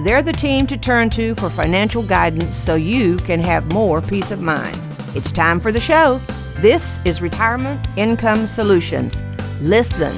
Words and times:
they're 0.00 0.22
the 0.22 0.32
team 0.32 0.66
to 0.66 0.76
turn 0.76 1.10
to 1.10 1.34
for 1.34 1.50
financial 1.50 2.02
guidance 2.02 2.56
so 2.56 2.76
you 2.76 3.16
can 3.16 3.40
have 3.40 3.72
more 3.72 4.00
peace 4.00 4.30
of 4.30 4.40
mind. 4.40 4.78
It's 5.14 5.32
time 5.32 5.58
for 5.58 5.72
the 5.72 5.80
show. 5.80 6.20
This 6.58 7.00
is 7.04 7.20
Retirement 7.20 7.84
Income 7.96 8.46
Solutions. 8.46 9.22
Listen, 9.60 10.14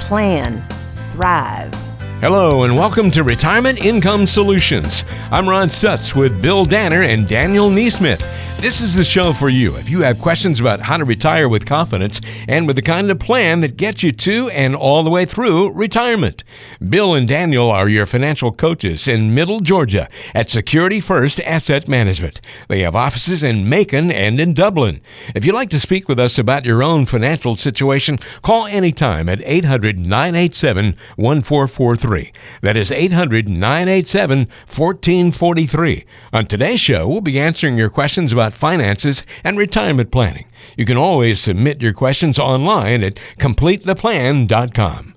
plan, 0.00 0.66
thrive. 1.12 1.72
Hello, 2.20 2.64
and 2.64 2.76
welcome 2.76 3.10
to 3.12 3.24
Retirement 3.24 3.84
Income 3.84 4.26
Solutions. 4.26 5.04
I'm 5.30 5.48
Ron 5.48 5.68
Stutz 5.68 6.14
with 6.14 6.40
Bill 6.40 6.64
Danner 6.64 7.02
and 7.02 7.26
Daniel 7.26 7.68
Neesmith. 7.70 8.24
This 8.62 8.80
is 8.80 8.94
the 8.94 9.02
show 9.02 9.32
for 9.32 9.48
you. 9.48 9.74
If 9.74 9.90
you 9.90 10.02
have 10.02 10.20
questions 10.20 10.60
about 10.60 10.78
how 10.78 10.96
to 10.96 11.04
retire 11.04 11.48
with 11.48 11.66
confidence 11.66 12.20
and 12.46 12.64
with 12.64 12.76
the 12.76 12.82
kind 12.82 13.10
of 13.10 13.18
plan 13.18 13.60
that 13.62 13.76
gets 13.76 14.04
you 14.04 14.12
to 14.12 14.50
and 14.50 14.76
all 14.76 15.02
the 15.02 15.10
way 15.10 15.24
through 15.24 15.72
retirement, 15.72 16.44
Bill 16.88 17.12
and 17.12 17.26
Daniel 17.26 17.72
are 17.72 17.88
your 17.88 18.06
financial 18.06 18.52
coaches 18.52 19.08
in 19.08 19.34
Middle 19.34 19.58
Georgia 19.58 20.08
at 20.32 20.48
Security 20.48 21.00
First 21.00 21.40
Asset 21.40 21.88
Management. 21.88 22.40
They 22.68 22.82
have 22.82 22.94
offices 22.94 23.42
in 23.42 23.68
Macon 23.68 24.12
and 24.12 24.38
in 24.38 24.54
Dublin. 24.54 25.00
If 25.34 25.44
you'd 25.44 25.56
like 25.56 25.70
to 25.70 25.80
speak 25.80 26.08
with 26.08 26.20
us 26.20 26.38
about 26.38 26.64
your 26.64 26.84
own 26.84 27.04
financial 27.06 27.56
situation, 27.56 28.20
call 28.42 28.66
anytime 28.66 29.28
at 29.28 29.42
800 29.44 29.98
987 29.98 30.96
1443. 31.16 32.30
That 32.60 32.76
is 32.76 32.92
800 32.92 33.48
987 33.48 34.38
1443. 34.38 36.04
On 36.32 36.46
today's 36.46 36.78
show, 36.78 37.08
we'll 37.08 37.20
be 37.20 37.40
answering 37.40 37.76
your 37.76 37.90
questions 37.90 38.32
about 38.32 38.51
finances 38.52 39.24
and 39.44 39.58
retirement 39.58 40.10
planning. 40.10 40.46
You 40.76 40.84
can 40.84 40.96
always 40.96 41.40
submit 41.40 41.82
your 41.82 41.92
questions 41.92 42.38
online 42.38 43.02
at 43.02 43.16
completetheplan.com. 43.38 45.14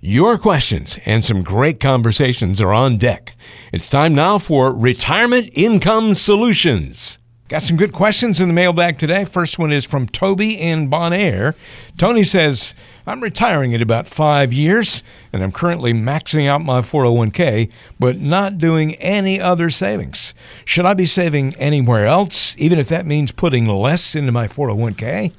Your 0.00 0.38
questions 0.38 0.98
and 1.04 1.24
some 1.24 1.42
great 1.42 1.80
conversations 1.80 2.60
are 2.60 2.72
on 2.72 2.98
deck. 2.98 3.34
It's 3.72 3.88
time 3.88 4.14
now 4.14 4.38
for 4.38 4.72
Retirement 4.72 5.50
Income 5.54 6.14
Solutions. 6.14 7.18
Got 7.48 7.62
some 7.62 7.78
good 7.78 7.94
questions 7.94 8.42
in 8.42 8.48
the 8.48 8.52
mailbag 8.52 8.98
today. 8.98 9.24
First 9.24 9.58
one 9.58 9.72
is 9.72 9.86
from 9.86 10.06
Toby 10.06 10.60
in 10.60 10.90
Bonaire. 10.90 11.54
Tony 11.96 12.22
says, 12.22 12.74
I'm 13.06 13.22
retiring 13.22 13.72
in 13.72 13.80
about 13.80 14.06
five 14.06 14.52
years, 14.52 15.02
and 15.32 15.42
I'm 15.42 15.50
currently 15.50 15.94
maxing 15.94 16.46
out 16.46 16.60
my 16.60 16.82
401k, 16.82 17.70
but 17.98 18.18
not 18.18 18.58
doing 18.58 18.96
any 18.96 19.40
other 19.40 19.70
savings. 19.70 20.34
Should 20.66 20.84
I 20.84 20.92
be 20.92 21.06
saving 21.06 21.54
anywhere 21.54 22.04
else, 22.04 22.54
even 22.58 22.78
if 22.78 22.88
that 22.88 23.06
means 23.06 23.32
putting 23.32 23.66
less 23.66 24.14
into 24.14 24.30
my 24.30 24.46
401k? 24.46 25.32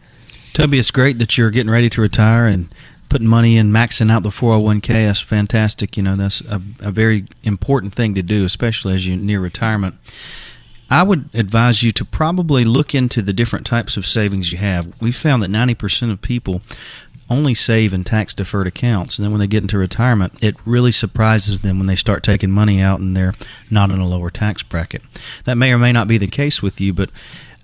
Toby, 0.56 0.80
it's 0.80 0.90
great 0.90 1.20
that 1.20 1.38
you're 1.38 1.52
getting 1.52 1.72
ready 1.72 1.92
to 1.92 2.02
retire 2.02 2.48
and 2.48 2.74
putting 3.10 3.28
money 3.28 3.56
in, 3.56 3.72
maxing 3.72 4.10
out 4.10 4.24
the 4.24 4.30
401k. 4.30 4.88
That's 4.88 5.22
fantastic. 5.22 5.96
You 5.96 6.02
know, 6.02 6.16
that's 6.16 6.42
a, 6.42 6.60
a 6.80 6.90
very 6.90 7.28
important 7.44 7.94
thing 7.94 8.16
to 8.16 8.24
do, 8.24 8.46
especially 8.46 8.96
as 8.96 9.06
you 9.06 9.16
near 9.16 9.40
retirement. 9.40 9.96
I 10.90 11.04
would 11.04 11.30
advise 11.34 11.84
you 11.84 11.92
to 11.94 12.06
probably 12.06 12.66
look 12.66 12.96
into 12.96 13.22
the 13.22 13.34
different 13.34 13.66
types 13.66 13.96
of 13.98 14.08
savings 14.08 14.52
you 14.52 14.58
have. 14.58 14.92
We 15.02 15.12
found 15.12 15.44
that 15.44 15.52
90% 15.52 16.12
of 16.12 16.22
people 16.22 16.62
only 17.30 17.54
save 17.54 17.94
in 17.94 18.04
tax 18.04 18.34
deferred 18.34 18.66
accounts. 18.66 19.18
And 19.18 19.24
then 19.24 19.32
when 19.32 19.40
they 19.40 19.48
get 19.48 19.62
into 19.62 19.78
retirement, 19.78 20.34
it 20.42 20.56
really 20.66 20.92
surprises 20.92 21.60
them 21.60 21.78
when 21.78 21.88
they 21.88 21.96
start 21.96 22.24
taking 22.24 22.50
money 22.50 22.82
out 22.82 23.00
and 23.00 23.16
they're 23.16 23.36
not 23.70 23.92
in 23.92 24.00
a 24.00 24.08
lower 24.08 24.32
tax 24.32 24.64
bracket. 24.64 25.04
That 25.46 25.56
may 25.56 25.72
or 25.72 25.78
may 25.78 25.92
not 25.92 26.08
be 26.08 26.18
the 26.18 26.28
case 26.28 26.62
with 26.64 26.82
you, 26.82 26.92
but 26.92 27.12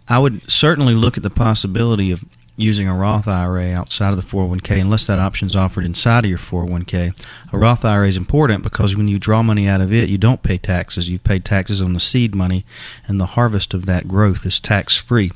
I 0.08 0.19
would 0.19 0.50
certainly 0.50 0.94
look 0.94 1.18
at 1.18 1.24
the 1.24 1.31
possibility 1.31 2.12
of 2.12 2.24
using 2.58 2.88
a 2.88 2.96
Roth 2.96 3.28
IRA 3.28 3.74
outside 3.74 4.14
of 4.14 4.16
the 4.16 4.24
401k 4.24 4.80
unless 4.80 5.08
that 5.08 5.20
option 5.20 5.48
is 5.48 5.56
offered 5.56 5.86
inside 5.86 6.24
of 6.24 6.30
your 6.30 6.40
401k. 6.40 7.20
A 7.52 7.58
Roth 7.58 7.84
IRA 7.84 8.08
is 8.08 8.18
important 8.18 8.64
because 8.64 8.96
when 8.96 9.08
you 9.08 9.20
draw 9.20 9.44
money 9.44 9.68
out 9.68 9.82
of 9.82 9.92
it, 9.92 10.10
you 10.10 10.18
don't 10.18 10.42
pay 10.42 10.58
taxes. 10.58 11.10
You've 11.10 11.24
paid 11.24 11.44
taxes 11.44 11.82
on 11.82 11.94
the 11.94 12.00
seed 12.00 12.34
money, 12.34 12.66
and 13.08 13.20
the 13.20 13.26
harvest 13.26 13.74
of 13.74 13.86
that 13.88 14.08
growth 14.08 14.46
is 14.46 14.60
tax 14.60 14.96
free. 14.96 15.32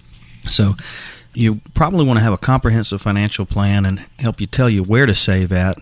So 0.46 0.75
you 1.34 1.59
probably 1.74 2.06
want 2.06 2.18
to 2.18 2.24
have 2.24 2.34
a 2.34 2.38
comprehensive 2.38 3.02
financial 3.02 3.46
plan 3.46 3.85
and 3.85 4.06
help 4.18 4.40
you 4.40 4.47
tell 4.47 4.69
you 4.69 4.84
where 4.84 5.06
to 5.06 5.16
save 5.16 5.52
at. 5.52 5.78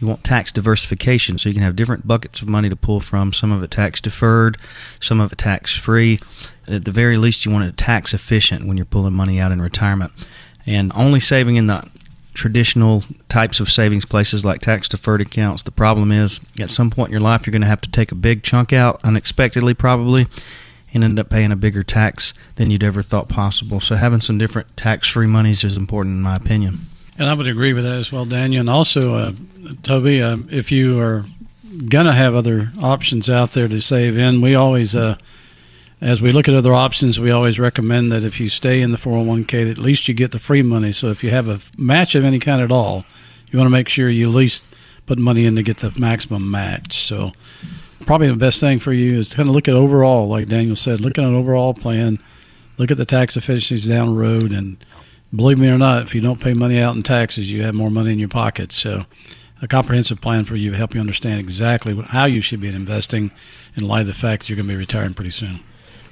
You 0.00 0.08
want 0.08 0.24
tax 0.24 0.52
diversification 0.52 1.38
so 1.38 1.48
you 1.48 1.54
can 1.54 1.62
have 1.62 1.76
different 1.76 2.06
buckets 2.06 2.42
of 2.42 2.48
money 2.48 2.68
to 2.68 2.76
pull 2.76 3.00
from, 3.00 3.32
some 3.32 3.52
of 3.52 3.62
it 3.62 3.70
tax 3.70 4.00
deferred, 4.00 4.58
some 5.00 5.20
of 5.20 5.32
it 5.32 5.38
tax 5.38 5.74
free. 5.74 6.20
At 6.66 6.84
the 6.84 6.90
very 6.90 7.16
least, 7.16 7.46
you 7.46 7.52
want 7.52 7.64
it 7.64 7.76
tax 7.76 8.12
efficient 8.12 8.66
when 8.66 8.76
you're 8.76 8.86
pulling 8.86 9.14
money 9.14 9.40
out 9.40 9.52
in 9.52 9.62
retirement 9.62 10.12
and 10.66 10.92
only 10.94 11.20
saving 11.20 11.56
in 11.56 11.66
the 11.66 11.88
traditional 12.34 13.04
types 13.28 13.60
of 13.60 13.70
savings 13.70 14.04
places 14.04 14.44
like 14.44 14.60
tax 14.60 14.88
deferred 14.88 15.20
accounts. 15.20 15.62
The 15.62 15.70
problem 15.70 16.10
is 16.12 16.40
at 16.60 16.70
some 16.70 16.90
point 16.90 17.08
in 17.08 17.12
your 17.12 17.20
life, 17.20 17.46
you're 17.46 17.52
going 17.52 17.62
to 17.62 17.68
have 17.68 17.80
to 17.82 17.90
take 17.90 18.12
a 18.12 18.16
big 18.16 18.42
chunk 18.42 18.72
out 18.72 19.00
unexpectedly, 19.04 19.74
probably, 19.74 20.26
and 20.92 21.04
end 21.04 21.18
up 21.18 21.30
paying 21.30 21.52
a 21.52 21.56
bigger 21.56 21.82
tax 21.82 22.34
than 22.56 22.70
you'd 22.70 22.82
ever 22.82 23.02
thought 23.02 23.28
possible. 23.28 23.80
So 23.80 23.94
having 23.94 24.20
some 24.20 24.38
different 24.38 24.76
tax 24.76 25.08
free 25.08 25.26
monies 25.26 25.64
is 25.64 25.76
important, 25.76 26.16
in 26.16 26.22
my 26.22 26.36
opinion. 26.36 26.86
And 27.16 27.28
I 27.28 27.34
would 27.34 27.46
agree 27.46 27.72
with 27.72 27.84
that 27.84 27.98
as 27.98 28.10
well, 28.10 28.24
Daniel. 28.24 28.60
And 28.60 28.70
also, 28.70 29.14
uh, 29.14 29.32
Toby, 29.84 30.20
uh, 30.20 30.38
if 30.50 30.72
you 30.72 30.98
are 30.98 31.24
going 31.88 32.06
to 32.06 32.12
have 32.12 32.34
other 32.34 32.72
options 32.82 33.30
out 33.30 33.52
there 33.52 33.68
to 33.68 33.80
save 33.80 34.18
in, 34.18 34.40
we 34.40 34.54
always. 34.54 34.94
Uh, 34.94 35.16
as 36.00 36.20
we 36.20 36.32
look 36.32 36.48
at 36.48 36.54
other 36.54 36.74
options, 36.74 37.18
we 37.18 37.30
always 37.30 37.58
recommend 37.58 38.12
that 38.12 38.24
if 38.24 38.40
you 38.40 38.48
stay 38.48 38.80
in 38.80 38.90
the 38.90 38.98
401k, 38.98 39.70
at 39.70 39.78
least 39.78 40.08
you 40.08 40.14
get 40.14 40.32
the 40.32 40.38
free 40.38 40.62
money. 40.62 40.92
So 40.92 41.08
if 41.08 41.24
you 41.24 41.30
have 41.30 41.48
a 41.48 41.60
match 41.78 42.14
of 42.14 42.24
any 42.24 42.38
kind 42.38 42.60
at 42.60 42.72
all, 42.72 43.04
you 43.50 43.58
want 43.58 43.66
to 43.66 43.72
make 43.72 43.88
sure 43.88 44.08
you 44.08 44.28
at 44.28 44.34
least 44.34 44.64
put 45.06 45.18
money 45.18 45.46
in 45.46 45.56
to 45.56 45.62
get 45.62 45.78
the 45.78 45.92
maximum 45.98 46.50
match. 46.50 47.04
So 47.04 47.32
probably 48.04 48.28
the 48.28 48.36
best 48.36 48.60
thing 48.60 48.80
for 48.80 48.92
you 48.92 49.18
is 49.18 49.30
to 49.30 49.36
kind 49.36 49.48
of 49.48 49.54
look 49.54 49.68
at 49.68 49.74
overall, 49.74 50.28
like 50.28 50.48
Daniel 50.48 50.76
said, 50.76 51.00
look 51.00 51.18
at 51.18 51.24
an 51.24 51.34
overall 51.34 51.74
plan, 51.74 52.18
look 52.76 52.90
at 52.90 52.96
the 52.96 53.04
tax 53.04 53.36
efficiencies 53.36 53.88
down 53.88 54.08
the 54.08 54.14
road, 54.14 54.52
and 54.52 54.76
believe 55.34 55.58
me 55.58 55.68
or 55.68 55.78
not, 55.78 56.02
if 56.02 56.14
you 56.14 56.20
don't 56.20 56.40
pay 56.40 56.54
money 56.54 56.80
out 56.80 56.96
in 56.96 57.02
taxes, 57.02 57.52
you 57.52 57.62
have 57.62 57.74
more 57.74 57.90
money 57.90 58.12
in 58.12 58.18
your 58.18 58.28
pocket. 58.28 58.72
So 58.72 59.06
a 59.62 59.68
comprehensive 59.68 60.20
plan 60.20 60.44
for 60.44 60.56
you 60.56 60.70
to 60.70 60.76
help 60.76 60.94
you 60.94 61.00
understand 61.00 61.40
exactly 61.40 61.98
how 62.08 62.26
you 62.26 62.40
should 62.40 62.60
be 62.60 62.68
investing 62.68 63.30
in 63.76 63.86
light 63.86 64.02
of 64.02 64.06
the 64.08 64.14
fact 64.14 64.42
that 64.42 64.48
you're 64.48 64.56
going 64.56 64.68
to 64.68 64.74
be 64.74 64.78
retiring 64.78 65.14
pretty 65.14 65.30
soon. 65.30 65.60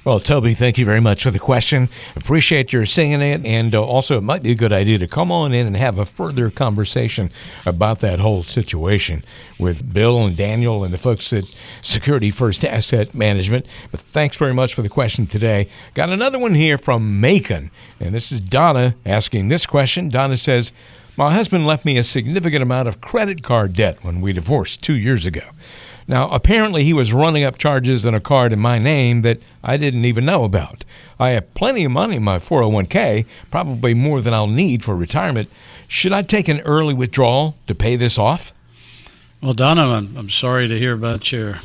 Well, 0.05 0.19
Toby, 0.19 0.53
thank 0.53 0.77
you 0.77 0.83
very 0.83 0.99
much 0.99 1.23
for 1.23 1.31
the 1.31 1.39
question. 1.39 1.87
Appreciate 2.17 2.73
your 2.73 2.85
singing 2.85 3.21
it. 3.21 3.45
And 3.45 3.73
uh, 3.73 3.81
also, 3.81 4.17
it 4.17 4.21
might 4.23 4.43
be 4.43 4.51
a 4.51 4.55
good 4.55 4.73
idea 4.73 4.97
to 4.97 5.07
come 5.07 5.31
on 5.31 5.53
in 5.53 5.65
and 5.65 5.77
have 5.77 5.97
a 5.97 6.03
further 6.05 6.49
conversation 6.49 7.31
about 7.65 7.99
that 7.99 8.19
whole 8.19 8.43
situation 8.43 9.23
with 9.57 9.93
Bill 9.93 10.25
and 10.25 10.35
Daniel 10.35 10.83
and 10.83 10.93
the 10.93 10.97
folks 10.97 11.31
at 11.31 11.45
Security 11.81 12.31
First 12.31 12.65
Asset 12.65 13.13
Management. 13.13 13.65
But 13.91 14.01
thanks 14.01 14.35
very 14.35 14.53
much 14.53 14.73
for 14.73 14.81
the 14.81 14.89
question 14.89 15.25
today. 15.25 15.69
Got 15.93 16.09
another 16.09 16.37
one 16.37 16.53
here 16.53 16.77
from 16.77 17.21
Macon. 17.21 17.71
And 18.01 18.13
this 18.13 18.33
is 18.33 18.41
Donna 18.41 18.95
asking 19.05 19.47
this 19.47 19.65
question. 19.65 20.09
Donna 20.09 20.35
says, 20.35 20.73
My 21.15 21.33
husband 21.33 21.65
left 21.65 21.85
me 21.85 21.97
a 21.97 22.03
significant 22.03 22.61
amount 22.61 22.89
of 22.89 22.99
credit 22.99 23.41
card 23.41 23.71
debt 23.71 24.03
when 24.03 24.19
we 24.19 24.33
divorced 24.33 24.81
two 24.81 24.97
years 24.97 25.25
ago. 25.25 25.43
Now, 26.07 26.29
apparently, 26.29 26.83
he 26.83 26.93
was 26.93 27.13
running 27.13 27.43
up 27.43 27.57
charges 27.57 28.05
on 28.05 28.13
a 28.13 28.19
card 28.19 28.51
in 28.53 28.59
my 28.59 28.79
name 28.79 29.21
that 29.21 29.39
I 29.63 29.77
didn't 29.77 30.05
even 30.05 30.25
know 30.25 30.43
about. 30.43 30.83
I 31.19 31.31
have 31.31 31.53
plenty 31.53 31.85
of 31.85 31.91
money 31.91 32.17
in 32.17 32.23
my 32.23 32.39
401k, 32.39 33.25
probably 33.49 33.93
more 33.93 34.21
than 34.21 34.33
I'll 34.33 34.47
need 34.47 34.83
for 34.83 34.95
retirement. 34.95 35.49
Should 35.87 36.13
I 36.13 36.21
take 36.21 36.47
an 36.47 36.59
early 36.61 36.93
withdrawal 36.93 37.55
to 37.67 37.75
pay 37.75 37.95
this 37.95 38.17
off? 38.17 38.53
Well, 39.41 39.53
Donna, 39.53 39.87
I'm, 39.89 40.15
I'm 40.17 40.29
sorry 40.29 40.67
to 40.67 40.77
hear 40.77 40.93
about 40.93 41.31
your 41.31 41.61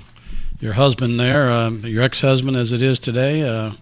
your 0.61 0.73
husband 0.73 1.21
there, 1.21 1.51
um, 1.53 1.87
your 1.87 2.03
ex-husband 2.03 2.57
as 2.57 2.73
it 2.73 2.83
is 2.83 2.99
today. 2.99 3.43
Uh, 3.43 3.73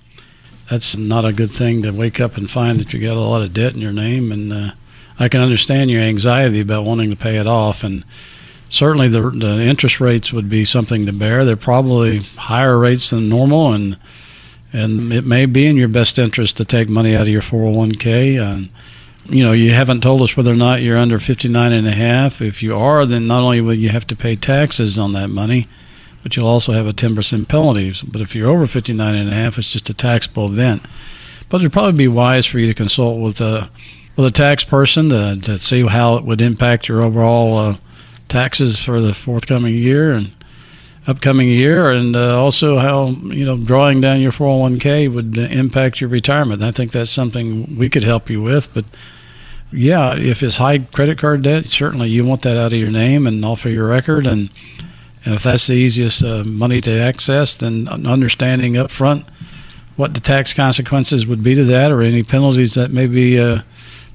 that's 0.69 0.95
not 0.95 1.25
a 1.25 1.33
good 1.33 1.51
thing 1.51 1.83
to 1.83 1.91
wake 1.91 2.21
up 2.21 2.37
and 2.37 2.51
find 2.51 2.79
that 2.81 2.93
you 2.93 3.01
got 3.01 3.17
a 3.17 3.21
lot 3.21 3.41
of 3.41 3.55
debt 3.55 3.75
in 3.75 3.81
your 3.81 3.93
name, 3.93 4.31
and 4.31 4.53
uh, 4.53 4.73
I 5.19 5.29
can 5.29 5.41
understand 5.41 5.91
your 5.91 6.03
anxiety 6.03 6.61
about 6.61 6.85
wanting 6.85 7.09
to 7.11 7.17
pay 7.17 7.39
it 7.39 7.47
off 7.47 7.83
and 7.83 8.05
certainly 8.69 9.09
the, 9.09 9.31
the 9.31 9.63
interest 9.63 10.01
rates 10.01 10.33
would 10.33 10.49
be 10.49 10.65
something 10.65 11.07
to 11.07 11.13
bear. 11.13 11.45
They're 11.45 11.57
probably 11.57 12.21
higher 12.37 12.79
rates 12.79 13.11
than 13.11 13.29
normal, 13.29 13.73
and 13.73 13.97
and 14.73 15.13
it 15.13 15.25
may 15.25 15.47
be 15.47 15.67
in 15.67 15.77
your 15.77 15.89
best 15.89 16.19
interest 16.19 16.57
to 16.59 16.65
take 16.65 16.89
money 16.89 17.15
out 17.15 17.23
of 17.23 17.29
your 17.29 17.41
401k. 17.41 18.43
And 18.43 18.69
you 19.25 19.43
know, 19.43 19.53
you 19.53 19.73
haven't 19.73 20.03
told 20.03 20.23
us 20.23 20.37
whether 20.37 20.53
or 20.53 20.57
not 20.57 20.83
you're 20.83 20.99
under 20.99 21.19
59 21.19 21.73
and 21.73 21.87
a 21.87 21.93
half. 21.93 22.43
If 22.43 22.63
you 22.63 22.77
are, 22.77 23.07
then 23.07 23.27
not 23.27 23.43
only 23.43 23.61
will 23.61 23.75
you 23.75 23.89
have 23.89 24.07
to 24.09 24.17
pay 24.17 24.37
taxes 24.37 24.99
on 24.99 25.13
that 25.13 25.29
money, 25.29 25.67
but 26.23 26.37
you'll 26.37 26.49
also 26.49 26.73
have 26.73 26.87
a 26.87 26.93
10% 26.93 27.49
penalty. 27.49 27.95
But 28.07 28.21
if 28.21 28.35
you're 28.35 28.51
over 28.51 28.67
59 28.67 29.15
and 29.15 29.31
a 29.31 29.35
half, 29.35 29.59
it's 29.59 29.73
just 29.73 29.89
a 29.89 29.95
taxable 29.95 30.47
event. 30.47 30.83
but 31.49 31.61
it'd 31.61 31.73
probably 31.73 31.97
be 31.97 32.09
wise 32.09 32.45
for 32.45 32.59
you 32.59 32.67
to 32.67 32.75
consult 32.75 33.21
with 33.21 33.41
a 33.41 33.71
with 34.17 34.27
a 34.27 34.31
tax 34.31 34.65
person 34.65 35.11
to, 35.11 35.39
to 35.43 35.59
see 35.59 35.87
how 35.87 36.17
it 36.17 36.25
would 36.25 36.41
impact 36.41 36.89
your 36.89 37.03
overall 37.03 37.59
uh, 37.59 37.77
taxes 38.29 38.79
for 38.79 39.01
the 39.01 39.15
forthcoming 39.15 39.75
year 39.75 40.13
and 40.13 40.33
upcoming 41.07 41.49
year, 41.49 41.91
and 41.91 42.17
uh, 42.17 42.41
also 42.41 42.79
how 42.79 43.09
you 43.09 43.45
know 43.45 43.57
drawing 43.57 44.01
down 44.01 44.21
your 44.21 44.33
401k 44.33 45.13
would 45.13 45.37
impact 45.39 46.01
your 46.01 46.11
retirement. 46.11 46.63
I 46.63 46.73
think 46.73 46.93
that's 46.93 47.11
something 47.11 47.77
we 47.77 47.89
could 47.89 48.03
help 48.05 48.29
you 48.29 48.43
with, 48.43 48.73
but 48.75 48.85
yeah, 49.73 50.17
if 50.17 50.43
it's 50.43 50.57
high 50.57 50.79
credit 50.79 51.19
card 51.19 51.43
debt, 51.43 51.69
certainly 51.69 52.09
you 52.09 52.25
want 52.25 52.43
that 52.43 52.57
out 52.57 52.73
of 52.73 52.79
your 52.79 52.91
name 52.91 53.27
and 53.27 53.45
off 53.45 53.65
of 53.65 53.73
your 53.73 53.89
record, 53.89 54.27
and, 54.27 54.51
and 55.25 55.35
if 55.35 55.43
that's 55.43 55.67
the 55.67 55.75
easiest 55.75 56.23
uh, 56.23 56.45
money 56.45 56.81
to 56.81 57.01
access, 57.01 57.57
then 57.57 57.89
understanding 57.89 58.77
up 58.77 58.91
front 58.91 59.25
what 59.97 60.15
the 60.15 60.21
tax 60.21 60.53
consequences 60.53 61.27
would 61.27 61.43
be 61.43 61.55
to 61.55 61.65
that, 61.65 61.91
or 61.91 62.03
any 62.03 62.23
penalties 62.23 62.75
that 62.75 62.91
may 62.91 63.07
be 63.07 63.39
uh, 63.41 63.63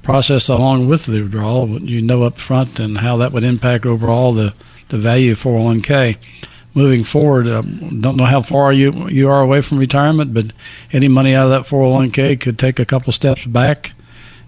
processed 0.03 0.49
along 0.49 0.87
with 0.87 1.05
the 1.05 1.21
withdrawal, 1.21 1.81
you 1.81 2.01
know 2.01 2.23
up 2.23 2.39
front, 2.39 2.79
and 2.79 2.99
how 2.99 3.17
that 3.17 3.31
would 3.31 3.43
impact 3.43 3.85
overall 3.85 4.33
the 4.33 4.53
the 4.89 4.97
value 4.97 5.31
of 5.31 5.41
401k 5.41 6.17
moving 6.73 7.03
forward. 7.03 7.47
Uh, 7.47 7.61
don't 7.61 8.17
know 8.17 8.25
how 8.25 8.41
far 8.41 8.71
you 8.73 9.07
you 9.09 9.29
are 9.29 9.41
away 9.41 9.61
from 9.61 9.77
retirement, 9.77 10.33
but 10.33 10.47
any 10.91 11.07
money 11.07 11.33
out 11.33 11.45
of 11.45 11.51
that 11.51 11.69
401k 11.69 12.39
could 12.39 12.57
take 12.57 12.79
a 12.79 12.85
couple 12.85 13.11
steps 13.13 13.45
back 13.45 13.93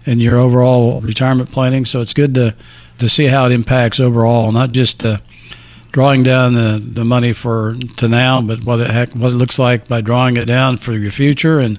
in 0.06 0.20
your 0.20 0.36
overall 0.36 1.00
retirement 1.00 1.50
planning. 1.50 1.84
So 1.84 2.00
it's 2.00 2.12
good 2.12 2.34
to 2.34 2.54
to 2.98 3.08
see 3.08 3.26
how 3.26 3.46
it 3.46 3.52
impacts 3.52 4.00
overall, 4.00 4.52
not 4.52 4.72
just 4.72 5.04
uh, 5.04 5.18
drawing 5.90 6.22
down 6.22 6.54
the, 6.54 6.82
the 6.84 7.04
money 7.04 7.32
for 7.32 7.76
to 7.96 8.08
now, 8.08 8.40
but 8.40 8.64
what 8.64 8.80
it 8.80 9.14
what 9.14 9.32
it 9.32 9.36
looks 9.36 9.58
like 9.58 9.88
by 9.88 10.00
drawing 10.00 10.36
it 10.36 10.44
down 10.46 10.78
for 10.78 10.92
your 10.92 11.10
future, 11.10 11.58
and 11.58 11.78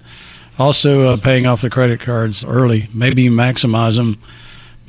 also 0.58 1.14
uh, 1.14 1.18
paying 1.18 1.46
off 1.46 1.62
the 1.62 1.70
credit 1.70 2.00
cards 2.00 2.46
early. 2.46 2.90
Maybe 2.94 3.28
maximize 3.28 3.96
them. 3.96 4.22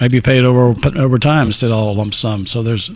Maybe 0.01 0.21
pay 0.21 0.39
it 0.39 0.45
over 0.45 0.75
over 0.99 1.19
time 1.19 1.47
instead 1.47 1.71
of 1.71 1.77
all 1.79 1.95
lump 1.95 2.15
sum. 2.15 2.47
So 2.47 2.63
there's 2.63 2.91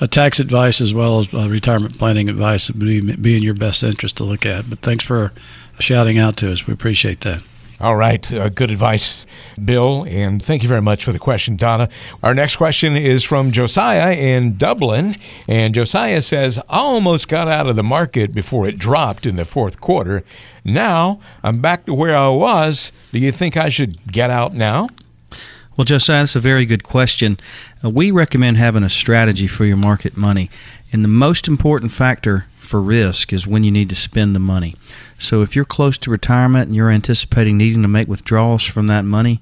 a 0.00 0.06
tax 0.08 0.40
advice 0.40 0.80
as 0.80 0.92
well 0.92 1.18
as 1.18 1.32
retirement 1.32 1.98
planning 1.98 2.28
advice 2.28 2.66
that 2.66 2.76
would 2.76 2.86
be, 2.86 3.00
be 3.16 3.36
in 3.36 3.42
your 3.42 3.54
best 3.54 3.82
interest 3.82 4.18
to 4.18 4.24
look 4.24 4.44
at. 4.44 4.68
But 4.68 4.80
thanks 4.80 5.04
for 5.04 5.32
shouting 5.78 6.18
out 6.18 6.36
to 6.38 6.52
us. 6.52 6.66
We 6.66 6.74
appreciate 6.74 7.20
that. 7.22 7.42
All 7.84 7.96
right. 7.96 8.32
Uh, 8.32 8.48
good 8.48 8.70
advice, 8.70 9.26
Bill. 9.62 10.06
And 10.08 10.42
thank 10.42 10.62
you 10.62 10.70
very 10.70 10.80
much 10.80 11.04
for 11.04 11.12
the 11.12 11.18
question, 11.18 11.56
Donna. 11.56 11.90
Our 12.22 12.32
next 12.32 12.56
question 12.56 12.96
is 12.96 13.22
from 13.24 13.52
Josiah 13.52 14.14
in 14.14 14.56
Dublin. 14.56 15.16
And 15.46 15.74
Josiah 15.74 16.22
says, 16.22 16.56
I 16.56 16.78
almost 16.78 17.28
got 17.28 17.46
out 17.46 17.66
of 17.66 17.76
the 17.76 17.82
market 17.82 18.32
before 18.32 18.66
it 18.66 18.78
dropped 18.78 19.26
in 19.26 19.36
the 19.36 19.44
fourth 19.44 19.82
quarter. 19.82 20.24
Now 20.64 21.20
I'm 21.42 21.60
back 21.60 21.84
to 21.84 21.92
where 21.92 22.16
I 22.16 22.28
was. 22.28 22.90
Do 23.12 23.18
you 23.18 23.30
think 23.30 23.58
I 23.58 23.68
should 23.68 24.10
get 24.10 24.30
out 24.30 24.54
now? 24.54 24.88
Well, 25.76 25.84
Josiah, 25.84 26.22
that's 26.22 26.36
a 26.36 26.40
very 26.40 26.64
good 26.64 26.84
question. 26.84 27.36
Uh, 27.84 27.90
we 27.90 28.10
recommend 28.10 28.56
having 28.56 28.82
a 28.82 28.88
strategy 28.88 29.46
for 29.46 29.66
your 29.66 29.76
market 29.76 30.16
money. 30.16 30.48
And 30.90 31.04
the 31.04 31.08
most 31.08 31.46
important 31.46 31.92
factor 31.92 32.46
for 32.60 32.80
risk 32.80 33.30
is 33.30 33.46
when 33.46 33.62
you 33.62 33.70
need 33.70 33.90
to 33.90 33.94
spend 33.94 34.34
the 34.34 34.40
money. 34.40 34.74
So 35.18 35.42
if 35.42 35.54
you're 35.54 35.64
close 35.64 35.96
to 35.98 36.10
retirement 36.10 36.66
and 36.66 36.76
you're 36.76 36.90
anticipating 36.90 37.56
needing 37.56 37.82
to 37.82 37.88
make 37.88 38.08
withdrawals 38.08 38.64
from 38.64 38.88
that 38.88 39.04
money, 39.04 39.40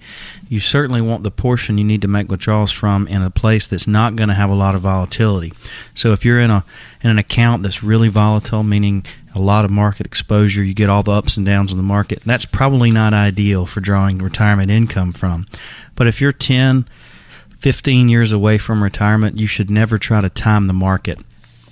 you 0.48 0.60
certainly 0.60 1.00
want 1.00 1.22
the 1.22 1.30
portion 1.30 1.78
you 1.78 1.84
need 1.84 2.02
to 2.02 2.08
make 2.08 2.28
withdrawals 2.28 2.72
from 2.72 3.08
in 3.08 3.22
a 3.22 3.30
place 3.30 3.66
that's 3.66 3.86
not 3.86 4.16
going 4.16 4.28
to 4.28 4.34
have 4.34 4.50
a 4.50 4.54
lot 4.54 4.74
of 4.74 4.82
volatility. 4.82 5.52
So 5.94 6.12
if 6.12 6.24
you're 6.24 6.40
in 6.40 6.50
a 6.50 6.64
in 7.02 7.10
an 7.10 7.18
account 7.18 7.62
that's 7.62 7.82
really 7.82 8.08
volatile, 8.08 8.62
meaning 8.62 9.04
a 9.34 9.40
lot 9.40 9.64
of 9.64 9.70
market 9.70 10.06
exposure, 10.06 10.62
you 10.62 10.74
get 10.74 10.90
all 10.90 11.02
the 11.02 11.12
ups 11.12 11.36
and 11.36 11.46
downs 11.46 11.70
of 11.70 11.76
the 11.76 11.82
market, 11.82 12.22
that's 12.24 12.44
probably 12.44 12.90
not 12.90 13.14
ideal 13.14 13.66
for 13.66 13.80
drawing 13.80 14.18
retirement 14.18 14.70
income 14.70 15.12
from. 15.12 15.46
But 15.96 16.06
if 16.06 16.20
you're 16.20 16.32
10, 16.32 16.86
15 17.58 18.08
years 18.08 18.32
away 18.32 18.58
from 18.58 18.82
retirement, 18.82 19.38
you 19.38 19.46
should 19.46 19.70
never 19.70 19.98
try 19.98 20.20
to 20.20 20.28
time 20.28 20.66
the 20.66 20.72
market. 20.72 21.18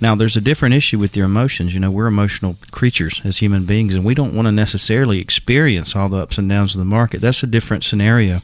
Now, 0.01 0.15
there's 0.15 0.35
a 0.35 0.41
different 0.41 0.73
issue 0.73 0.97
with 0.97 1.15
your 1.15 1.27
emotions. 1.27 1.75
You 1.75 1.79
know, 1.79 1.91
we're 1.91 2.07
emotional 2.07 2.57
creatures 2.71 3.21
as 3.23 3.37
human 3.37 3.65
beings, 3.65 3.93
and 3.93 4.03
we 4.03 4.15
don't 4.15 4.33
want 4.33 4.47
to 4.47 4.51
necessarily 4.51 5.19
experience 5.19 5.95
all 5.95 6.09
the 6.09 6.17
ups 6.17 6.39
and 6.39 6.49
downs 6.49 6.73
of 6.73 6.79
the 6.79 6.85
market. 6.85 7.21
That's 7.21 7.43
a 7.43 7.47
different 7.47 7.83
scenario. 7.83 8.41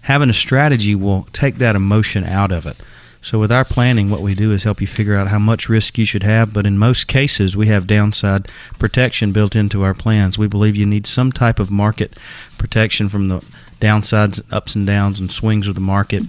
Having 0.00 0.30
a 0.30 0.34
strategy 0.34 0.94
will 0.94 1.28
take 1.32 1.58
that 1.58 1.76
emotion 1.76 2.24
out 2.24 2.50
of 2.50 2.66
it. 2.66 2.78
So, 3.20 3.38
with 3.38 3.52
our 3.52 3.64
planning, 3.64 4.10
what 4.10 4.22
we 4.22 4.34
do 4.34 4.52
is 4.52 4.64
help 4.64 4.80
you 4.80 4.86
figure 4.86 5.16
out 5.16 5.28
how 5.28 5.38
much 5.38 5.68
risk 5.68 5.98
you 5.98 6.06
should 6.06 6.22
have. 6.22 6.52
But 6.52 6.66
in 6.66 6.78
most 6.78 7.06
cases, 7.06 7.56
we 7.56 7.66
have 7.68 7.86
downside 7.86 8.48
protection 8.78 9.32
built 9.32 9.56
into 9.56 9.82
our 9.82 9.94
plans. 9.94 10.38
We 10.38 10.48
believe 10.48 10.76
you 10.76 10.86
need 10.86 11.06
some 11.06 11.32
type 11.32 11.58
of 11.58 11.70
market 11.70 12.16
protection 12.56 13.10
from 13.10 13.28
the 13.28 13.42
downsides, 13.80 14.42
ups 14.50 14.74
and 14.74 14.86
downs, 14.86 15.20
and 15.20 15.30
swings 15.30 15.68
of 15.68 15.74
the 15.74 15.80
market, 15.80 16.22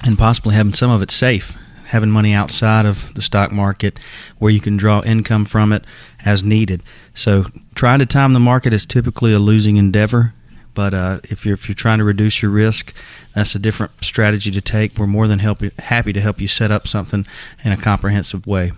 and 0.00 0.18
possibly 0.18 0.54
having 0.54 0.74
some 0.74 0.90
of 0.90 1.02
it 1.02 1.10
safe. 1.10 1.56
Having 1.92 2.10
money 2.10 2.32
outside 2.32 2.86
of 2.86 3.12
the 3.12 3.20
stock 3.20 3.52
market 3.52 4.00
where 4.38 4.50
you 4.50 4.60
can 4.60 4.78
draw 4.78 5.02
income 5.02 5.44
from 5.44 5.74
it 5.74 5.84
as 6.24 6.42
needed. 6.42 6.82
So, 7.14 7.46
trying 7.74 7.98
to 7.98 8.06
time 8.06 8.32
the 8.32 8.40
market 8.40 8.72
is 8.72 8.86
typically 8.86 9.34
a 9.34 9.38
losing 9.38 9.76
endeavor. 9.76 10.32
But 10.72 10.94
uh, 10.94 11.20
if 11.24 11.44
you're 11.44 11.52
if 11.52 11.68
you're 11.68 11.74
trying 11.74 11.98
to 11.98 12.04
reduce 12.04 12.40
your 12.40 12.50
risk, 12.50 12.94
that's 13.34 13.54
a 13.54 13.58
different 13.58 13.92
strategy 14.00 14.50
to 14.50 14.60
take. 14.62 14.96
We're 14.96 15.06
more 15.06 15.28
than 15.28 15.38
help 15.38 15.60
happy 15.78 16.14
to 16.14 16.20
help 16.22 16.40
you 16.40 16.48
set 16.48 16.70
up 16.70 16.88
something 16.88 17.26
in 17.62 17.72
a 17.72 17.76
comprehensive 17.76 18.46
way. 18.46 18.72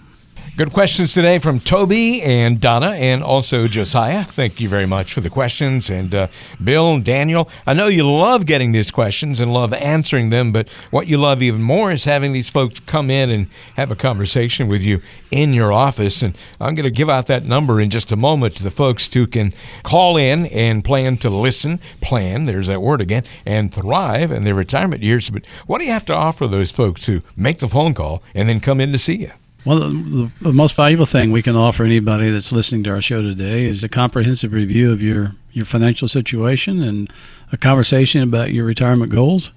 Good 0.57 0.73
questions 0.73 1.13
today 1.13 1.39
from 1.39 1.59
Toby 1.59 2.23
and 2.23 2.61
Donna 2.61 2.91
and 2.91 3.25
also 3.25 3.67
Josiah. 3.67 4.23
Thank 4.23 4.61
you 4.61 4.69
very 4.69 4.87
much 4.87 5.13
for 5.13 5.21
the 5.21 5.29
questions. 5.29 5.91
And 5.91 6.15
uh, 6.15 6.29
Bill 6.63 6.95
and 6.95 7.05
Daniel, 7.05 7.51
I 7.67 7.75
know 7.75 7.89
you 7.89 8.09
love 8.09 8.47
getting 8.47 8.71
these 8.71 8.93
questions 8.93 9.41
and 9.41 9.53
love 9.53 9.73
answering 9.73 10.31
them, 10.31 10.53
but 10.53 10.71
what 10.93 11.09
you 11.09 11.19
love 11.19 11.43
even 11.43 11.61
more 11.61 11.91
is 11.91 12.05
having 12.05 12.33
these 12.33 12.51
folks 12.51 12.79
come 12.79 13.11
in 13.11 13.31
and 13.31 13.49
have 13.75 13.91
a 13.91 13.97
conversation 13.97 14.69
with 14.69 14.81
you 14.81 15.03
in 15.33 15.55
your 15.55 15.73
office. 15.73 16.23
And 16.23 16.39
I'm 16.61 16.77
going 16.77 16.85
to 16.85 16.91
give 16.93 17.11
out 17.11 17.27
that 17.27 17.45
number 17.45 17.81
in 17.81 17.91
just 17.91 18.13
a 18.13 18.17
moment 18.17 18.55
to 18.55 18.63
the 18.63 18.71
folks 18.71 19.13
who 19.13 19.27
can 19.27 19.53
call 19.83 20.17
in 20.17 20.47
and 20.47 20.85
plan 20.85 21.17
to 21.17 21.31
listen, 21.31 21.81
plan, 22.01 22.45
there's 22.45 22.69
that 22.69 22.81
word 22.81 23.01
again, 23.01 23.25
and 23.45 23.75
thrive 23.75 24.31
in 24.31 24.45
their 24.45 24.55
retirement 24.55 25.03
years. 25.03 25.31
But 25.31 25.47
what 25.67 25.79
do 25.79 25.85
you 25.85 25.91
have 25.91 26.05
to 26.05 26.15
offer 26.15 26.47
those 26.47 26.71
folks 26.71 27.07
who 27.07 27.23
make 27.37 27.59
the 27.59 27.69
phone 27.69 27.93
call 27.93 28.23
and 28.37 28.49
then 28.49 28.61
come 28.61 28.81
in 28.81 28.93
to 28.93 28.99
see 28.99 29.17
you? 29.17 29.33
Well, 29.65 29.79
the, 29.79 30.31
the, 30.43 30.53
most 30.53 30.77
valuable 30.77 31.07
thing 31.07 31.33
we 31.33 31.43
can 31.43 31.57
offer 31.57 31.85
anybody 31.85 32.31
that's 32.31 32.53
listening 32.53 32.85
to 32.85 32.91
our 32.91 33.01
show 33.01 33.23
today 33.23 33.65
is 33.65 33.83
a 33.83 33.89
comprehensive 33.89 34.53
review 34.53 34.93
of 34.93 35.01
your, 35.01 35.37
your 35.53 35.65
financial 35.65 36.07
situation 36.07 36.83
and 36.83 37.11
a 37.51 37.57
conversation 37.57 38.23
about 38.23 38.53
your 38.53 38.67
retirement 38.67 39.11
goals, 39.11 39.53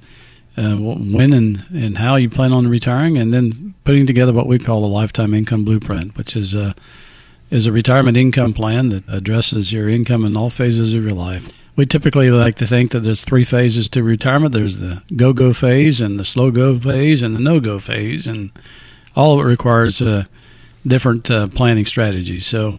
uh, 0.55 0.75
when 0.75 1.33
and, 1.33 1.65
and 1.73 1.97
how 1.97 2.15
you 2.15 2.29
plan 2.29 2.53
on 2.53 2.69
retiring, 2.69 3.17
and 3.17 3.33
then 3.33 3.73
putting 3.83 4.07
together 4.07 4.31
what 4.31 4.47
we 4.47 4.57
call 4.57 4.85
a 4.85 4.87
lifetime 4.87 5.33
income 5.33 5.65
blueprint, 5.65 6.15
which 6.15 6.37
is 6.37 6.53
a, 6.53 6.73
is 7.51 7.65
a 7.65 7.71
retirement 7.73 8.15
income 8.15 8.53
plan 8.53 8.87
that 8.89 9.03
addresses 9.09 9.73
your 9.73 9.89
income 9.89 10.23
in 10.23 10.37
all 10.37 10.49
phases 10.49 10.93
of 10.93 11.01
your 11.01 11.11
life. 11.11 11.49
We 11.75 11.85
typically 11.85 12.31
like 12.31 12.55
to 12.55 12.65
think 12.65 12.91
that 12.91 13.01
there's 13.01 13.25
three 13.25 13.43
phases 13.43 13.89
to 13.89 14.03
retirement. 14.03 14.53
There's 14.53 14.79
the 14.79 15.03
go-go 15.15 15.53
phase 15.53 15.99
and 15.99 16.17
the 16.17 16.25
slow-go 16.25 16.79
phase 16.79 17.21
and 17.21 17.35
the 17.35 17.41
no-go 17.41 17.79
phase, 17.79 18.25
and 18.25 18.51
all 19.17 19.39
of 19.39 19.45
it 19.45 19.49
requires 19.49 19.99
uh, 19.99 20.25
different 20.85 21.29
uh, 21.31 21.47
planning 21.47 21.87
strategies. 21.87 22.45
So 22.45 22.77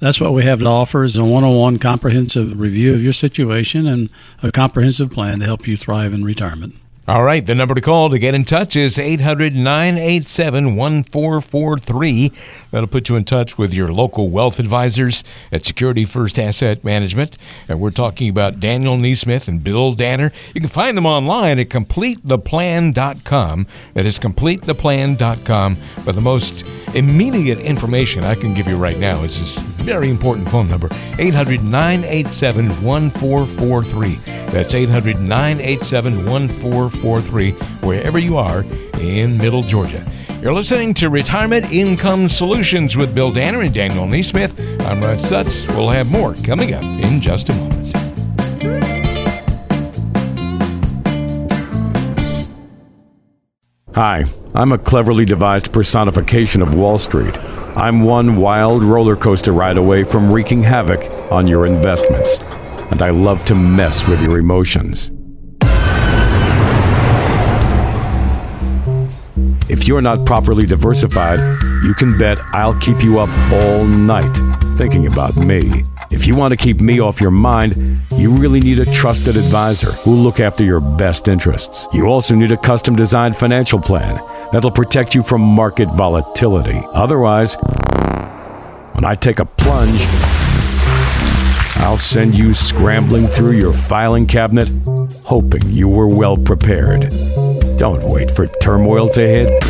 that's 0.00 0.20
what 0.20 0.34
we 0.34 0.44
have 0.44 0.60
to 0.60 0.66
offer 0.66 1.02
is 1.02 1.16
a 1.16 1.24
one-on-one 1.24 1.78
comprehensive 1.78 2.60
review 2.60 2.94
of 2.94 3.02
your 3.02 3.14
situation 3.14 3.86
and 3.86 4.10
a 4.42 4.52
comprehensive 4.52 5.10
plan 5.10 5.40
to 5.40 5.46
help 5.46 5.66
you 5.66 5.76
thrive 5.76 6.12
in 6.12 6.24
retirement. 6.24 6.74
All 7.08 7.22
right, 7.22 7.46
the 7.46 7.54
number 7.54 7.74
to 7.74 7.80
call 7.80 8.10
to 8.10 8.18
get 8.18 8.34
in 8.34 8.44
touch 8.44 8.76
is 8.76 8.98
800 8.98 9.54
987 9.54 10.76
1443. 10.76 12.32
That'll 12.70 12.86
put 12.86 13.08
you 13.08 13.16
in 13.16 13.24
touch 13.24 13.56
with 13.56 13.72
your 13.72 13.90
local 13.90 14.28
wealth 14.28 14.58
advisors 14.58 15.24
at 15.50 15.64
Security 15.64 16.04
First 16.04 16.38
Asset 16.38 16.84
Management. 16.84 17.38
And 17.66 17.80
we're 17.80 17.92
talking 17.92 18.28
about 18.28 18.60
Daniel 18.60 18.98
Neesmith 18.98 19.48
and 19.48 19.64
Bill 19.64 19.94
Danner. 19.94 20.32
You 20.54 20.60
can 20.60 20.68
find 20.68 20.98
them 20.98 21.06
online 21.06 21.58
at 21.58 21.70
CompleteThePlan.com. 21.70 23.66
That 23.94 24.04
is 24.04 24.18
CompleteThePlan.com. 24.18 25.76
But 26.04 26.14
the 26.14 26.20
most 26.20 26.66
immediate 26.94 27.60
information 27.60 28.22
I 28.22 28.34
can 28.34 28.52
give 28.52 28.66
you 28.66 28.76
right 28.76 28.98
now 28.98 29.22
is 29.22 29.40
this 29.40 29.56
very 29.56 30.10
important 30.10 30.50
phone 30.50 30.68
number 30.68 30.90
800 31.18 31.64
987 31.64 32.84
1443. 32.84 34.38
That's 34.50 34.74
800 34.74 35.20
987 35.20 36.24
1443, 36.24 36.97
wherever 37.02 38.18
you 38.18 38.36
are 38.36 38.64
in 39.00 39.38
Middle 39.38 39.62
Georgia. 39.62 40.04
You're 40.40 40.52
listening 40.52 40.94
to 40.94 41.10
Retirement 41.10 41.72
Income 41.72 42.28
Solutions 42.28 42.96
with 42.96 43.14
Bill 43.14 43.32
Danner 43.32 43.62
and 43.62 43.74
Daniel 43.74 44.06
Neesmith. 44.06 44.58
I'm 44.86 45.02
Rod 45.02 45.18
Stutz. 45.18 45.66
We'll 45.74 45.88
have 45.88 46.10
more 46.10 46.34
coming 46.44 46.74
up 46.74 46.82
in 46.82 47.20
just 47.20 47.48
a 47.48 47.54
moment. 47.54 47.78
Hi, 53.94 54.26
I'm 54.54 54.70
a 54.70 54.78
cleverly 54.78 55.24
devised 55.24 55.72
personification 55.72 56.62
of 56.62 56.74
Wall 56.74 56.98
Street. 56.98 57.36
I'm 57.76 58.02
one 58.02 58.36
wild 58.36 58.84
roller 58.84 59.16
coaster 59.16 59.52
ride 59.52 59.76
away 59.76 60.04
from 60.04 60.32
wreaking 60.32 60.62
havoc 60.62 61.10
on 61.32 61.48
your 61.48 61.66
investments. 61.66 62.38
and 62.90 63.02
I 63.02 63.10
love 63.10 63.44
to 63.46 63.54
mess 63.54 64.06
with 64.06 64.20
your 64.22 64.38
emotions. 64.38 65.10
You're 69.88 70.02
not 70.02 70.26
properly 70.26 70.66
diversified, 70.66 71.38
you 71.82 71.94
can 71.94 72.16
bet 72.18 72.38
I'll 72.52 72.78
keep 72.78 73.02
you 73.02 73.20
up 73.20 73.30
all 73.50 73.86
night 73.86 74.36
thinking 74.76 75.06
about 75.06 75.34
me. 75.36 75.82
If 76.10 76.26
you 76.26 76.34
want 76.34 76.52
to 76.52 76.58
keep 76.58 76.78
me 76.78 77.00
off 77.00 77.22
your 77.22 77.30
mind, 77.30 77.98
you 78.14 78.30
really 78.30 78.60
need 78.60 78.80
a 78.80 78.84
trusted 78.84 79.34
advisor 79.34 79.92
who'll 79.92 80.18
look 80.18 80.40
after 80.40 80.62
your 80.62 80.80
best 80.80 81.26
interests. 81.26 81.88
You 81.90 82.04
also 82.04 82.34
need 82.34 82.52
a 82.52 82.56
custom 82.58 82.96
designed 82.96 83.34
financial 83.34 83.80
plan 83.80 84.16
that'll 84.52 84.70
protect 84.70 85.14
you 85.14 85.22
from 85.22 85.40
market 85.40 85.88
volatility. 85.88 86.82
Otherwise, 86.92 87.56
when 88.92 89.06
I 89.06 89.14
take 89.14 89.38
a 89.38 89.46
plunge, 89.46 90.02
I'll 91.78 91.96
send 91.96 92.36
you 92.36 92.52
scrambling 92.52 93.26
through 93.26 93.52
your 93.52 93.72
filing 93.72 94.26
cabinet, 94.26 94.68
hoping 95.24 95.62
you 95.70 95.88
were 95.88 96.08
well 96.08 96.36
prepared. 96.36 97.10
Don't 97.78 98.02
wait 98.10 98.28
for 98.32 98.46
turmoil 98.46 99.08
to 99.10 99.20
hit. 99.20 99.62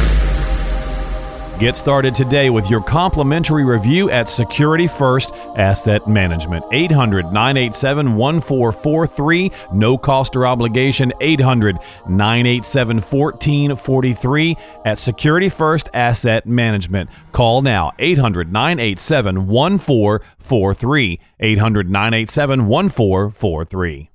Get 1.61 1.77
started 1.77 2.15
today 2.15 2.49
with 2.49 2.71
your 2.71 2.81
complimentary 2.81 3.65
review 3.65 4.09
at 4.11 4.31
Security 4.31 4.87
First 4.87 5.35
Asset 5.57 6.09
Management. 6.09 6.65
800 6.73 7.27
987 7.27 8.15
1443. 8.15 9.51
No 9.75 9.99
cost 9.99 10.37
or 10.37 10.47
obligation. 10.47 11.13
800 11.21 11.77
987 12.09 12.97
1443 12.97 14.57
at 14.87 14.99
Security 14.99 15.51
First 15.51 15.91
Asset 15.93 16.47
Management. 16.47 17.11
Call 17.33 17.61
now 17.61 17.91
800 17.99 18.51
987 18.51 19.49
1443. 19.49 21.21
800 21.41 21.91
987 21.91 22.67
1443. 22.69 24.11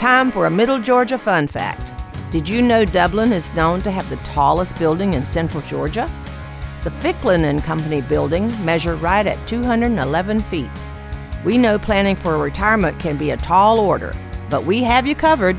Time 0.00 0.32
for 0.32 0.46
a 0.46 0.50
Middle 0.50 0.78
Georgia 0.78 1.18
fun 1.18 1.46
fact. 1.46 1.92
Did 2.32 2.48
you 2.48 2.62
know 2.62 2.86
Dublin 2.86 3.34
is 3.34 3.52
known 3.52 3.82
to 3.82 3.90
have 3.90 4.08
the 4.08 4.16
tallest 4.24 4.78
building 4.78 5.12
in 5.12 5.26
central 5.26 5.62
Georgia? 5.64 6.10
The 6.84 6.90
Ficklin 6.90 7.44
and 7.44 7.62
Company 7.62 8.00
building 8.00 8.48
measured 8.64 8.98
right 9.02 9.26
at 9.26 9.46
211 9.46 10.40
feet. 10.40 10.70
We 11.44 11.58
know 11.58 11.78
planning 11.78 12.16
for 12.16 12.38
retirement 12.38 12.98
can 12.98 13.18
be 13.18 13.32
a 13.32 13.36
tall 13.36 13.78
order, 13.78 14.16
but 14.48 14.64
we 14.64 14.82
have 14.84 15.06
you 15.06 15.14
covered. 15.14 15.58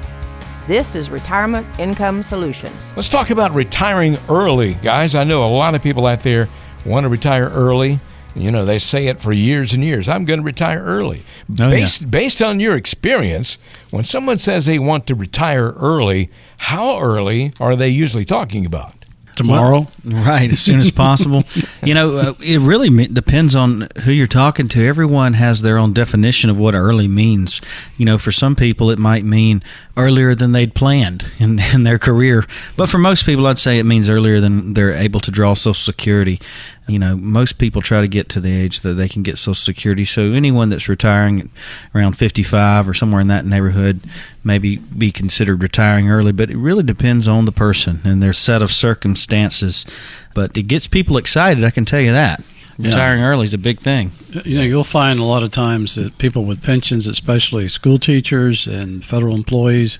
This 0.65 0.95
is 0.95 1.11
Retirement 1.11 1.67
Income 1.79 2.23
Solutions. 2.23 2.93
Let's 2.95 3.09
talk 3.09 3.29
about 3.29 3.51
retiring 3.51 4.17
early, 4.27 4.73
guys. 4.73 5.13
I 5.13 5.23
know 5.23 5.45
a 5.45 5.53
lot 5.53 5.75
of 5.75 5.83
people 5.83 6.07
out 6.07 6.21
there 6.21 6.49
want 6.83 7.03
to 7.03 7.09
retire 7.09 7.49
early. 7.49 7.99
You 8.35 8.51
know, 8.51 8.63
they 8.65 8.79
say 8.79 9.07
it 9.07 9.19
for 9.19 9.33
years 9.33 9.73
and 9.73 9.83
years. 9.83 10.07
I'm 10.07 10.25
going 10.25 10.39
to 10.39 10.45
retire 10.45 10.83
early. 10.83 11.23
Oh, 11.49 11.65
yeah. 11.65 11.69
based 11.69 12.09
based 12.09 12.41
on 12.41 12.59
your 12.59 12.75
experience, 12.75 13.57
when 13.91 14.03
someone 14.05 14.37
says 14.37 14.65
they 14.65 14.79
want 14.79 15.07
to 15.07 15.15
retire 15.15 15.71
early, 15.71 16.29
how 16.57 16.99
early 16.99 17.53
are 17.59 17.75
they 17.75 17.89
usually 17.89 18.25
talking 18.25 18.65
about? 18.65 18.93
Tomorrow, 19.33 19.87
Right, 20.03 20.51
as 20.51 20.59
soon 20.61 20.81
as 20.81 20.91
possible. 21.05 21.45
you 21.83 21.93
know, 21.93 22.17
uh, 22.17 22.33
it 22.41 22.59
really 22.59 23.07
depends 23.07 23.55
on 23.55 23.87
who 24.03 24.11
you're 24.11 24.27
talking 24.27 24.67
to. 24.67 24.85
Everyone 24.85 25.33
has 25.33 25.61
their 25.61 25.77
own 25.77 25.93
definition 25.93 26.49
of 26.49 26.57
what 26.57 26.75
early 26.75 27.07
means. 27.07 27.61
You 27.97 28.05
know, 28.05 28.17
for 28.17 28.31
some 28.33 28.57
people, 28.57 28.91
it 28.91 28.99
might 28.99 29.23
mean 29.23 29.63
earlier 29.95 30.35
than 30.35 30.51
they'd 30.51 30.75
planned 30.75 31.31
in, 31.39 31.59
in 31.73 31.83
their 31.83 31.97
career. 31.97 32.45
But 32.75 32.89
for 32.89 32.97
most 32.97 33.25
people, 33.25 33.47
I'd 33.47 33.57
say 33.57 33.79
it 33.79 33.85
means 33.85 34.09
earlier 34.09 34.41
than 34.41 34.73
they're 34.73 34.93
able 34.93 35.21
to 35.21 35.31
draw 35.31 35.53
Social 35.53 35.73
Security. 35.73 36.39
You 36.87 36.99
know, 36.99 37.15
most 37.15 37.57
people 37.57 37.81
try 37.81 38.01
to 38.01 38.07
get 38.07 38.27
to 38.29 38.41
the 38.41 38.51
age 38.51 38.81
that 38.81 38.93
they 38.93 39.07
can 39.07 39.23
get 39.23 39.37
Social 39.37 39.53
Security. 39.53 40.03
So 40.03 40.31
anyone 40.31 40.69
that's 40.69 40.89
retiring 40.89 41.49
around 41.93 42.13
55 42.13 42.89
or 42.89 42.93
somewhere 42.93 43.21
in 43.21 43.27
that 43.27 43.45
neighborhood 43.45 44.01
maybe 44.43 44.77
be 44.77 45.11
considered 45.11 45.61
retiring 45.61 46.09
early. 46.09 46.31
But 46.31 46.49
it 46.49 46.57
really 46.57 46.83
depends 46.83 47.27
on 47.27 47.45
the 47.45 47.51
person 47.51 48.01
and 48.03 48.21
their 48.21 48.33
set 48.33 48.61
of 48.61 48.71
circumstances. 48.73 49.85
But 50.33 50.57
it 50.57 50.63
gets 50.63 50.87
people 50.87 51.17
excited, 51.17 51.63
I 51.63 51.69
can 51.69 51.85
tell 51.85 52.01
you 52.01 52.11
that. 52.11 52.43
Yeah. 52.77 52.89
Retiring 52.89 53.21
early 53.21 53.45
is 53.45 53.53
a 53.53 53.59
big 53.59 53.79
thing. 53.79 54.11
you 54.43 54.57
know, 54.57 54.63
you'll 54.63 54.83
find 54.83 55.19
a 55.19 55.23
lot 55.23 55.43
of 55.43 55.51
times 55.51 55.95
that 55.95 56.17
people 56.17 56.45
with 56.45 56.63
pensions, 56.63 57.05
especially 57.05 57.69
school 57.69 57.99
teachers 57.99 58.65
and 58.65 59.05
federal 59.05 59.35
employees, 59.35 59.99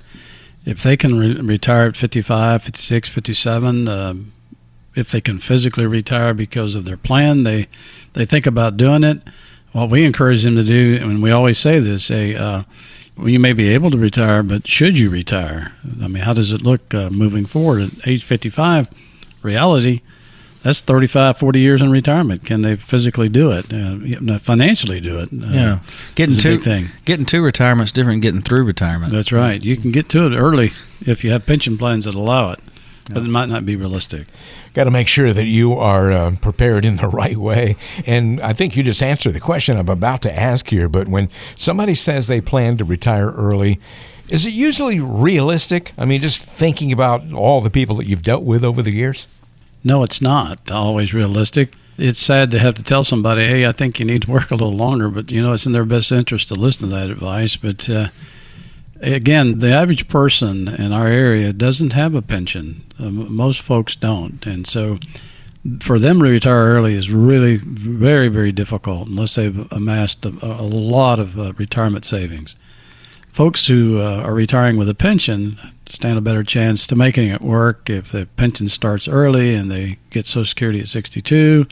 if 0.66 0.82
they 0.82 0.98
can 0.98 1.18
re- 1.18 1.36
retire 1.36 1.88
at 1.88 1.98
55, 1.98 2.64
56, 2.64 3.10
57, 3.10 3.88
um, 3.88 4.34
if 4.96 5.10
they 5.12 5.22
can 5.22 5.40
physically 5.40 5.86
retire 5.86 6.34
because 6.34 6.76
of 6.76 6.86
their 6.86 6.98
plan, 6.98 7.44
they 7.44 7.68
they 8.14 8.26
think 8.26 8.46
about 8.46 8.78
doing 8.78 9.04
it. 9.04 9.22
What 9.72 9.90
we 9.90 10.04
encourage 10.04 10.44
them 10.44 10.56
to 10.58 10.64
do, 10.64 10.98
and 11.02 11.22
we 11.24 11.32
always 11.32 11.58
say 11.58 11.80
this, 11.80 12.06
say, 12.06 12.36
uh, 12.36 12.64
well, 13.16 13.30
you 13.30 13.40
may 13.40 13.54
be 13.54 13.70
able 13.70 13.90
to 13.92 13.98
retire, 13.98 14.44
but 14.44 14.68
should 14.68 15.00
you 15.00 15.10
retire? 15.10 15.72
I 16.04 16.08
mean, 16.10 16.24
how 16.24 16.34
does 16.34 16.52
it 16.52 16.62
look 16.62 16.94
uh, 16.94 17.10
moving 17.10 17.46
forward 17.46 17.84
at 17.84 18.08
age 18.08 18.24
55? 18.26 18.90
Reality, 19.44 20.02
that's 20.62 20.82
35, 20.82 21.38
40 21.38 21.60
years 21.60 21.82
in 21.82 21.90
retirement. 21.90 22.44
Can 22.46 22.62
they 22.64 22.76
physically 22.76 23.30
do 23.30 23.52
it? 23.52 23.72
Uh, 23.74 24.38
financially 24.40 25.00
do 25.00 25.20
it? 25.20 25.30
Uh, 25.32 25.48
Yeah, 25.48 25.80
getting 26.16 26.36
a 26.36 26.40
to 26.40 26.60
thing. 26.60 26.90
getting 27.06 27.26
to 27.28 27.42
retirement 27.42 27.88
is 27.88 27.92
different. 27.94 28.16
than 28.22 28.22
Getting 28.34 28.42
through 28.42 28.66
retirement. 28.66 29.14
That's 29.14 29.32
right. 29.32 29.64
You 29.64 29.78
can 29.78 29.92
get 29.92 30.10
to 30.10 30.26
it 30.32 30.38
early 30.38 30.74
if 31.06 31.24
you 31.24 31.32
have 31.32 31.46
pension 31.46 31.78
plans 31.78 32.06
that 32.06 32.14
allow 32.14 32.52
it, 32.52 32.60
but 33.10 33.20
it 33.24 33.30
might 33.30 33.48
not 33.50 33.66
be 33.66 33.76
realistic. 33.78 34.28
Got 34.74 34.86
to 34.86 34.92
make 34.92 35.08
sure 35.08 35.34
that 35.34 35.46
you 35.46 35.74
are 35.74 36.12
uh, 36.12 36.36
prepared 36.42 36.86
in 36.86 36.96
the 36.96 37.08
right 37.10 37.38
way. 37.38 37.76
And 38.06 38.40
I 38.42 38.54
think 38.54 38.76
you 38.76 38.84
just 38.84 39.04
answered 39.04 39.34
the 39.34 39.40
question 39.40 39.78
I'm 39.78 39.90
about 39.90 40.22
to 40.24 40.34
ask 40.34 40.70
here. 40.70 40.88
But 40.88 41.08
when 41.08 41.30
somebody 41.56 41.96
says 41.96 42.28
they 42.28 42.42
plan 42.42 42.78
to 42.78 42.86
retire 42.86 43.32
early, 43.32 43.80
is 44.30 44.48
it 44.48 44.54
usually 44.54 45.00
realistic? 45.00 45.92
I 45.98 46.06
mean, 46.06 46.22
just 46.22 46.44
thinking 46.44 46.94
about 46.94 47.34
all 47.34 47.60
the 47.60 47.70
people 47.70 47.98
that 47.98 48.08
you've 48.08 48.24
dealt 48.24 48.44
with 48.44 48.64
over 48.64 48.82
the 48.82 48.96
years? 48.96 49.28
No, 49.84 50.04
it's 50.04 50.22
not 50.22 50.72
always 50.72 51.14
realistic. 51.14 51.74
It's 51.98 52.20
sad 52.20 52.50
to 52.52 52.60
have 52.60 52.76
to 52.76 52.84
tell 52.84 53.04
somebody, 53.04 53.46
"Hey, 53.46 53.66
I 53.66 53.74
think 53.74 54.00
you 54.00 54.06
need 54.06 54.22
to 54.24 54.32
work 54.32 54.50
a 54.52 54.56
little 54.56 54.76
longer," 54.76 55.10
but 55.10 55.32
you 55.32 55.42
know 55.42 55.54
it's 55.54 55.66
in 55.66 55.74
their 55.74 55.86
best 55.86 56.12
interest 56.12 56.48
to 56.48 56.56
listen 56.56 56.90
to 56.90 56.96
that 56.96 57.10
advice. 57.10 57.58
But 57.58 57.90
uh, 57.90 58.08
again, 59.02 59.60
the 59.60 59.72
average 59.72 60.08
person 60.08 60.68
in 60.68 60.94
our 60.94 61.08
area 61.08 61.54
doesn't 61.54 61.94
have 61.94 62.16
a 62.16 62.22
pension. 62.22 62.84
Um, 63.00 63.34
most 63.34 63.62
folks 63.62 63.96
don't, 63.96 64.46
and 64.46 64.66
so 64.66 65.00
for 65.80 66.00
them 66.00 66.20
to 66.20 66.26
retire 66.26 66.66
early 66.66 66.96
is 66.96 67.12
really 67.12 67.58
very, 67.58 68.30
very 68.30 68.52
difficult 68.52 69.08
unless 69.08 69.36
they've 69.36 69.72
amassed 69.72 70.26
a, 70.26 70.30
a 70.42 70.64
lot 70.64 71.20
of 71.20 71.40
uh, 71.40 71.54
retirement 71.54 72.06
savings. 72.06 72.56
Folks 73.30 73.68
who 73.68 74.00
uh, 74.02 74.24
are 74.24 74.34
retiring 74.34 74.76
with 74.78 74.90
a 74.90 74.96
pension 74.96 75.60
stand 75.88 76.18
a 76.18 76.22
better 76.22 76.44
chance 76.44 76.88
to 76.88 76.96
making 76.96 77.30
it 77.30 77.42
work 77.42 77.90
if 77.90 78.12
the 78.12 78.26
pension 78.38 78.68
starts 78.68 79.08
early 79.08 79.56
and 79.56 79.72
they 79.72 79.98
get 80.10 80.26
Social 80.26 80.46
Security 80.46 80.82
at 80.82 80.88
62. 80.88 81.66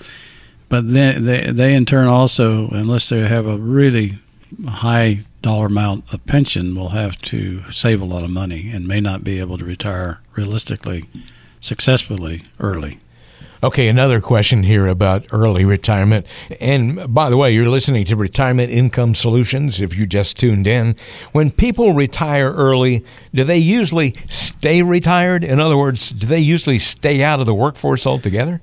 But 0.69 0.93
then 0.93 1.25
they, 1.25 1.51
they 1.51 1.73
in 1.73 1.85
turn 1.85 2.07
also, 2.07 2.69
unless 2.69 3.09
they 3.09 3.27
have 3.27 3.47
a 3.47 3.57
really 3.57 4.19
high 4.67 5.25
dollar 5.41 5.67
amount 5.67 6.13
of 6.13 6.25
pension, 6.25 6.75
will 6.75 6.89
have 6.89 7.17
to 7.23 7.69
save 7.71 8.01
a 8.01 8.05
lot 8.05 8.23
of 8.23 8.29
money 8.29 8.69
and 8.71 8.87
may 8.87 8.99
not 8.99 9.23
be 9.23 9.39
able 9.39 9.57
to 9.57 9.65
retire 9.65 10.19
realistically, 10.35 11.05
successfully 11.59 12.45
early. 12.59 12.99
Okay, 13.61 13.89
another 13.89 14.21
question 14.21 14.63
here 14.63 14.87
about 14.87 15.27
early 15.33 15.65
retirement. 15.65 16.25
And 16.61 17.13
by 17.13 17.29
the 17.29 17.35
way, 17.35 17.53
you're 17.53 17.67
listening 17.67 18.05
to 18.05 18.15
Retirement 18.15 18.71
Income 18.71 19.15
Solutions 19.15 19.81
if 19.81 19.97
you 19.97 20.07
just 20.07 20.37
tuned 20.37 20.65
in. 20.65 20.95
When 21.33 21.51
people 21.51 21.93
retire 21.93 22.53
early, 22.53 23.03
do 23.33 23.43
they 23.43 23.57
usually 23.57 24.15
stay 24.29 24.81
retired? 24.81 25.43
In 25.43 25.59
other 25.59 25.75
words, 25.75 26.11
do 26.11 26.25
they 26.25 26.39
usually 26.39 26.79
stay 26.79 27.21
out 27.21 27.41
of 27.41 27.45
the 27.45 27.53
workforce 27.53 28.07
altogether? 28.07 28.61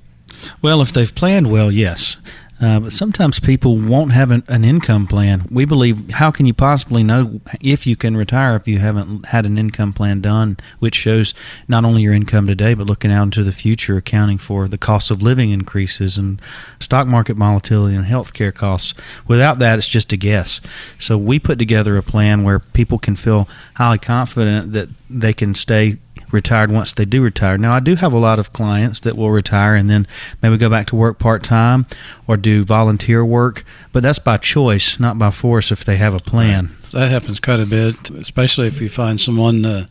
Well, 0.62 0.80
if 0.80 0.92
they've 0.92 1.14
planned 1.14 1.50
well, 1.50 1.70
yes. 1.70 2.16
Uh, 2.60 2.80
but 2.80 2.92
sometimes 2.92 3.38
people 3.38 3.76
won't 3.76 4.12
have 4.12 4.30
an, 4.30 4.42
an 4.48 4.64
income 4.64 5.06
plan. 5.06 5.46
We 5.50 5.66
believe, 5.66 6.10
how 6.10 6.30
can 6.30 6.46
you 6.46 6.54
possibly 6.54 7.02
know 7.02 7.40
if 7.60 7.86
you 7.86 7.96
can 7.96 8.16
retire 8.16 8.56
if 8.56 8.66
you 8.66 8.78
haven't 8.78 9.26
had 9.26 9.44
an 9.44 9.58
income 9.58 9.92
plan 9.92 10.22
done, 10.22 10.56
which 10.78 10.94
shows 10.94 11.34
not 11.68 11.84
only 11.84 12.02
your 12.02 12.14
income 12.14 12.46
today, 12.46 12.72
but 12.72 12.86
looking 12.86 13.12
out 13.12 13.24
into 13.24 13.44
the 13.44 13.52
future, 13.52 13.98
accounting 13.98 14.38
for 14.38 14.68
the 14.68 14.78
cost 14.78 15.10
of 15.10 15.22
living 15.22 15.50
increases 15.50 16.16
and 16.16 16.40
stock 16.80 17.06
market 17.06 17.36
volatility 17.36 17.94
and 17.94 18.06
healthcare 18.06 18.54
costs. 18.54 18.94
Without 19.26 19.58
that, 19.58 19.78
it's 19.78 19.88
just 19.88 20.12
a 20.14 20.16
guess. 20.16 20.60
So 20.98 21.18
we 21.18 21.38
put 21.38 21.58
together 21.58 21.96
a 21.98 22.02
plan 22.02 22.42
where 22.42 22.60
people 22.60 22.98
can 22.98 23.16
feel 23.16 23.48
highly 23.74 23.98
confident 23.98 24.72
that 24.72 24.88
they 25.10 25.34
can 25.34 25.54
stay 25.54 25.98
retired 26.30 26.70
once 26.70 26.92
they 26.92 27.04
do 27.04 27.22
retire. 27.22 27.58
Now, 27.58 27.72
I 27.72 27.80
do 27.80 27.94
have 27.94 28.12
a 28.12 28.18
lot 28.18 28.38
of 28.38 28.52
clients 28.52 29.00
that 29.00 29.16
will 29.16 29.30
retire 29.30 29.74
and 29.74 29.88
then 29.88 30.06
maybe 30.42 30.56
go 30.56 30.68
back 30.68 30.88
to 30.88 30.96
work 30.96 31.18
part 31.18 31.42
time 31.42 31.86
or 32.26 32.36
do 32.36 32.64
volunteer 32.64 33.24
work, 33.24 33.64
but 33.92 34.02
that's 34.02 34.18
by 34.18 34.36
choice, 34.36 34.98
not 34.98 35.18
by 35.18 35.30
force 35.30 35.70
if 35.70 35.84
they 35.84 35.96
have 35.96 36.14
a 36.14 36.20
plan. 36.20 36.76
That 36.92 37.10
happens 37.10 37.40
quite 37.40 37.60
a 37.60 37.66
bit, 37.66 38.10
especially 38.10 38.66
if 38.66 38.80
you 38.80 38.88
find 38.88 39.20
someone 39.20 39.64
uh, 39.64 39.86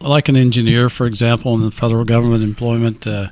like 0.00 0.28
an 0.28 0.36
engineer, 0.36 0.88
for 0.88 1.06
example, 1.06 1.54
in 1.54 1.62
the 1.62 1.70
federal 1.70 2.04
government 2.04 2.42
employment. 2.42 3.06
Uh, 3.06 3.28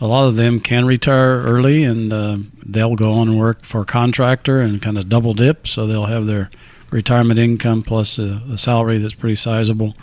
a 0.00 0.06
lot 0.06 0.28
of 0.28 0.36
them 0.36 0.60
can 0.60 0.86
retire 0.86 1.42
early 1.42 1.82
and 1.84 2.12
uh, 2.12 2.38
they'll 2.64 2.94
go 2.94 3.14
on 3.14 3.28
and 3.28 3.38
work 3.38 3.64
for 3.64 3.82
a 3.82 3.86
contractor 3.86 4.60
and 4.60 4.80
kind 4.80 4.96
of 4.96 5.08
double 5.08 5.34
dip. 5.34 5.66
So 5.66 5.86
they'll 5.86 6.06
have 6.06 6.26
their 6.26 6.50
retirement 6.90 7.38
income 7.38 7.82
plus 7.82 8.18
a, 8.18 8.42
a 8.50 8.58
salary 8.58 8.98
that's 8.98 9.14
pretty 9.14 9.36
sizable. 9.36 9.94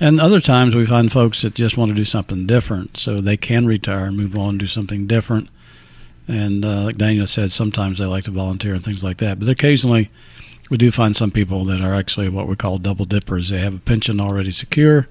And 0.00 0.20
other 0.20 0.40
times 0.40 0.74
we 0.74 0.86
find 0.86 1.10
folks 1.10 1.42
that 1.42 1.54
just 1.54 1.76
want 1.76 1.88
to 1.90 1.94
do 1.94 2.04
something 2.04 2.46
different, 2.46 2.96
so 2.96 3.20
they 3.20 3.36
can 3.36 3.66
retire 3.66 4.06
and 4.06 4.16
move 4.16 4.36
on 4.36 4.50
and 4.50 4.58
do 4.60 4.66
something 4.68 5.06
different. 5.06 5.48
And 6.28 6.64
uh, 6.64 6.82
like 6.82 6.98
Daniel 6.98 7.26
said, 7.26 7.50
sometimes 7.50 7.98
they 7.98 8.04
like 8.04 8.24
to 8.24 8.30
volunteer 8.30 8.74
and 8.74 8.84
things 8.84 9.02
like 9.02 9.16
that. 9.18 9.40
But 9.40 9.48
occasionally, 9.48 10.10
we 10.70 10.76
do 10.76 10.92
find 10.92 11.16
some 11.16 11.30
people 11.30 11.64
that 11.64 11.80
are 11.80 11.94
actually 11.94 12.28
what 12.28 12.46
we 12.46 12.54
call 12.54 12.78
double 12.78 13.06
dippers. 13.06 13.48
They 13.48 13.58
have 13.58 13.74
a 13.74 13.80
pension 13.80 14.20
already 14.20 14.52
secure, 14.52 15.08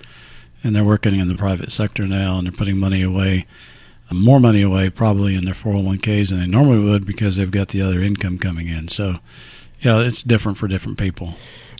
and 0.64 0.76
they're 0.76 0.86
working 0.86 1.20
in 1.20 1.28
the 1.28 1.36
private 1.36 1.72
sector 1.72 2.08
now, 2.08 2.38
and 2.38 2.48
they're 2.48 2.52
putting 2.54 2.78
money 2.78 3.02
away, 3.02 3.46
uh, 4.10 4.14
more 4.14 4.40
money 4.40 4.62
away 4.62 4.90
probably 4.90 5.36
in 5.36 5.44
their 5.44 5.54
401ks 5.54 6.30
than 6.30 6.40
they 6.40 6.46
normally 6.46 6.80
would 6.80 7.06
because 7.06 7.36
they've 7.36 7.52
got 7.52 7.70
the 7.70 7.82
other 7.82 8.00
income 8.00 8.38
coming 8.38 8.68
in. 8.68 8.88
So, 8.88 9.18
yeah, 9.82 10.00
it's 10.00 10.24
different 10.24 10.58
for 10.58 10.68
different 10.68 10.98
people. 10.98 11.36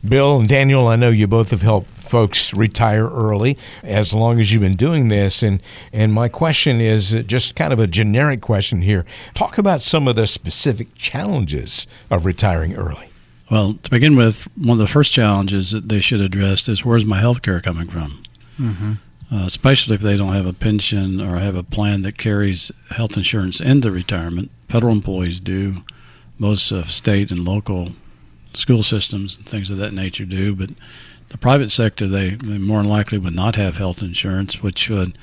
Bill 0.08 0.40
and 0.40 0.48
Daniel, 0.48 0.88
I 0.88 0.96
know 0.96 1.10
you 1.10 1.28
both 1.28 1.52
have 1.52 1.62
helped 1.62 1.90
folks 1.90 2.54
retire 2.54 3.08
early 3.08 3.58
as 3.84 4.14
long 4.14 4.40
as 4.40 4.52
you've 4.52 4.62
been 4.62 4.76
doing 4.76 5.08
this. 5.08 5.44
And, 5.44 5.62
and 5.92 6.14
my 6.14 6.30
question 6.30 6.80
is 6.80 7.12
just 7.26 7.56
kind 7.56 7.74
of 7.74 7.80
a 7.80 7.88
generic 7.88 8.42
question 8.42 8.82
here. 8.82 9.06
Talk 9.34 9.58
about 9.58 9.82
some 9.82 10.08
of 10.08 10.16
the 10.16 10.28
specific 10.28 10.96
challenges 10.96 11.88
of 12.10 12.26
retiring 12.26 12.76
early. 12.76 13.10
Well, 13.50 13.76
to 13.82 13.90
begin 13.90 14.16
with, 14.16 14.48
one 14.58 14.76
of 14.76 14.80
the 14.80 14.88
first 14.88 15.14
challenges 15.14 15.72
that 15.72 15.90
they 15.90 16.02
should 16.02 16.22
address 16.22 16.68
is 16.68 16.84
where's 16.84 17.06
my 17.06 17.20
health 17.20 17.42
care 17.42 17.62
coming 17.62 17.90
from? 17.90 18.24
Mm-hmm. 18.60 18.94
Uh, 19.32 19.46
especially 19.46 19.96
if 19.96 20.02
they 20.02 20.16
don't 20.16 20.34
have 20.34 20.46
a 20.46 20.54
pension 20.54 21.20
or 21.20 21.38
have 21.38 21.56
a 21.56 21.64
plan 21.64 22.02
that 22.02 22.18
carries 22.18 22.72
health 22.92 23.18
insurance 23.18 23.60
into 23.60 23.92
retirement. 23.92 24.52
Federal 24.70 24.94
employees 24.94 25.40
do. 25.40 25.84
Most 26.38 26.72
uh, 26.72 26.86
state 26.86 27.32
and 27.32 27.44
local 27.44 27.92
school 28.58 28.84
systems 28.84 29.38
and 29.38 29.46
things 29.46 29.70
of 29.70 29.78
that 29.78 29.94
nature 29.94 30.26
do, 30.26 30.56
but 30.56 30.70
the 31.30 31.38
private 31.38 31.70
sector 31.70 32.08
they, 32.08 32.32
they 32.32 32.58
more 32.58 32.82
than 32.82 32.90
likely 32.90 33.18
would 33.18 33.36
not 33.36 33.56
have 33.56 33.78
health 33.78 34.02
insurance, 34.02 34.62
which 34.62 34.90
would 34.90 35.18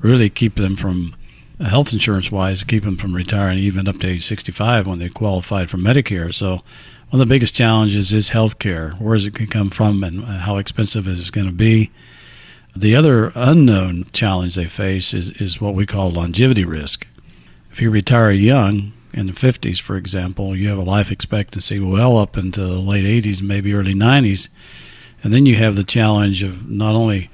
really 0.00 0.28
keep 0.28 0.56
them 0.56 0.76
from 0.76 1.14
uh, 1.60 1.64
health 1.64 1.92
insurance 1.92 2.32
wise 2.32 2.64
keep 2.64 2.82
them 2.82 2.96
from 2.96 3.14
retiring 3.14 3.58
even 3.58 3.86
up 3.86 3.98
to 3.98 4.08
age 4.08 4.24
65 4.24 4.88
when 4.88 4.98
they 4.98 5.08
qualified 5.08 5.70
for 5.70 5.76
Medicare. 5.76 6.34
So 6.34 6.62
one 7.10 7.20
of 7.20 7.28
the 7.28 7.32
biggest 7.32 7.54
challenges 7.54 8.12
is 8.12 8.30
health 8.30 8.58
care. 8.58 8.90
Where 8.98 9.14
is 9.14 9.24
it 9.24 9.34
going 9.34 9.48
to 9.48 9.52
come 9.52 9.70
from 9.70 10.02
and 10.02 10.24
uh, 10.24 10.38
how 10.38 10.56
expensive 10.56 11.06
is 11.06 11.28
it 11.28 11.32
going 11.32 11.46
to 11.46 11.52
be? 11.52 11.92
The 12.74 12.96
other 12.96 13.30
unknown 13.36 14.06
challenge 14.12 14.56
they 14.56 14.64
face 14.64 15.14
is, 15.14 15.30
is 15.32 15.60
what 15.60 15.74
we 15.74 15.86
call 15.86 16.10
longevity 16.10 16.64
risk. 16.64 17.06
If 17.70 17.80
you 17.80 17.90
retire 17.90 18.32
young, 18.32 18.92
in 19.14 19.26
the 19.26 19.32
50s, 19.32 19.80
for 19.80 19.96
example, 19.96 20.56
you 20.56 20.68
have 20.68 20.78
a 20.78 20.82
life 20.82 21.10
expectancy 21.10 21.78
well 21.78 22.18
up 22.18 22.36
into 22.36 22.60
the 22.60 22.80
late 22.80 23.04
80s, 23.04 23.40
maybe 23.40 23.72
early 23.72 23.94
90s. 23.94 24.48
And 25.22 25.32
then 25.32 25.46
you 25.46 25.56
have 25.56 25.76
the 25.76 25.84
challenge 25.84 26.42
of 26.42 26.68
not 26.68 26.94
only 26.94 27.30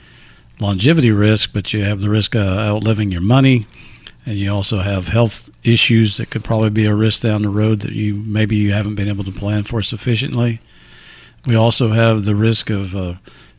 longevity 0.60 1.10
risk, 1.10 1.52
but 1.52 1.72
you 1.72 1.82
have 1.84 2.00
the 2.00 2.10
risk 2.10 2.34
of 2.34 2.46
outliving 2.46 3.10
your 3.10 3.22
money. 3.22 3.66
And 4.26 4.38
you 4.38 4.52
also 4.52 4.80
have 4.80 5.08
health 5.08 5.48
issues 5.64 6.18
that 6.18 6.30
could 6.30 6.44
probably 6.44 6.70
be 6.70 6.84
a 6.84 6.94
risk 6.94 7.22
down 7.22 7.42
the 7.42 7.48
road 7.48 7.80
that 7.80 7.92
you 7.92 8.14
maybe 8.14 8.56
you 8.56 8.72
haven't 8.72 8.94
been 8.94 9.08
able 9.08 9.24
to 9.24 9.32
plan 9.32 9.64
for 9.64 9.82
sufficiently. 9.82 10.60
We 11.46 11.54
also 11.54 11.92
have 11.92 12.24
the 12.24 12.34
risk 12.34 12.68
of 12.68 12.94
uh, 12.94 13.14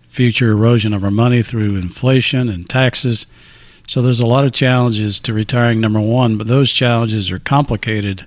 future 0.07 0.51
erosion 0.51 0.93
of 0.93 1.03
our 1.03 1.11
money 1.11 1.41
through 1.41 1.75
inflation 1.77 2.47
and 2.47 2.69
taxes. 2.69 3.25
So 3.91 4.01
there's 4.01 4.21
a 4.21 4.25
lot 4.25 4.45
of 4.45 4.53
challenges 4.53 5.19
to 5.19 5.33
retiring, 5.33 5.81
number 5.81 5.99
one, 5.99 6.37
but 6.37 6.47
those 6.47 6.71
challenges 6.71 7.29
are 7.29 7.39
complicated 7.39 8.25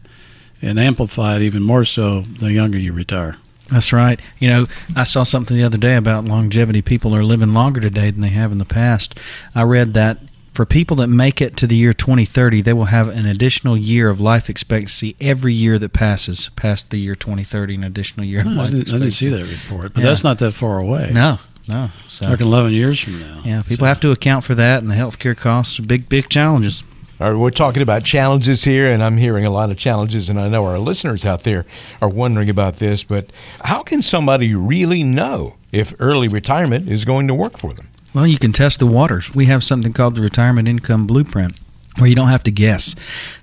and 0.60 0.78
amplified 0.78 1.40
even 1.40 1.62
more 1.62 1.86
so 1.86 2.20
the 2.20 2.52
younger 2.52 2.76
you 2.76 2.92
retire. 2.92 3.36
That's 3.72 3.90
right. 3.90 4.20
You 4.38 4.50
know, 4.50 4.66
I 4.94 5.04
saw 5.04 5.22
something 5.22 5.56
the 5.56 5.62
other 5.62 5.78
day 5.78 5.96
about 5.96 6.26
longevity. 6.26 6.82
People 6.82 7.16
are 7.16 7.24
living 7.24 7.54
longer 7.54 7.80
today 7.80 8.10
than 8.10 8.20
they 8.20 8.28
have 8.28 8.52
in 8.52 8.58
the 8.58 8.66
past. 8.66 9.18
I 9.54 9.62
read 9.62 9.94
that 9.94 10.18
for 10.52 10.66
people 10.66 10.98
that 10.98 11.08
make 11.08 11.40
it 11.40 11.56
to 11.56 11.66
the 11.66 11.76
year 11.76 11.94
2030, 11.94 12.60
they 12.60 12.74
will 12.74 12.84
have 12.84 13.08
an 13.08 13.24
additional 13.24 13.74
year 13.74 14.10
of 14.10 14.20
life 14.20 14.50
expectancy 14.50 15.16
every 15.18 15.54
year 15.54 15.78
that 15.78 15.94
passes 15.94 16.50
past 16.56 16.90
the 16.90 16.98
year 16.98 17.16
2030. 17.16 17.76
An 17.76 17.84
additional 17.84 18.26
year 18.26 18.40
of 18.40 18.48
life 18.48 18.58
I 18.58 18.64
didn't, 18.66 18.80
expectancy. 18.82 19.28
I 19.28 19.30
didn't 19.30 19.46
see 19.46 19.54
that 19.54 19.62
report, 19.70 19.94
but 19.94 20.02
Yeah. 20.02 20.10
that's 20.10 20.22
not 20.24 20.38
that 20.40 20.52
far 20.52 20.78
away. 20.78 21.10
No, 21.14 21.38
no. 21.68 21.90
So 22.06 22.26
Like 22.26 22.40
11 22.40 22.72
years 22.72 22.98
from 23.00 23.20
now. 23.20 23.40
yeah, 23.44 23.62
people 23.62 23.84
So- 23.84 23.88
have 23.88 24.00
to 24.00 24.10
account 24.10 24.44
for 24.44 24.54
that, 24.54 24.82
and 24.82 24.90
the 24.90 24.94
healthcare 24.96 25.36
costs 25.36 25.78
are 25.78 25.82
big, 25.82 26.08
big 26.08 26.28
challenges. 26.28 26.82
All 27.20 27.30
right, 27.30 27.38
we're 27.38 27.50
talking 27.50 27.80
about 27.82 28.02
challenges 28.04 28.64
here, 28.64 28.92
and 28.92 29.02
I'm 29.02 29.16
hearing 29.18 29.46
a 29.46 29.50
lot 29.50 29.70
of 29.70 29.76
challenges, 29.76 30.28
and 30.28 30.38
I 30.40 30.48
know 30.48 30.64
our 30.66 30.78
listeners 30.80 31.24
out 31.24 31.44
there 31.44 31.64
are 32.02 32.08
wondering 32.08 32.50
about 32.50 32.76
this. 32.78 33.04
But 33.04 33.30
how 33.64 33.82
can 33.82 34.02
somebody 34.02 34.52
really 34.54 35.04
know 35.04 35.54
if 35.70 35.94
early 36.00 36.26
retirement 36.26 36.88
is 36.88 37.04
going 37.04 37.28
to 37.28 37.34
work 37.34 37.56
for 37.56 37.72
them? 37.72 37.86
Well, 38.12 38.26
you 38.26 38.38
can 38.38 38.52
test 38.52 38.80
the 38.80 38.86
waters. 38.86 39.32
We 39.34 39.46
have 39.46 39.62
something 39.62 39.92
called 39.92 40.16
the 40.16 40.22
Retirement 40.22 40.66
Income 40.68 41.06
Blueprint 41.06 41.56
where 41.98 42.08
you 42.08 42.16
don't 42.16 42.28
have 42.28 42.42
to 42.44 42.50
guess. 42.50 42.94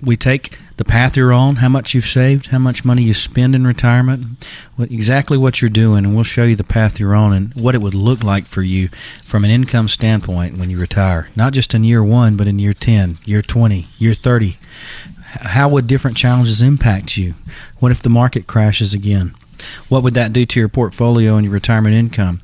We 0.02 0.16
take 0.16 0.58
the 0.76 0.84
path 0.84 1.16
you're 1.16 1.32
on, 1.32 1.56
how 1.56 1.68
much 1.68 1.94
you've 1.94 2.06
saved, 2.08 2.46
how 2.46 2.58
much 2.58 2.84
money 2.84 3.02
you 3.02 3.14
spend 3.14 3.54
in 3.54 3.66
retirement, 3.66 4.46
what, 4.76 4.90
exactly 4.90 5.38
what 5.38 5.60
you're 5.60 5.68
doing, 5.68 6.04
and 6.04 6.14
we'll 6.14 6.24
show 6.24 6.44
you 6.44 6.56
the 6.56 6.64
path 6.64 6.98
you're 6.98 7.14
on 7.14 7.32
and 7.32 7.54
what 7.54 7.74
it 7.74 7.82
would 7.82 7.94
look 7.94 8.22
like 8.22 8.46
for 8.46 8.62
you 8.62 8.88
from 9.24 9.44
an 9.44 9.50
income 9.50 9.88
standpoint 9.88 10.58
when 10.58 10.70
you 10.70 10.78
retire. 10.78 11.28
Not 11.36 11.52
just 11.52 11.74
in 11.74 11.84
year 11.84 12.02
one, 12.02 12.36
but 12.36 12.46
in 12.46 12.58
year 12.58 12.74
10, 12.74 13.18
year 13.24 13.42
20, 13.42 13.88
year 13.98 14.14
30. 14.14 14.58
How 15.22 15.68
would 15.68 15.86
different 15.86 16.16
challenges 16.16 16.60
impact 16.60 17.16
you? 17.16 17.34
What 17.78 17.92
if 17.92 18.02
the 18.02 18.10
market 18.10 18.46
crashes 18.46 18.92
again? 18.92 19.34
What 19.88 20.02
would 20.02 20.14
that 20.14 20.32
do 20.32 20.44
to 20.44 20.58
your 20.58 20.68
portfolio 20.68 21.36
and 21.36 21.44
your 21.44 21.54
retirement 21.54 21.94
income? 21.94 22.40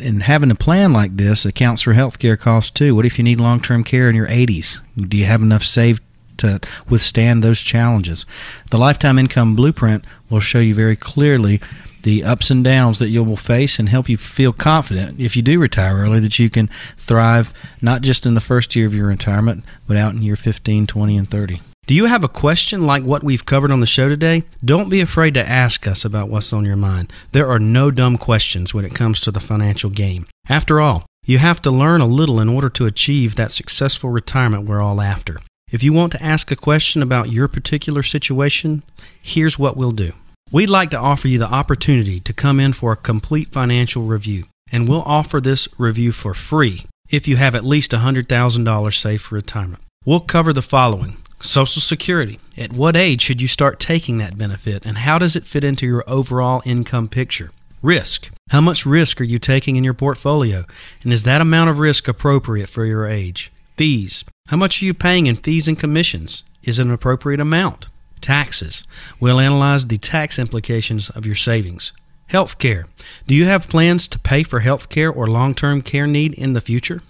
And 0.00 0.22
having 0.22 0.50
a 0.50 0.54
plan 0.54 0.92
like 0.92 1.16
this 1.16 1.44
accounts 1.44 1.82
for 1.82 1.94
healthcare 1.94 2.38
costs 2.38 2.70
too. 2.70 2.94
What 2.94 3.06
if 3.06 3.18
you 3.18 3.24
need 3.24 3.40
long 3.40 3.60
term 3.60 3.84
care 3.84 4.08
in 4.08 4.16
your 4.16 4.28
80s? 4.28 4.80
Do 5.08 5.16
you 5.16 5.24
have 5.24 5.42
enough 5.42 5.64
saved 5.64 6.02
to 6.38 6.60
withstand 6.88 7.42
those 7.42 7.60
challenges? 7.60 8.24
The 8.70 8.78
Lifetime 8.78 9.18
Income 9.18 9.56
Blueprint 9.56 10.04
will 10.30 10.40
show 10.40 10.60
you 10.60 10.74
very 10.74 10.96
clearly 10.96 11.60
the 12.02 12.24
ups 12.24 12.50
and 12.50 12.62
downs 12.62 12.98
that 13.00 13.08
you 13.08 13.22
will 13.24 13.36
face 13.36 13.78
and 13.78 13.88
help 13.88 14.08
you 14.08 14.16
feel 14.16 14.52
confident 14.52 15.20
if 15.20 15.36
you 15.36 15.42
do 15.42 15.58
retire 15.58 15.96
early 15.96 16.20
that 16.20 16.38
you 16.38 16.48
can 16.48 16.70
thrive 16.96 17.52
not 17.82 18.02
just 18.02 18.24
in 18.24 18.34
the 18.34 18.40
first 18.40 18.76
year 18.76 18.86
of 18.86 18.94
your 18.94 19.08
retirement, 19.08 19.64
but 19.86 19.96
out 19.96 20.14
in 20.14 20.22
year 20.22 20.36
15, 20.36 20.86
20, 20.86 21.16
and 21.16 21.30
30. 21.30 21.60
Do 21.88 21.94
you 21.94 22.04
have 22.04 22.22
a 22.22 22.28
question 22.28 22.84
like 22.84 23.02
what 23.02 23.24
we've 23.24 23.46
covered 23.46 23.70
on 23.70 23.80
the 23.80 23.86
show 23.86 24.10
today? 24.10 24.42
Don't 24.62 24.90
be 24.90 25.00
afraid 25.00 25.32
to 25.32 25.48
ask 25.48 25.86
us 25.86 26.04
about 26.04 26.28
what's 26.28 26.52
on 26.52 26.66
your 26.66 26.76
mind. 26.76 27.10
There 27.32 27.48
are 27.48 27.58
no 27.58 27.90
dumb 27.90 28.18
questions 28.18 28.74
when 28.74 28.84
it 28.84 28.94
comes 28.94 29.22
to 29.22 29.30
the 29.30 29.40
financial 29.40 29.88
game. 29.88 30.26
After 30.50 30.82
all, 30.82 31.06
you 31.24 31.38
have 31.38 31.62
to 31.62 31.70
learn 31.70 32.02
a 32.02 32.06
little 32.06 32.40
in 32.40 32.48
order 32.50 32.68
to 32.68 32.84
achieve 32.84 33.36
that 33.36 33.52
successful 33.52 34.10
retirement 34.10 34.66
we're 34.66 34.82
all 34.82 35.00
after. 35.00 35.38
If 35.72 35.82
you 35.82 35.94
want 35.94 36.12
to 36.12 36.22
ask 36.22 36.50
a 36.50 36.56
question 36.56 37.00
about 37.00 37.32
your 37.32 37.48
particular 37.48 38.02
situation, 38.02 38.82
here's 39.22 39.58
what 39.58 39.74
we'll 39.74 39.92
do. 39.92 40.12
We'd 40.52 40.68
like 40.68 40.90
to 40.90 40.98
offer 40.98 41.26
you 41.26 41.38
the 41.38 41.46
opportunity 41.46 42.20
to 42.20 42.34
come 42.34 42.60
in 42.60 42.74
for 42.74 42.92
a 42.92 42.96
complete 42.96 43.50
financial 43.50 44.02
review, 44.02 44.44
and 44.70 44.86
we'll 44.86 45.04
offer 45.04 45.40
this 45.40 45.66
review 45.78 46.12
for 46.12 46.34
free 46.34 46.84
if 47.08 47.26
you 47.26 47.36
have 47.36 47.54
at 47.54 47.64
least 47.64 47.92
$100,000 47.92 49.00
saved 49.00 49.22
for 49.22 49.36
retirement. 49.36 49.82
We'll 50.04 50.20
cover 50.20 50.52
the 50.52 50.60
following 50.60 51.16
Social 51.40 51.80
Security. 51.80 52.40
At 52.56 52.72
what 52.72 52.96
age 52.96 53.22
should 53.22 53.40
you 53.40 53.48
start 53.48 53.78
taking 53.78 54.18
that 54.18 54.36
benefit, 54.36 54.84
and 54.84 54.98
how 54.98 55.18
does 55.18 55.36
it 55.36 55.46
fit 55.46 55.64
into 55.64 55.86
your 55.86 56.04
overall 56.06 56.62
income 56.64 57.08
picture? 57.08 57.50
Risk. 57.80 58.30
How 58.50 58.60
much 58.60 58.84
risk 58.84 59.20
are 59.20 59.24
you 59.24 59.38
taking 59.38 59.76
in 59.76 59.84
your 59.84 59.94
portfolio, 59.94 60.64
and 61.02 61.12
is 61.12 61.22
that 61.22 61.40
amount 61.40 61.70
of 61.70 61.78
risk 61.78 62.08
appropriate 62.08 62.68
for 62.68 62.84
your 62.84 63.06
age? 63.06 63.52
Fees. 63.76 64.24
How 64.48 64.56
much 64.56 64.82
are 64.82 64.84
you 64.84 64.94
paying 64.94 65.26
in 65.26 65.36
fees 65.36 65.68
and 65.68 65.78
commissions? 65.78 66.42
Is 66.64 66.78
it 66.78 66.86
an 66.86 66.92
appropriate 66.92 67.40
amount? 67.40 67.86
Taxes. 68.20 68.84
We'll 69.20 69.38
analyze 69.38 69.86
the 69.86 69.98
tax 69.98 70.38
implications 70.38 71.08
of 71.10 71.24
your 71.24 71.36
savings. 71.36 71.92
Health 72.26 72.58
care. 72.58 72.86
Do 73.26 73.34
you 73.34 73.46
have 73.46 73.68
plans 73.68 74.08
to 74.08 74.18
pay 74.18 74.42
for 74.42 74.60
health 74.60 74.88
care 74.88 75.10
or 75.10 75.26
long 75.26 75.54
term 75.54 75.82
care 75.82 76.06
need 76.06 76.34
in 76.34 76.52
the 76.52 76.60
future? 76.60 77.00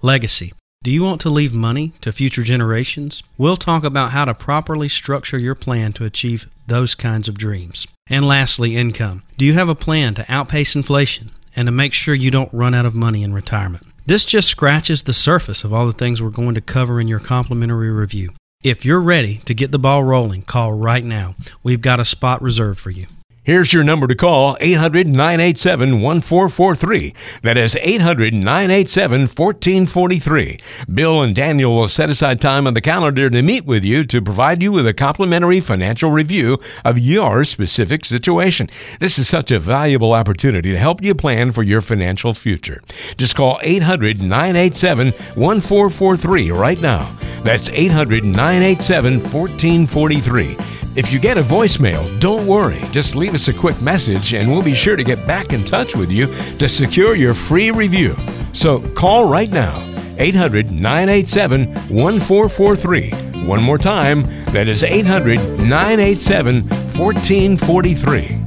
Legacy. 0.00 0.52
Do 0.84 0.90
you 0.90 1.02
want 1.02 1.22
to 1.22 1.30
leave 1.30 1.54
money 1.54 1.94
to 2.02 2.12
future 2.12 2.42
generations? 2.42 3.22
We'll 3.38 3.56
talk 3.56 3.84
about 3.84 4.10
how 4.10 4.26
to 4.26 4.34
properly 4.34 4.90
structure 4.90 5.38
your 5.38 5.54
plan 5.54 5.94
to 5.94 6.04
achieve 6.04 6.46
those 6.66 6.94
kinds 6.94 7.26
of 7.26 7.38
dreams. 7.38 7.86
And 8.06 8.26
lastly, 8.26 8.76
income. 8.76 9.22
Do 9.38 9.46
you 9.46 9.54
have 9.54 9.70
a 9.70 9.74
plan 9.74 10.14
to 10.16 10.30
outpace 10.30 10.76
inflation 10.76 11.30
and 11.56 11.64
to 11.64 11.72
make 11.72 11.94
sure 11.94 12.14
you 12.14 12.30
don't 12.30 12.52
run 12.52 12.74
out 12.74 12.84
of 12.84 12.94
money 12.94 13.22
in 13.22 13.32
retirement? 13.32 13.86
This 14.04 14.26
just 14.26 14.48
scratches 14.48 15.04
the 15.04 15.14
surface 15.14 15.64
of 15.64 15.72
all 15.72 15.86
the 15.86 15.94
things 15.94 16.20
we're 16.20 16.28
going 16.28 16.54
to 16.54 16.60
cover 16.60 17.00
in 17.00 17.08
your 17.08 17.18
complimentary 17.18 17.90
review. 17.90 18.34
If 18.62 18.84
you're 18.84 19.00
ready 19.00 19.38
to 19.46 19.54
get 19.54 19.70
the 19.70 19.78
ball 19.78 20.04
rolling, 20.04 20.42
call 20.42 20.74
right 20.74 21.02
now. 21.02 21.34
We've 21.62 21.80
got 21.80 21.98
a 21.98 22.04
spot 22.04 22.42
reserved 22.42 22.78
for 22.78 22.90
you. 22.90 23.06
Here's 23.44 23.74
your 23.74 23.84
number 23.84 24.06
to 24.06 24.14
call 24.14 24.56
800 24.58 25.06
987 25.06 26.00
1443. 26.00 27.14
That 27.42 27.58
is 27.58 27.76
800 27.76 28.32
987 28.32 29.20
1443. 29.26 30.58
Bill 30.94 31.20
and 31.20 31.36
Daniel 31.36 31.76
will 31.76 31.88
set 31.88 32.08
aside 32.08 32.40
time 32.40 32.66
on 32.66 32.72
the 32.72 32.80
calendar 32.80 33.28
to 33.28 33.42
meet 33.42 33.66
with 33.66 33.84
you 33.84 34.04
to 34.06 34.22
provide 34.22 34.62
you 34.62 34.72
with 34.72 34.86
a 34.86 34.94
complimentary 34.94 35.60
financial 35.60 36.10
review 36.10 36.58
of 36.86 36.98
your 36.98 37.44
specific 37.44 38.06
situation. 38.06 38.70
This 38.98 39.18
is 39.18 39.28
such 39.28 39.50
a 39.50 39.58
valuable 39.58 40.14
opportunity 40.14 40.72
to 40.72 40.78
help 40.78 41.02
you 41.02 41.14
plan 41.14 41.52
for 41.52 41.62
your 41.62 41.82
financial 41.82 42.32
future. 42.32 42.80
Just 43.18 43.36
call 43.36 43.60
800 43.62 44.22
987 44.22 45.12
1443 45.34 46.50
right 46.50 46.80
now. 46.80 47.14
That's 47.42 47.68
800 47.68 48.24
987 48.24 49.20
1443. 49.20 50.83
If 50.96 51.12
you 51.12 51.18
get 51.18 51.36
a 51.36 51.42
voicemail, 51.42 52.20
don't 52.20 52.46
worry. 52.46 52.80
Just 52.92 53.16
leave 53.16 53.34
us 53.34 53.48
a 53.48 53.52
quick 53.52 53.80
message 53.82 54.32
and 54.32 54.48
we'll 54.48 54.62
be 54.62 54.74
sure 54.74 54.94
to 54.94 55.02
get 55.02 55.26
back 55.26 55.52
in 55.52 55.64
touch 55.64 55.96
with 55.96 56.12
you 56.12 56.32
to 56.58 56.68
secure 56.68 57.16
your 57.16 57.34
free 57.34 57.72
review. 57.72 58.16
So 58.52 58.78
call 58.90 59.28
right 59.28 59.50
now 59.50 59.82
800 60.18 60.70
987 60.70 61.74
1443. 61.88 63.10
One 63.44 63.60
more 63.60 63.76
time, 63.76 64.22
that 64.52 64.68
is 64.68 64.84
800 64.84 65.40
987 65.62 66.62
1443. 66.68 68.43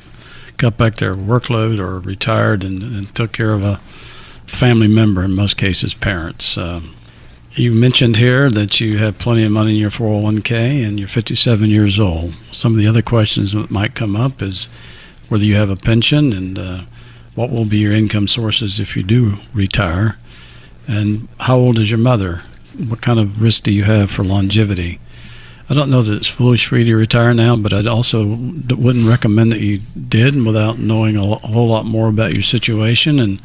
cut 0.57 0.77
back 0.77 0.95
their 0.95 1.15
workload 1.15 1.77
or 1.77 1.99
retired 1.99 2.63
and, 2.63 2.81
and 2.81 3.13
took 3.13 3.33
care 3.33 3.53
of 3.53 3.63
a 3.63 3.77
family 4.47 4.87
member, 4.87 5.23
in 5.23 5.35
most 5.35 5.57
cases, 5.57 5.93
parents. 5.93 6.57
Um, 6.57 6.95
you 7.53 7.71
mentioned 7.71 8.17
here 8.17 8.49
that 8.49 8.79
you 8.79 8.97
have 8.99 9.17
plenty 9.17 9.43
of 9.43 9.51
money 9.51 9.71
in 9.71 9.77
your 9.77 9.91
401k 9.91 10.87
and 10.87 10.99
you're 10.99 11.07
57 11.07 11.69
years 11.69 11.99
old. 11.99 12.33
Some 12.51 12.73
of 12.73 12.77
the 12.77 12.87
other 12.87 13.01
questions 13.01 13.51
that 13.51 13.71
might 13.71 13.95
come 13.95 14.15
up 14.15 14.41
is 14.41 14.67
whether 15.29 15.43
you 15.43 15.55
have 15.55 15.69
a 15.69 15.75
pension 15.75 16.33
and 16.33 16.57
uh, 16.57 16.81
what 17.35 17.51
will 17.51 17.65
be 17.65 17.77
your 17.77 17.93
income 17.93 18.27
sources 18.27 18.79
if 18.79 18.97
you 18.97 19.03
do 19.03 19.37
retire, 19.53 20.17
and 20.87 21.27
how 21.39 21.57
old 21.57 21.77
is 21.77 21.89
your 21.89 21.99
mother? 21.99 22.43
What 22.87 23.01
kind 23.01 23.19
of 23.19 23.41
risk 23.41 23.63
do 23.63 23.71
you 23.71 23.83
have 23.83 24.09
for 24.09 24.23
longevity? 24.23 24.99
I 25.69 25.73
don't 25.73 25.91
know 25.91 26.01
that 26.01 26.13
it's 26.13 26.27
foolish 26.27 26.65
for 26.65 26.77
you 26.77 26.85
to 26.85 26.95
retire 26.95 27.33
now, 27.33 27.55
but 27.57 27.73
I 27.73 27.85
also 27.89 28.25
wouldn't 28.25 29.07
recommend 29.07 29.51
that 29.51 29.59
you 29.59 29.81
did 30.09 30.41
without 30.43 30.79
knowing 30.79 31.17
a 31.17 31.35
whole 31.35 31.67
lot 31.67 31.85
more 31.85 32.07
about 32.07 32.33
your 32.33 32.43
situation. 32.43 33.19
And 33.19 33.41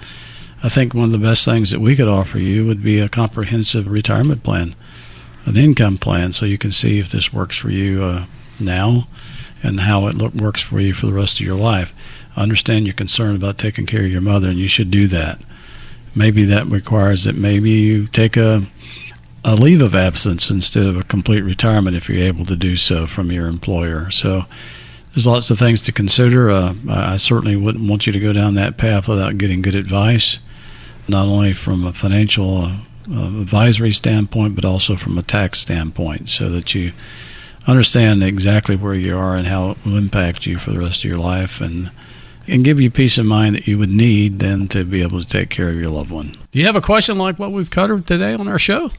I 0.62 0.68
think 0.68 0.94
one 0.94 1.06
of 1.06 1.12
the 1.12 1.18
best 1.18 1.44
things 1.44 1.70
that 1.70 1.80
we 1.80 1.96
could 1.96 2.08
offer 2.08 2.38
you 2.38 2.64
would 2.64 2.82
be 2.82 3.00
a 3.00 3.08
comprehensive 3.08 3.88
retirement 3.88 4.44
plan, 4.44 4.76
an 5.46 5.56
income 5.56 5.98
plan, 5.98 6.32
so 6.32 6.46
you 6.46 6.58
can 6.58 6.70
see 6.70 7.00
if 7.00 7.10
this 7.10 7.32
works 7.32 7.56
for 7.56 7.70
you 7.70 8.04
uh, 8.04 8.26
now 8.60 9.08
and 9.62 9.80
how 9.80 10.06
it 10.06 10.16
look, 10.16 10.34
works 10.34 10.62
for 10.62 10.80
you 10.80 10.94
for 10.94 11.06
the 11.06 11.12
rest 11.12 11.40
of 11.40 11.46
your 11.46 11.56
life. 11.56 11.92
I 12.36 12.42
understand 12.42 12.86
your 12.86 12.94
concern 12.94 13.36
about 13.36 13.58
taking 13.58 13.86
care 13.86 14.04
of 14.04 14.10
your 14.10 14.20
mother, 14.20 14.48
and 14.48 14.58
you 14.58 14.68
should 14.68 14.90
do 14.90 15.06
that. 15.08 15.40
Maybe 16.14 16.44
that 16.44 16.66
requires 16.66 17.24
that 17.24 17.36
maybe 17.36 17.70
you 17.70 18.06
take 18.08 18.36
a 18.36 18.66
a 19.44 19.54
leave 19.56 19.82
of 19.82 19.94
absence 19.94 20.50
instead 20.50 20.86
of 20.86 20.96
a 20.96 21.02
complete 21.02 21.40
retirement 21.40 21.96
if 21.96 22.08
you're 22.08 22.24
able 22.24 22.46
to 22.46 22.54
do 22.54 22.76
so 22.76 23.06
from 23.06 23.32
your 23.32 23.48
employer. 23.48 24.08
So 24.10 24.44
there's 25.12 25.26
lots 25.26 25.50
of 25.50 25.58
things 25.58 25.82
to 25.82 25.92
consider. 25.92 26.50
Uh, 26.50 26.74
I 26.88 27.16
certainly 27.16 27.56
wouldn't 27.56 27.88
want 27.88 28.06
you 28.06 28.12
to 28.12 28.20
go 28.20 28.32
down 28.32 28.54
that 28.54 28.78
path 28.78 29.08
without 29.08 29.38
getting 29.38 29.60
good 29.60 29.74
advice, 29.74 30.38
not 31.08 31.26
only 31.26 31.52
from 31.52 31.84
a 31.84 31.92
financial 31.92 32.64
uh, 32.64 33.40
advisory 33.40 33.92
standpoint, 33.92 34.54
but 34.54 34.64
also 34.64 34.96
from 34.96 35.18
a 35.18 35.22
tax 35.22 35.58
standpoint, 35.58 36.28
so 36.28 36.48
that 36.50 36.74
you 36.74 36.92
understand 37.66 38.22
exactly 38.22 38.76
where 38.76 38.94
you 38.94 39.16
are 39.16 39.36
and 39.36 39.46
how 39.46 39.70
it 39.70 39.84
will 39.84 39.96
impact 39.96 40.46
you 40.46 40.58
for 40.58 40.70
the 40.70 40.80
rest 40.80 41.04
of 41.04 41.10
your 41.10 41.18
life 41.18 41.60
and 41.60 41.90
and 42.48 42.64
give 42.64 42.80
you 42.80 42.90
peace 42.90 43.18
of 43.18 43.26
mind 43.26 43.54
that 43.54 43.68
you 43.68 43.78
would 43.78 43.88
need 43.88 44.40
then 44.40 44.66
to 44.68 44.84
be 44.84 45.00
able 45.00 45.20
to 45.22 45.28
take 45.28 45.48
care 45.48 45.68
of 45.68 45.76
your 45.76 45.90
loved 45.90 46.10
one. 46.10 46.32
Do 46.50 46.58
you 46.58 46.66
have 46.66 46.76
a 46.76 46.80
question 46.80 47.16
like 47.16 47.38
what 47.38 47.52
we've 47.52 47.70
covered 47.70 48.06
today 48.06 48.34
on 48.34 48.48
our 48.48 48.58
show? 48.58 48.90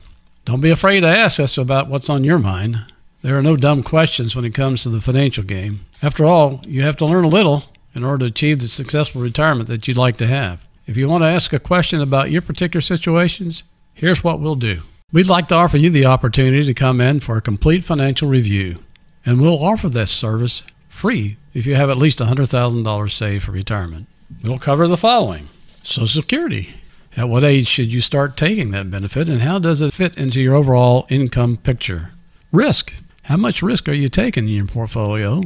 Don't 0.46 0.62
be 0.62 0.70
afraid 0.70 1.02
to 1.02 1.08
ask 1.08 1.40
us 1.40 1.58
about 1.58 1.90
what's 1.90 2.10
on 2.10 2.24
your 2.24 2.40
mind. 2.40 2.86
There 3.22 3.38
are 3.38 3.44
no 3.44 3.56
dumb 3.56 3.84
questions 3.84 4.36
when 4.36 4.46
it 4.46 4.54
comes 4.54 4.84
to 4.84 4.90
the 4.90 5.02
financial 5.02 5.44
game. 5.44 5.86
After 6.02 6.26
all, 6.26 6.62
you 6.66 6.84
have 6.84 6.98
to 6.98 7.06
learn 7.06 7.24
a 7.24 7.30
little 7.30 7.66
in 7.94 8.04
order 8.04 8.20
to 8.20 8.32
achieve 8.32 8.60
the 8.60 8.68
successful 8.68 9.22
retirement 9.22 9.70
that 9.70 9.88
you'd 9.88 9.98
like 9.98 10.18
to 10.18 10.28
have. 10.28 10.66
If 10.86 10.98
you 10.98 11.08
want 11.08 11.24
to 11.24 11.30
ask 11.30 11.54
a 11.54 11.60
question 11.60 12.02
about 12.02 12.32
your 12.32 12.42
particular 12.42 12.82
situations, 12.82 13.64
here's 13.94 14.24
what 14.24 14.40
we'll 14.40 14.56
do. 14.56 14.82
We'd 15.14 15.28
like 15.28 15.48
to 15.50 15.56
offer 15.56 15.78
you 15.78 15.92
the 15.92 16.08
opportunity 16.08 16.66
to 16.66 16.74
come 16.74 17.00
in 17.00 17.20
for 17.20 17.38
a 17.38 17.42
complete 17.42 17.86
financial 17.86 18.28
review, 18.28 18.80
and 19.24 19.40
we'll 19.40 19.64
offer 19.64 19.88
this 19.88 20.10
service 20.10 20.64
free 20.90 21.38
if 21.54 21.68
you 21.68 21.76
have 21.76 21.92
at 21.92 22.00
least 22.00 22.18
$100,000 22.18 23.12
saved 23.12 23.44
for 23.44 23.52
retirement. 23.52 24.08
We'll 24.42 24.58
cover 24.58 24.88
the 24.88 24.98
following 24.98 25.50
Social 25.84 26.08
Security. 26.08 26.74
At 27.16 27.30
what 27.30 27.44
age 27.44 27.68
should 27.68 27.94
you 27.94 28.02
start 28.02 28.36
taking 28.36 28.72
that 28.72 28.90
benefit, 28.90 29.30
and 29.30 29.44
how 29.44 29.60
does 29.60 29.84
it 29.84 29.94
fit 29.94 30.18
into 30.18 30.42
your 30.42 30.56
overall 30.56 31.06
income 31.10 31.58
picture? 31.58 32.14
Risk. 32.52 32.92
How 33.26 33.38
much 33.38 33.62
risk 33.62 33.88
are 33.88 33.94
you 33.94 34.10
taking 34.10 34.46
in 34.48 34.56
your 34.56 34.66
portfolio? 34.66 35.44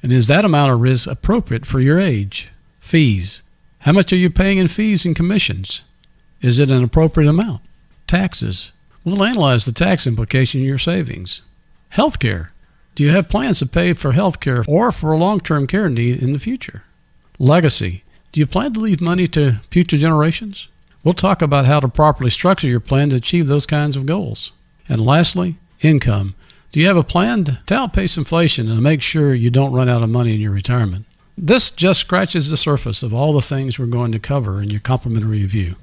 And 0.00 0.12
is 0.12 0.28
that 0.28 0.44
amount 0.44 0.72
of 0.72 0.80
risk 0.80 1.08
appropriate 1.08 1.66
for 1.66 1.80
your 1.80 1.98
age? 1.98 2.50
Fees. 2.78 3.42
How 3.80 3.90
much 3.90 4.12
are 4.12 4.16
you 4.16 4.30
paying 4.30 4.58
in 4.58 4.68
fees 4.68 5.04
and 5.04 5.16
commissions? 5.16 5.82
Is 6.40 6.60
it 6.60 6.70
an 6.70 6.84
appropriate 6.84 7.28
amount? 7.28 7.62
Taxes. 8.06 8.70
We'll 9.08 9.24
analyze 9.24 9.64
the 9.64 9.72
tax 9.72 10.06
implication 10.06 10.60
of 10.60 10.66
your 10.66 10.78
savings. 10.78 11.40
Healthcare. 11.94 12.48
Do 12.94 13.02
you 13.02 13.10
have 13.10 13.30
plans 13.30 13.60
to 13.60 13.66
pay 13.66 13.94
for 13.94 14.12
healthcare 14.12 14.68
or 14.68 14.92
for 14.92 15.12
a 15.12 15.16
long 15.16 15.40
term 15.40 15.66
care 15.66 15.88
need 15.88 16.22
in 16.22 16.34
the 16.34 16.38
future? 16.38 16.82
Legacy. 17.38 18.04
Do 18.32 18.40
you 18.40 18.46
plan 18.46 18.74
to 18.74 18.80
leave 18.80 19.00
money 19.00 19.26
to 19.28 19.60
future 19.70 19.96
generations? 19.96 20.68
We'll 21.02 21.14
talk 21.14 21.40
about 21.40 21.64
how 21.64 21.80
to 21.80 21.88
properly 21.88 22.28
structure 22.28 22.66
your 22.66 22.80
plan 22.80 23.08
to 23.10 23.16
achieve 23.16 23.46
those 23.46 23.64
kinds 23.64 23.96
of 23.96 24.04
goals. 24.04 24.52
And 24.90 25.00
lastly, 25.00 25.56
income. 25.80 26.34
Do 26.70 26.80
you 26.80 26.86
have 26.86 26.98
a 26.98 27.02
plan 27.02 27.44
to 27.44 27.74
outpace 27.74 28.18
inflation 28.18 28.70
and 28.70 28.82
make 28.82 29.00
sure 29.00 29.32
you 29.32 29.48
don't 29.48 29.72
run 29.72 29.88
out 29.88 30.02
of 30.02 30.10
money 30.10 30.34
in 30.34 30.40
your 30.42 30.52
retirement? 30.52 31.06
This 31.38 31.70
just 31.70 32.00
scratches 32.00 32.50
the 32.50 32.58
surface 32.58 33.02
of 33.02 33.14
all 33.14 33.32
the 33.32 33.40
things 33.40 33.78
we're 33.78 33.86
going 33.86 34.12
to 34.12 34.18
cover 34.18 34.60
in 34.60 34.68
your 34.68 34.80
complimentary 34.80 35.40
review. 35.40 35.76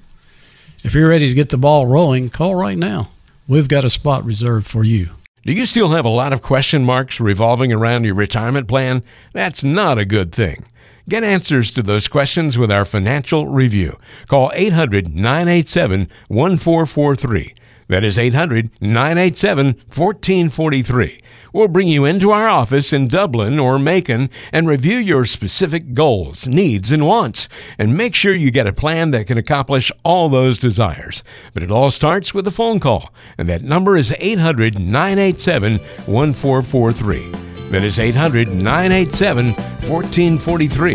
If 0.83 0.93
you're 0.93 1.09
ready 1.09 1.27
to 1.27 1.33
get 1.33 1.49
the 1.49 1.57
ball 1.57 1.87
rolling, 1.87 2.29
call 2.29 2.53
right 2.53 2.77
now 2.77 3.09
we've 3.47 3.67
got 3.67 3.85
a 3.85 3.89
spot 3.89 4.25
reserved 4.25 4.67
for 4.67 4.83
you. 4.83 5.11
Do 5.43 5.53
you 5.53 5.65
still 5.65 5.89
have 5.89 6.05
a 6.05 6.09
lot 6.09 6.33
of 6.33 6.41
question 6.41 6.83
marks 6.83 7.19
revolving 7.19 7.71
around 7.71 8.03
your 8.03 8.15
retirement 8.15 8.67
plan? 8.67 9.03
That's 9.33 9.63
not 9.63 9.99
a 9.99 10.05
good 10.05 10.31
thing. 10.31 10.65
Get 11.07 11.23
answers 11.23 11.69
to 11.71 11.83
those 11.83 12.07
questions 12.07 12.57
with 12.57 12.71
our 12.71 12.83
financial 12.83 13.47
review. 13.47 13.97
Call 14.27 14.51
800 14.55 15.13
987 15.13 16.09
1443. 16.29 17.53
That 17.87 18.03
is 18.03 18.17
800 18.17 18.71
987 18.81 19.65
1443. 19.65 21.21
We'll 21.55 21.69
bring 21.69 21.87
you 21.87 22.03
into 22.03 22.31
our 22.31 22.49
office 22.49 22.91
in 22.91 23.07
Dublin 23.07 23.59
or 23.59 23.79
Macon 23.79 24.29
and 24.51 24.67
review 24.67 24.97
your 24.97 25.23
specific 25.23 25.93
goals, 25.93 26.49
needs, 26.49 26.91
and 26.91 27.07
wants, 27.07 27.47
and 27.77 27.95
make 27.95 28.13
sure 28.13 28.33
you 28.33 28.51
get 28.51 28.67
a 28.67 28.73
plan 28.73 29.11
that 29.11 29.25
can 29.25 29.37
accomplish 29.37 29.89
all 30.03 30.27
those 30.27 30.59
desires. 30.59 31.23
But 31.53 31.63
it 31.63 31.71
all 31.71 31.91
starts 31.91 32.33
with 32.33 32.45
a 32.45 32.51
phone 32.51 32.81
call, 32.81 33.13
and 33.37 33.47
that 33.47 33.61
number 33.61 33.95
is 33.95 34.13
800 34.19 34.77
987 34.79 35.77
1443. 35.77 37.31
That 37.69 37.85
is 37.85 37.99
800 37.99 38.49
987 38.49 39.53
1443. 39.53 40.93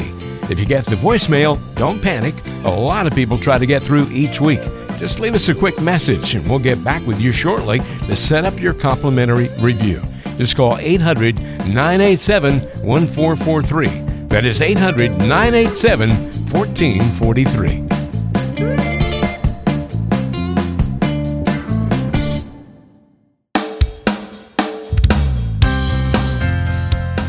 If 0.50 0.60
you 0.60 0.66
get 0.66 0.84
the 0.84 0.96
voicemail, 0.96 1.58
don't 1.76 2.02
panic. 2.02 2.34
A 2.64 2.70
lot 2.70 3.06
of 3.06 3.14
people 3.14 3.38
try 3.38 3.56
to 3.56 3.64
get 3.64 3.82
through 3.82 4.10
each 4.10 4.42
week. 4.42 4.60
Just 4.98 5.20
leave 5.20 5.34
us 5.34 5.48
a 5.48 5.54
quick 5.54 5.80
message 5.80 6.34
and 6.34 6.46
we'll 6.50 6.58
get 6.58 6.84
back 6.84 7.06
with 7.06 7.18
you 7.18 7.32
shortly 7.32 7.78
to 7.78 8.14
set 8.14 8.44
up 8.44 8.60
your 8.60 8.74
complimentary 8.74 9.48
review. 9.58 10.02
Just 10.40 10.56
call 10.56 10.78
800 10.78 11.38
987 11.66 12.60
1443. 12.82 13.88
That 14.28 14.46
is 14.46 14.62
800 14.62 15.18
987 15.18 16.08
1443. 16.08 17.70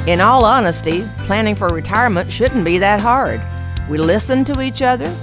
In 0.10 0.21
all 0.21 0.45
honesty, 0.45 1.06
planning 1.26 1.56
for 1.56 1.67
retirement 1.67 2.32
shouldn't 2.32 2.63
be 2.63 2.78
that 2.78 3.02
hard. 3.02 3.41
We 3.89 3.97
listen 3.97 4.45
to 4.45 4.62
each 4.62 4.82
other, 4.82 5.13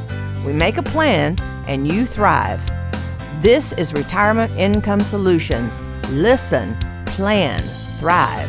we 0.44 0.52
make 0.52 0.76
a 0.76 0.82
plan, 0.82 1.36
and 1.66 1.90
you 1.90 2.04
thrive. 2.04 2.62
This 3.40 3.72
is 3.72 3.94
Retirement 3.94 4.52
Income 4.58 5.00
Solutions. 5.04 5.82
Listen, 6.10 6.76
plan, 7.18 7.60
thrive. 7.98 8.48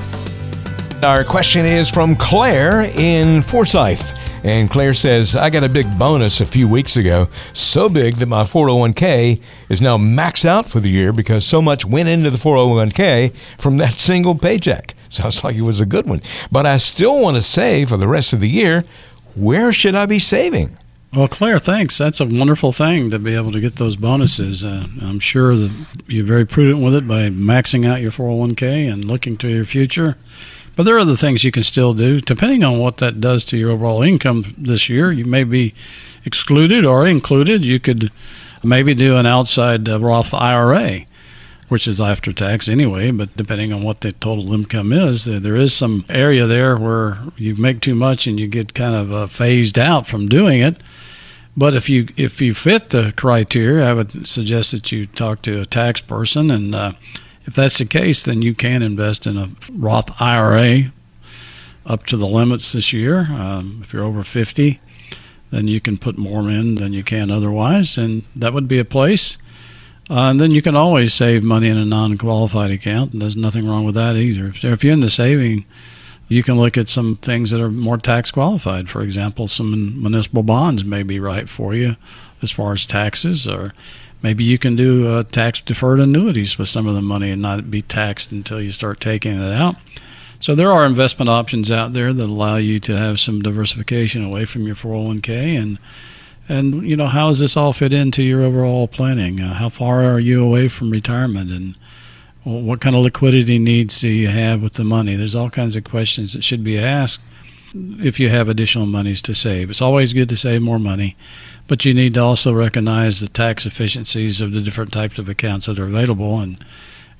Our 1.03 1.23
question 1.23 1.65
is 1.65 1.89
from 1.89 2.15
Claire 2.15 2.81
in 2.81 3.41
Forsyth. 3.41 4.13
And 4.43 4.69
Claire 4.69 4.93
says, 4.93 5.35
I 5.35 5.49
got 5.49 5.63
a 5.63 5.69
big 5.69 5.87
bonus 5.97 6.39
a 6.39 6.45
few 6.45 6.67
weeks 6.67 6.95
ago, 6.95 7.29
so 7.51 7.89
big 7.89 8.17
that 8.17 8.27
my 8.27 8.43
401k 8.43 9.41
is 9.69 9.81
now 9.81 9.97
maxed 9.97 10.45
out 10.45 10.69
for 10.69 10.79
the 10.79 10.89
year 10.91 11.11
because 11.11 11.43
so 11.43 11.63
much 11.63 11.83
went 11.83 12.09
into 12.09 12.29
the 12.29 12.37
401k 12.37 13.33
from 13.57 13.77
that 13.77 13.93
single 13.95 14.35
paycheck. 14.35 14.93
Sounds 15.09 15.43
like 15.43 15.55
it 15.55 15.63
was 15.63 15.81
a 15.81 15.85
good 15.87 16.05
one. 16.05 16.21
But 16.51 16.67
I 16.67 16.77
still 16.77 17.19
want 17.19 17.37
to 17.37 17.41
save 17.41 17.89
for 17.89 17.97
the 17.97 18.07
rest 18.07 18.33
of 18.33 18.39
the 18.39 18.49
year. 18.49 18.85
Where 19.33 19.73
should 19.73 19.95
I 19.95 20.05
be 20.05 20.19
saving? 20.19 20.77
Well, 21.11 21.27
Claire, 21.27 21.57
thanks. 21.57 21.97
That's 21.97 22.19
a 22.19 22.25
wonderful 22.25 22.71
thing 22.71 23.09
to 23.09 23.17
be 23.17 23.33
able 23.33 23.51
to 23.53 23.59
get 23.59 23.77
those 23.77 23.95
bonuses. 23.95 24.63
Uh, 24.63 24.85
I'm 25.01 25.19
sure 25.19 25.55
that 25.55 25.71
you're 26.05 26.23
very 26.23 26.45
prudent 26.45 26.83
with 26.83 26.93
it 26.93 27.07
by 27.07 27.29
maxing 27.29 27.87
out 27.87 28.01
your 28.01 28.11
401k 28.11 28.91
and 28.91 29.05
looking 29.05 29.35
to 29.37 29.47
your 29.47 29.65
future. 29.65 30.17
But 30.75 30.83
there 30.83 30.95
are 30.95 30.99
other 30.99 31.15
things 31.15 31.43
you 31.43 31.51
can 31.51 31.63
still 31.63 31.95
do. 31.95 32.21
Depending 32.21 32.63
on 32.63 32.77
what 32.77 32.97
that 32.97 33.19
does 33.19 33.43
to 33.45 33.57
your 33.57 33.71
overall 33.71 34.03
income 34.03 34.53
this 34.55 34.87
year, 34.87 35.11
you 35.11 35.25
may 35.25 35.43
be 35.43 35.73
excluded 36.25 36.85
or 36.85 37.07
included. 37.07 37.65
You 37.65 37.79
could 37.79 38.11
maybe 38.63 38.93
do 38.93 39.17
an 39.17 39.25
outside 39.25 39.89
uh, 39.89 39.99
Roth 39.99 40.31
IRA, 40.31 41.05
which 41.69 41.87
is 41.87 42.01
after 42.01 42.33
tax 42.33 42.67
anyway, 42.67 43.11
but 43.11 43.35
depending 43.37 43.71
on 43.71 43.83
what 43.83 44.01
the 44.01 44.11
total 44.11 44.53
income 44.53 44.91
is, 44.91 45.25
there 45.25 45.55
is 45.55 45.73
some 45.73 46.03
area 46.09 46.45
there 46.45 46.75
where 46.77 47.19
you 47.37 47.55
make 47.55 47.79
too 47.79 47.95
much 47.95 48.27
and 48.27 48.39
you 48.39 48.47
get 48.47 48.73
kind 48.73 48.95
of 48.95 49.13
uh, 49.13 49.27
phased 49.27 49.79
out 49.79 50.05
from 50.05 50.27
doing 50.27 50.59
it. 50.59 50.77
But 51.55 51.75
if 51.75 51.89
you 51.89 52.07
if 52.17 52.41
you 52.41 52.53
fit 52.53 52.89
the 52.89 53.13
criteria, 53.15 53.89
I 53.89 53.93
would 53.93 54.27
suggest 54.27 54.71
that 54.71 54.91
you 54.91 55.07
talk 55.07 55.41
to 55.43 55.61
a 55.61 55.65
tax 55.65 56.01
person 56.01 56.51
and 56.51 56.73
uh, 56.73 56.93
if 57.45 57.55
that's 57.55 57.79
the 57.79 57.85
case, 57.85 58.21
then 58.21 58.43
you 58.43 58.53
can 58.53 58.83
invest 58.83 59.25
in 59.25 59.35
a 59.35 59.49
Roth 59.73 60.21
IRA 60.21 60.91
up 61.83 62.05
to 62.05 62.15
the 62.15 62.27
limits 62.27 62.71
this 62.71 62.93
year. 62.93 63.21
Um, 63.31 63.79
if 63.81 63.91
you're 63.91 64.03
over 64.03 64.23
50, 64.23 64.79
then 65.49 65.67
you 65.67 65.81
can 65.81 65.97
put 65.97 66.15
more 66.17 66.49
in 66.49 66.75
than 66.75 66.93
you 66.93 67.03
can 67.03 67.31
otherwise, 67.31 67.97
and 67.97 68.23
that 68.35 68.53
would 68.53 68.67
be 68.67 68.77
a 68.77 68.85
place. 68.85 69.37
Uh, 70.09 70.29
and 70.29 70.41
then 70.41 70.51
you 70.51 70.61
can 70.61 70.75
always 70.75 71.13
save 71.13 71.43
money 71.43 71.67
in 71.67 71.77
a 71.77 71.85
non-qualified 71.85 72.71
account. 72.71 73.13
And 73.13 73.21
there's 73.21 73.35
nothing 73.35 73.67
wrong 73.67 73.85
with 73.85 73.95
that 73.95 74.15
either. 74.15 74.53
So 74.55 74.69
if 74.69 74.83
you're 74.83 74.93
in 74.93 75.01
the 75.01 75.09
saving, 75.09 75.65
you 76.27 76.41
can 76.43 76.59
look 76.59 76.77
at 76.77 76.89
some 76.89 77.17
things 77.17 77.51
that 77.51 77.61
are 77.61 77.71
more 77.71 77.97
tax 77.97 78.31
qualified. 78.31 78.89
For 78.89 79.01
example, 79.01 79.47
some 79.47 80.01
municipal 80.01 80.43
bonds 80.43 80.83
may 80.83 81.03
be 81.03 81.19
right 81.19 81.47
for 81.47 81.75
you 81.75 81.95
as 82.41 82.51
far 82.51 82.73
as 82.73 82.85
taxes, 82.85 83.47
or 83.47 83.73
maybe 84.21 84.43
you 84.43 84.57
can 84.57 84.75
do 84.75 85.07
uh, 85.07 85.23
tax 85.23 85.61
deferred 85.61 85.99
annuities 85.99 86.57
with 86.57 86.69
some 86.69 86.87
of 86.87 86.95
the 86.95 87.01
money 87.01 87.31
and 87.31 87.41
not 87.41 87.69
be 87.69 87.81
taxed 87.81 88.31
until 88.31 88.61
you 88.61 88.71
start 88.71 88.99
taking 88.99 89.39
it 89.39 89.53
out. 89.53 89.75
So 90.39 90.55
there 90.55 90.71
are 90.71 90.85
investment 90.85 91.29
options 91.29 91.69
out 91.69 91.93
there 91.93 92.13
that 92.13 92.25
allow 92.25 92.55
you 92.55 92.79
to 92.81 92.95
have 92.95 93.19
some 93.19 93.41
diversification 93.41 94.23
away 94.23 94.45
from 94.45 94.65
your 94.65 94.75
401k 94.75 95.59
and 95.59 95.79
and 96.49 96.83
you 96.83 96.97
know 96.97 97.07
how 97.07 97.27
does 97.27 97.39
this 97.39 97.55
all 97.55 97.71
fit 97.71 97.93
into 97.93 98.23
your 98.23 98.41
overall 98.41 98.87
planning? 98.87 99.39
Uh, 99.39 99.53
how 99.53 99.69
far 99.69 100.03
are 100.03 100.19
you 100.19 100.43
away 100.43 100.67
from 100.67 100.89
retirement 100.89 101.51
and 101.51 101.75
what 102.43 102.81
kind 102.81 102.95
of 102.95 103.03
liquidity 103.03 103.59
needs 103.59 103.99
do 103.99 104.07
you 104.07 104.27
have 104.27 104.61
with 104.61 104.73
the 104.73 104.83
money? 104.83 105.15
There's 105.15 105.35
all 105.35 105.49
kinds 105.49 105.75
of 105.75 105.83
questions 105.83 106.33
that 106.33 106.43
should 106.43 106.63
be 106.63 106.79
asked 106.79 107.21
if 107.99 108.19
you 108.19 108.29
have 108.29 108.49
additional 108.49 108.87
monies 108.87 109.21
to 109.21 109.35
save. 109.35 109.69
It's 109.69 109.81
always 109.81 110.13
good 110.13 110.29
to 110.29 110.37
save 110.37 110.61
more 110.61 110.79
money, 110.79 111.15
but 111.67 111.85
you 111.85 111.93
need 111.93 112.15
to 112.15 112.21
also 112.21 112.51
recognize 112.51 113.19
the 113.19 113.27
tax 113.27 113.65
efficiencies 113.65 114.41
of 114.41 114.53
the 114.53 114.61
different 114.61 114.91
types 114.91 115.19
of 115.19 115.29
accounts 115.29 115.67
that 115.67 115.79
are 115.79 115.85
available 115.85 116.39
and 116.39 116.63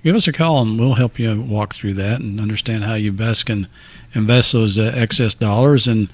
give 0.03 0.15
us 0.15 0.27
a 0.27 0.33
call 0.33 0.61
and 0.61 0.79
we'll 0.79 0.95
help 0.95 1.19
you 1.19 1.39
walk 1.39 1.75
through 1.75 1.93
that 1.93 2.21
and 2.21 2.39
understand 2.39 2.83
how 2.83 2.95
you 2.95 3.11
best 3.11 3.45
can 3.45 3.67
invest 4.13 4.53
those 4.53 4.79
uh, 4.79 4.91
excess 4.95 5.35
dollars 5.35 5.87
and 5.87 6.09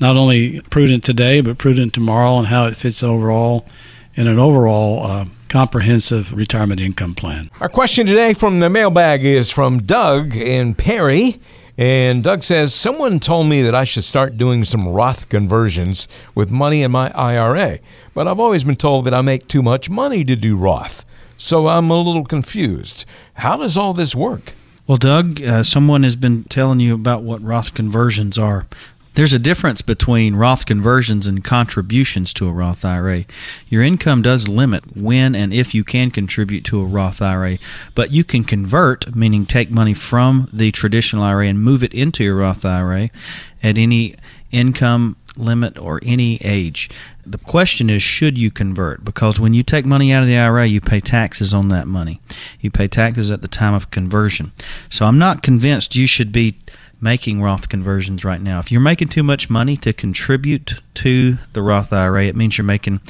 not 0.00 0.16
only 0.16 0.60
prudent 0.62 1.04
today 1.04 1.40
but 1.40 1.58
prudent 1.58 1.92
tomorrow 1.92 2.38
and 2.38 2.48
how 2.48 2.66
it 2.66 2.76
fits 2.76 3.02
overall 3.02 3.66
in 4.14 4.26
an 4.26 4.38
overall 4.38 5.06
uh, 5.06 5.24
comprehensive 5.48 6.32
retirement 6.32 6.80
income 6.80 7.14
plan. 7.14 7.50
Our 7.60 7.68
question 7.68 8.06
today 8.06 8.34
from 8.34 8.60
the 8.60 8.68
mailbag 8.68 9.24
is 9.24 9.50
from 9.50 9.82
Doug 9.82 10.36
in 10.36 10.74
Perry. 10.74 11.40
And 11.78 12.24
Doug 12.24 12.42
says, 12.42 12.74
Someone 12.74 13.20
told 13.20 13.46
me 13.46 13.62
that 13.62 13.74
I 13.74 13.84
should 13.84 14.02
start 14.02 14.36
doing 14.36 14.64
some 14.64 14.88
Roth 14.88 15.28
conversions 15.28 16.08
with 16.34 16.50
money 16.50 16.82
in 16.82 16.90
my 16.90 17.12
IRA, 17.12 17.78
but 18.14 18.26
I've 18.26 18.40
always 18.40 18.64
been 18.64 18.74
told 18.74 19.04
that 19.04 19.14
I 19.14 19.22
make 19.22 19.46
too 19.46 19.62
much 19.62 19.88
money 19.88 20.24
to 20.24 20.34
do 20.34 20.56
Roth. 20.56 21.04
So 21.36 21.68
I'm 21.68 21.88
a 21.88 22.00
little 22.00 22.24
confused. 22.24 23.04
How 23.34 23.56
does 23.56 23.76
all 23.76 23.94
this 23.94 24.12
work? 24.12 24.54
Well, 24.88 24.98
Doug, 24.98 25.40
uh, 25.40 25.62
someone 25.62 26.02
has 26.02 26.16
been 26.16 26.42
telling 26.44 26.80
you 26.80 26.94
about 26.94 27.22
what 27.22 27.42
Roth 27.42 27.74
conversions 27.74 28.38
are. 28.38 28.66
There's 29.18 29.32
a 29.32 29.40
difference 29.40 29.82
between 29.82 30.36
Roth 30.36 30.64
conversions 30.64 31.26
and 31.26 31.42
contributions 31.42 32.32
to 32.34 32.46
a 32.46 32.52
Roth 32.52 32.84
IRA. 32.84 33.24
Your 33.68 33.82
income 33.82 34.22
does 34.22 34.46
limit 34.46 34.96
when 34.96 35.34
and 35.34 35.52
if 35.52 35.74
you 35.74 35.82
can 35.82 36.12
contribute 36.12 36.62
to 36.66 36.80
a 36.80 36.86
Roth 36.86 37.20
IRA, 37.20 37.58
but 37.96 38.12
you 38.12 38.22
can 38.22 38.44
convert, 38.44 39.16
meaning 39.16 39.44
take 39.44 39.72
money 39.72 39.92
from 39.92 40.48
the 40.52 40.70
traditional 40.70 41.24
IRA 41.24 41.48
and 41.48 41.60
move 41.60 41.82
it 41.82 41.92
into 41.92 42.22
your 42.22 42.36
Roth 42.36 42.64
IRA 42.64 43.10
at 43.60 43.76
any 43.76 44.14
income 44.52 45.16
limit 45.36 45.76
or 45.78 45.98
any 46.04 46.36
age. 46.44 46.88
The 47.26 47.38
question 47.38 47.90
is, 47.90 48.04
should 48.04 48.38
you 48.38 48.52
convert? 48.52 49.04
Because 49.04 49.40
when 49.40 49.52
you 49.52 49.64
take 49.64 49.84
money 49.84 50.12
out 50.12 50.22
of 50.22 50.28
the 50.28 50.38
IRA, 50.38 50.66
you 50.66 50.80
pay 50.80 51.00
taxes 51.00 51.52
on 51.52 51.70
that 51.70 51.88
money. 51.88 52.20
You 52.60 52.70
pay 52.70 52.86
taxes 52.86 53.32
at 53.32 53.42
the 53.42 53.48
time 53.48 53.74
of 53.74 53.90
conversion. 53.90 54.52
So 54.88 55.06
I'm 55.06 55.18
not 55.18 55.42
convinced 55.42 55.96
you 55.96 56.06
should 56.06 56.30
be 56.30 56.56
making 57.00 57.40
Roth 57.40 57.68
conversions 57.68 58.24
right 58.24 58.40
now. 58.40 58.58
If 58.58 58.72
you're 58.72 58.80
making 58.80 59.08
too 59.08 59.22
much 59.22 59.48
money 59.48 59.76
to 59.78 59.92
contribute 59.92 60.80
to 60.94 61.38
the 61.52 61.62
Roth 61.62 61.92
IRA, 61.92 62.24
it 62.24 62.36
means 62.36 62.58
you're 62.58 62.64
making 62.64 63.00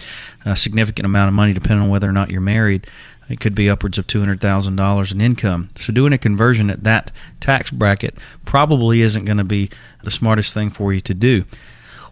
a 0.44 0.56
significant 0.56 1.06
amount 1.06 1.28
of 1.28 1.34
money 1.34 1.52
depending 1.52 1.84
on 1.84 1.88
whether 1.88 2.08
or 2.08 2.12
not 2.12 2.30
you're 2.30 2.40
married. 2.40 2.86
It 3.28 3.40
could 3.40 3.54
be 3.54 3.68
upwards 3.68 3.98
of 3.98 4.06
$200,000 4.06 5.12
in 5.12 5.20
income. 5.20 5.68
So, 5.76 5.92
doing 5.92 6.14
a 6.14 6.18
conversion 6.18 6.70
at 6.70 6.84
that 6.84 7.10
tax 7.40 7.70
bracket 7.70 8.16
probably 8.46 9.02
isn't 9.02 9.24
going 9.24 9.38
to 9.38 9.44
be 9.44 9.70
the 10.02 10.10
smartest 10.10 10.54
thing 10.54 10.70
for 10.70 10.94
you 10.94 11.00
to 11.02 11.14
do. 11.14 11.44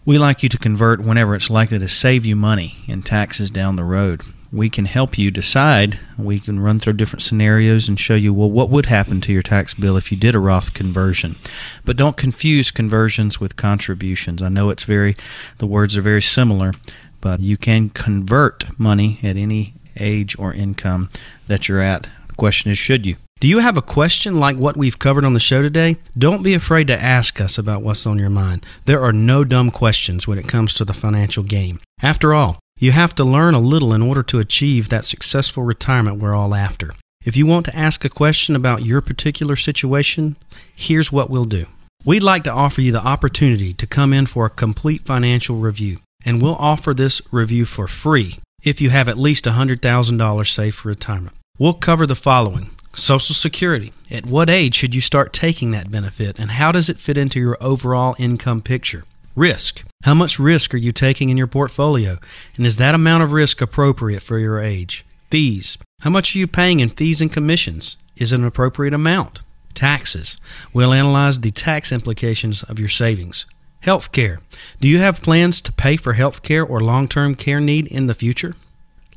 We 0.04 0.18
like 0.18 0.42
you 0.42 0.48
to 0.50 0.58
convert 0.58 1.00
whenever 1.00 1.34
it's 1.34 1.50
likely 1.50 1.78
to 1.78 1.88
save 1.88 2.26
you 2.26 2.36
money 2.36 2.76
in 2.86 3.02
taxes 3.02 3.50
down 3.50 3.76
the 3.76 3.84
road 3.84 4.22
we 4.56 4.70
can 4.70 4.86
help 4.86 5.18
you 5.18 5.30
decide. 5.30 6.00
We 6.18 6.40
can 6.40 6.58
run 6.58 6.78
through 6.78 6.94
different 6.94 7.22
scenarios 7.22 7.88
and 7.88 8.00
show 8.00 8.14
you, 8.14 8.32
well, 8.32 8.50
what 8.50 8.70
would 8.70 8.86
happen 8.86 9.20
to 9.20 9.32
your 9.32 9.42
tax 9.42 9.74
bill 9.74 9.96
if 9.96 10.10
you 10.10 10.16
did 10.16 10.34
a 10.34 10.38
Roth 10.38 10.72
conversion. 10.72 11.36
But 11.84 11.96
don't 11.96 12.16
confuse 12.16 12.70
conversions 12.70 13.38
with 13.38 13.56
contributions. 13.56 14.40
I 14.40 14.48
know 14.48 14.70
it's 14.70 14.84
very, 14.84 15.16
the 15.58 15.66
words 15.66 15.96
are 15.96 16.02
very 16.02 16.22
similar, 16.22 16.72
but 17.20 17.40
you 17.40 17.56
can 17.56 17.90
convert 17.90 18.78
money 18.78 19.20
at 19.22 19.36
any 19.36 19.74
age 19.98 20.38
or 20.38 20.52
income 20.52 21.10
that 21.48 21.68
you're 21.68 21.80
at. 21.80 22.08
The 22.28 22.34
question 22.34 22.70
is, 22.70 22.78
should 22.78 23.04
you? 23.04 23.16
Do 23.38 23.48
you 23.48 23.58
have 23.58 23.76
a 23.76 23.82
question 23.82 24.40
like 24.40 24.56
what 24.56 24.78
we've 24.78 24.98
covered 24.98 25.26
on 25.26 25.34
the 25.34 25.40
show 25.40 25.60
today? 25.60 25.96
Don't 26.16 26.42
be 26.42 26.54
afraid 26.54 26.86
to 26.86 26.98
ask 26.98 27.38
us 27.38 27.58
about 27.58 27.82
what's 27.82 28.06
on 28.06 28.18
your 28.18 28.30
mind. 28.30 28.64
There 28.86 29.02
are 29.02 29.12
no 29.12 29.44
dumb 29.44 29.70
questions 29.70 30.26
when 30.26 30.38
it 30.38 30.48
comes 30.48 30.72
to 30.74 30.86
the 30.86 30.94
financial 30.94 31.42
game. 31.42 31.80
After 32.00 32.32
all, 32.32 32.58
you 32.78 32.92
have 32.92 33.14
to 33.14 33.24
learn 33.24 33.54
a 33.54 33.60
little 33.60 33.92
in 33.92 34.02
order 34.02 34.22
to 34.22 34.38
achieve 34.38 34.88
that 34.88 35.04
successful 35.04 35.62
retirement 35.62 36.18
we're 36.18 36.34
all 36.34 36.54
after. 36.54 36.92
If 37.24 37.36
you 37.36 37.46
want 37.46 37.64
to 37.66 37.76
ask 37.76 38.04
a 38.04 38.10
question 38.10 38.54
about 38.54 38.84
your 38.84 39.00
particular 39.00 39.56
situation, 39.56 40.36
here's 40.74 41.10
what 41.10 41.30
we'll 41.30 41.46
do. 41.46 41.66
We'd 42.04 42.22
like 42.22 42.44
to 42.44 42.52
offer 42.52 42.82
you 42.82 42.92
the 42.92 43.04
opportunity 43.04 43.72
to 43.74 43.86
come 43.86 44.12
in 44.12 44.26
for 44.26 44.46
a 44.46 44.50
complete 44.50 45.04
financial 45.06 45.56
review, 45.56 46.00
and 46.24 46.40
we'll 46.40 46.54
offer 46.56 46.92
this 46.94 47.20
review 47.32 47.64
for 47.64 47.88
free 47.88 48.38
if 48.62 48.80
you 48.80 48.90
have 48.90 49.08
at 49.08 49.18
least 49.18 49.46
$100,000 49.46 50.54
saved 50.54 50.76
for 50.76 50.88
retirement. 50.88 51.34
We'll 51.58 51.74
cover 51.74 52.06
the 52.06 52.14
following 52.14 52.70
Social 52.94 53.34
Security. 53.34 53.92
At 54.10 54.26
what 54.26 54.48
age 54.48 54.74
should 54.74 54.94
you 54.94 55.00
start 55.00 55.32
taking 55.32 55.70
that 55.72 55.90
benefit, 55.90 56.38
and 56.38 56.52
how 56.52 56.72
does 56.72 56.88
it 56.88 57.00
fit 57.00 57.18
into 57.18 57.40
your 57.40 57.56
overall 57.60 58.14
income 58.18 58.60
picture? 58.60 59.04
Risk. 59.36 59.84
How 60.04 60.14
much 60.14 60.38
risk 60.38 60.72
are 60.72 60.78
you 60.78 60.92
taking 60.92 61.28
in 61.28 61.36
your 61.36 61.46
portfolio? 61.46 62.18
And 62.56 62.64
is 62.64 62.76
that 62.76 62.94
amount 62.94 63.22
of 63.22 63.32
risk 63.32 63.60
appropriate 63.60 64.22
for 64.22 64.38
your 64.38 64.58
age? 64.58 65.04
Fees. 65.30 65.76
How 66.00 66.08
much 66.08 66.34
are 66.34 66.38
you 66.38 66.46
paying 66.46 66.80
in 66.80 66.88
fees 66.88 67.20
and 67.20 67.30
commissions? 67.30 67.98
Is 68.16 68.32
it 68.32 68.38
an 68.40 68.46
appropriate 68.46 68.94
amount? 68.94 69.40
Taxes. 69.74 70.38
We'll 70.72 70.94
analyze 70.94 71.40
the 71.40 71.50
tax 71.50 71.92
implications 71.92 72.62
of 72.62 72.78
your 72.78 72.88
savings. 72.88 73.44
Healthcare. 73.84 74.38
Do 74.80 74.88
you 74.88 75.00
have 75.00 75.20
plans 75.20 75.60
to 75.62 75.72
pay 75.72 75.98
for 75.98 76.14
healthcare 76.14 76.68
or 76.68 76.80
long 76.80 77.06
term 77.06 77.34
care 77.34 77.60
need 77.60 77.88
in 77.88 78.06
the 78.06 78.14
future? 78.14 78.54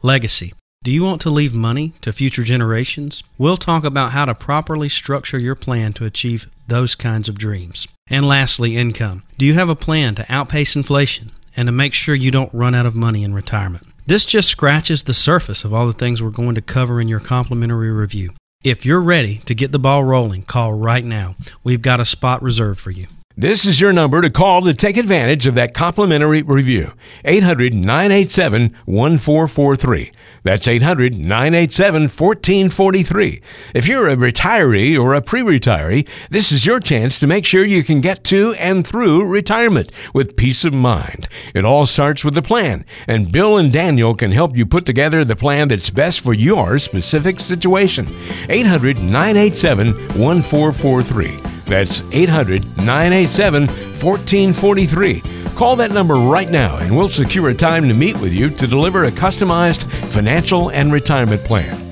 Legacy. 0.02 0.54
Do 0.84 0.92
you 0.92 1.04
want 1.04 1.22
to 1.22 1.30
leave 1.30 1.54
money 1.54 1.94
to 2.02 2.12
future 2.12 2.44
generations? 2.44 3.24
We'll 3.38 3.58
talk 3.58 3.86
about 3.86 4.12
how 4.12 4.26
to 4.26 4.36
properly 4.36 4.90
structure 4.90 5.40
your 5.40 5.56
plan 5.56 5.94
to 5.94 6.06
achieve 6.06 6.50
those 6.68 6.94
kinds 6.94 7.30
of 7.30 7.38
dreams. 7.38 7.88
And 8.10 8.28
lastly, 8.28 8.76
income. 8.76 9.24
Do 9.38 9.46
you 9.46 9.54
have 9.54 9.70
a 9.70 9.76
plan 9.76 10.16
to 10.16 10.26
outpace 10.30 10.76
inflation 10.76 11.32
and 11.56 11.68
to 11.68 11.72
make 11.72 11.94
sure 11.94 12.16
you 12.16 12.32
don't 12.32 12.54
run 12.54 12.74
out 12.74 12.86
of 12.86 12.96
money 12.96 13.24
in 13.24 13.34
retirement? 13.34 13.86
This 14.06 14.26
just 14.26 14.50
scratches 14.50 15.04
the 15.04 15.14
surface 15.14 15.64
of 15.64 15.74
all 15.74 15.86
the 15.86 15.94
things 15.94 16.22
we're 16.22 16.32
going 16.32 16.56
to 16.56 16.62
cover 16.62 17.00
in 17.00 17.08
your 17.08 17.20
complimentary 17.20 17.92
review. 17.92 18.32
If 18.64 18.86
you're 18.86 19.02
ready 19.02 19.38
to 19.46 19.54
get 19.54 19.72
the 19.72 19.80
ball 19.80 20.04
rolling, 20.04 20.42
call 20.42 20.74
right 20.74 21.06
now. 21.06 21.36
We've 21.64 21.82
got 21.82 22.00
a 22.00 22.06
spot 22.06 22.42
reserved 22.42 22.80
for 22.80 22.92
you. 22.92 23.08
This 23.38 23.66
is 23.66 23.80
your 23.80 23.94
number 23.94 24.20
to 24.20 24.30
call 24.30 24.64
to 24.64 24.74
take 24.74 24.98
advantage 24.98 25.48
of 25.48 25.56
that 25.56 25.74
complimentary 25.74 26.42
review. 26.42 26.92
800 27.24 27.74
987 27.74 28.76
1443. 28.84 30.12
That's 30.44 30.68
800 30.68 31.18
987 31.18 32.04
1443. 32.04 33.42
If 33.74 33.88
you're 33.88 34.10
a 34.10 34.16
retiree 34.16 34.98
or 34.98 35.14
a 35.14 35.22
pre 35.22 35.42
retiree, 35.42 36.08
this 36.30 36.52
is 36.52 36.66
your 36.66 36.80
chance 36.80 37.20
to 37.20 37.28
make 37.28 37.46
sure 37.46 37.66
you 37.66 37.84
can 37.84 38.02
get 38.02 38.24
to 38.26 38.54
and 38.54 38.86
through 38.86 39.26
retirement 39.26 39.92
with 40.14 40.36
peace 40.36 40.64
of 40.66 40.74
mind. 40.74 41.28
It 41.54 41.66
all 41.66 41.86
starts 41.86 42.24
with 42.24 42.38
a 42.38 42.42
plan, 42.42 42.86
and 43.08 43.32
Bill 43.32 43.58
and 43.58 43.72
Daniel 43.72 44.14
can 44.14 44.32
help 44.32 44.56
you 44.56 44.66
put 44.66 44.86
together 44.86 45.26
the 45.26 45.36
plan 45.36 45.68
that's 45.68 45.90
best 45.90 46.22
for 46.22 46.34
your 46.34 46.80
specific 46.80 47.40
situation. 47.40 48.08
800 48.50 48.98
987 48.98 49.94
1443. 50.20 51.49
That's 51.70 52.02
800 52.12 52.66
987 52.78 53.68
1443. 53.68 55.22
Call 55.56 55.76
that 55.76 55.92
number 55.92 56.16
right 56.16 56.50
now 56.50 56.78
and 56.78 56.98
we'll 56.98 57.08
secure 57.08 57.50
a 57.50 57.54
time 57.54 57.88
to 57.88 57.94
meet 57.94 58.18
with 58.20 58.34
you 58.34 58.50
to 58.50 58.66
deliver 58.66 59.04
a 59.04 59.12
customized 59.12 59.84
financial 60.12 60.70
and 60.72 60.92
retirement 60.92 61.44
plan. 61.44 61.86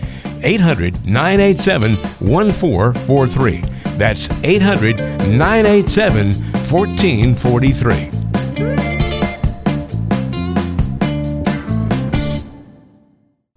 800 0.43 1.05
987 1.05 1.95
1443. 1.95 3.61
That's 3.97 4.29
800 4.43 4.97
987 4.97 6.33
1443. 6.71 8.11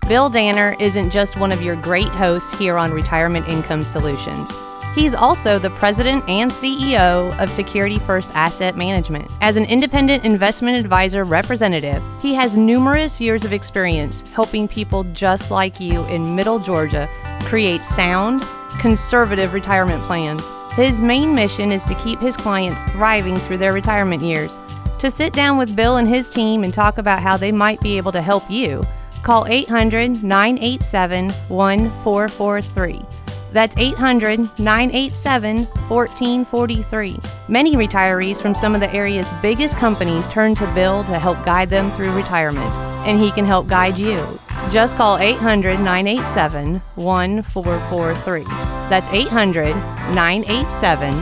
Bill 0.09 0.28
Danner 0.28 0.76
isn't 0.80 1.11
just 1.11 1.37
one 1.37 1.52
of 1.52 1.62
your 1.62 1.76
great 1.76 2.09
hosts 2.09 2.52
here 2.59 2.76
on 2.76 2.90
Retirement 2.90 3.46
Income 3.48 3.85
Solutions. 3.85 4.50
He's 4.94 5.14
also 5.14 5.61
the 5.61 5.70
president 5.70 6.29
and 6.29 6.50
CEO 6.50 7.38
of 7.38 7.48
Security 7.48 8.00
First 8.00 8.33
Asset 8.35 8.76
Management. 8.76 9.31
As 9.40 9.57
an 9.57 9.64
independent 9.66 10.24
investment 10.24 10.76
advisor 10.79 11.22
representative, 11.22 12.03
he 12.20 12.35
has 12.35 12.57
numerous 12.57 13.20
years 13.20 13.44
of 13.44 13.53
experience 13.53 14.24
helping 14.33 14.66
people 14.66 15.05
just 15.12 15.53
like 15.53 15.79
you 15.79 16.05
in 16.07 16.35
Middle 16.35 16.59
Georgia 16.59 17.09
create 17.42 17.85
sound, 17.85 18.42
conservative 18.81 19.55
retirement 19.55 20.03
plans. 20.05 20.42
His 20.72 21.00
main 21.00 21.37
mission 21.37 21.70
is 21.70 21.85
to 21.85 21.94
keep 21.94 22.20
his 22.20 22.37
clients 22.37 22.83
thriving 22.85 23.37
through 23.37 23.59
their 23.59 23.72
retirement 23.72 24.24
years. 24.24 24.59
To 24.98 25.09
sit 25.09 25.33
down 25.33 25.57
with 25.57 25.76
Bill 25.76 25.96
and 25.96 26.09
his 26.09 26.31
team 26.31 26.64
and 26.64 26.74
talk 26.74 26.98
about 26.98 27.22
how 27.22 27.37
they 27.37 27.53
might 27.53 27.81
be 27.81 27.96
able 27.96 28.12
to 28.12 28.22
help 28.22 28.50
you, 28.50 28.85
call 29.22 29.46
800 29.46 30.24
987 30.24 31.31
1443. 31.48 33.19
That's 33.52 33.76
800 33.76 34.58
987 34.58 35.64
1443. 35.64 37.18
Many 37.48 37.74
retirees 37.74 38.40
from 38.40 38.54
some 38.54 38.74
of 38.74 38.80
the 38.80 38.92
area's 38.94 39.30
biggest 39.42 39.76
companies 39.76 40.26
turn 40.28 40.54
to 40.56 40.72
Bill 40.74 41.02
to 41.04 41.18
help 41.18 41.44
guide 41.44 41.68
them 41.68 41.90
through 41.92 42.12
retirement, 42.12 42.70
and 43.06 43.18
he 43.18 43.32
can 43.32 43.44
help 43.44 43.66
guide 43.66 43.98
you. 43.98 44.24
Just 44.70 44.96
call 44.96 45.18
800 45.18 45.80
987 45.80 46.80
1443. 46.94 48.44
That's 48.88 49.08
800 49.08 49.74
987 50.14 51.14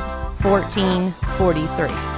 1443. 0.43 2.09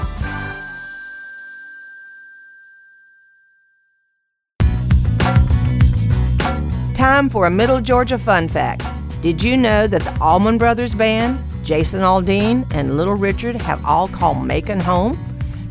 Time 6.94 7.30
for 7.30 7.46
a 7.46 7.50
Middle 7.50 7.80
Georgia 7.80 8.18
fun 8.18 8.46
fact. 8.46 8.82
Did 9.22 9.42
you 9.42 9.58
know 9.58 9.86
that 9.86 10.00
the 10.00 10.18
Allman 10.18 10.56
Brothers 10.56 10.94
Band, 10.94 11.38
Jason 11.62 12.00
Aldean, 12.00 12.66
and 12.72 12.96
Little 12.96 13.16
Richard 13.16 13.54
have 13.54 13.84
all 13.84 14.08
called 14.08 14.42
Macon 14.42 14.80
home? 14.80 15.18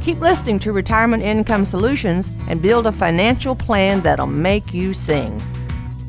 Keep 0.04 0.20
listening 0.20 0.60
to 0.60 0.72
Retirement 0.72 1.24
Income 1.24 1.66
Solutions 1.66 2.32
and 2.48 2.62
build 2.62 2.86
a 2.86 2.92
financial 2.92 3.56
plan 3.56 4.02
that'll 4.02 4.28
make 4.28 4.72
you 4.72 4.94
sing. 4.94 5.42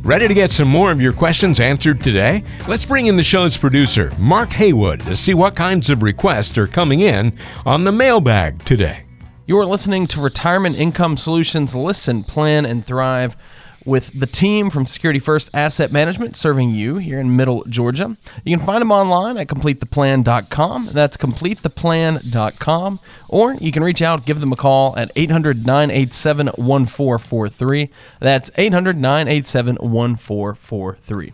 Ready 0.03 0.29
to 0.29 0.35
get 0.35 0.51
some 0.51 0.69
more 0.69 0.91
of 0.91 1.01
your 1.01 1.15
questions 1.15 1.61
answered 1.61 2.03
today? 2.03 2.45
Let's 2.69 2.85
bring 2.85 3.07
in 3.07 3.17
the 3.17 3.23
show's 3.23 3.57
producer, 3.57 4.13
Mark 4.19 4.53
Haywood, 4.53 5.01
to 5.01 5.17
see 5.17 5.33
what 5.33 5.57
kinds 5.57 5.89
of 5.89 6.03
requests 6.03 6.59
are 6.59 6.67
coming 6.67 7.01
in 7.01 7.33
on 7.65 7.85
the 7.85 7.93
mailbag 7.93 8.63
today. 8.67 9.05
You're 9.47 9.67
listening 9.67 10.07
to 10.09 10.21
Retirement 10.21 10.77
Income 10.77 11.17
Solutions 11.17 11.75
Listen, 11.75 12.23
Plan, 12.23 12.67
and 12.67 12.85
Thrive 12.85 13.35
with 13.85 14.19
the 14.19 14.27
team 14.27 14.71
from 14.71 14.87
Security 14.87 15.21
First 15.21 15.51
Asset 15.55 15.93
Management 15.93 16.37
serving 16.37 16.71
you 16.71 16.97
here 16.97 17.19
in 17.19 17.37
Middle 17.37 17.65
Georgia. 17.65 18.17
You 18.45 18.57
can 18.57 18.67
find 18.67 18.81
them 18.83 18.93
online 18.93 19.39
at 19.39 19.47
completetheplan.com. 19.47 20.91
That's 20.93 21.17
completetheplan.com. 21.17 23.01
Or 23.29 23.55
you 23.55 23.73
can 23.73 23.83
reach 23.83 24.03
out, 24.03 24.27
give 24.27 24.41
them 24.41 24.53
a 24.53 24.57
call 24.57 24.97
at 24.97 25.11
800 25.17 25.67
987 25.67 26.47
1443. 26.49 27.91
That's 28.21 28.51
800 28.57 28.97
987 28.97 29.77
1443. 29.77 31.33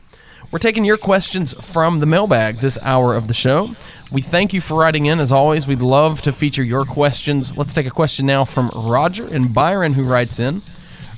We're 0.52 0.61
taking 0.61 0.85
your 0.85 0.96
questions 0.96 1.54
from 1.54 1.98
the 1.98 2.06
mailbag 2.06 2.61
this 2.61 2.78
hour 2.80 3.16
of 3.16 3.26
the 3.26 3.35
show. 3.35 3.74
We 4.12 4.22
thank 4.22 4.54
you 4.54 4.61
for 4.61 4.74
writing 4.74 5.06
in. 5.06 5.18
As 5.18 5.32
always, 5.32 5.66
we'd 5.66 5.82
love 5.82 6.22
to 6.22 6.32
feature 6.32 6.62
your 6.62 6.85
questions. 6.85 7.56
Let's 7.56 7.74
take 7.74 7.87
a 7.87 7.90
question 7.90 8.26
now 8.26 8.44
from 8.44 8.70
Roger 8.74 9.26
and 9.26 9.52
Byron, 9.52 9.94
who 9.94 10.04
writes 10.04 10.38
in. 10.38 10.62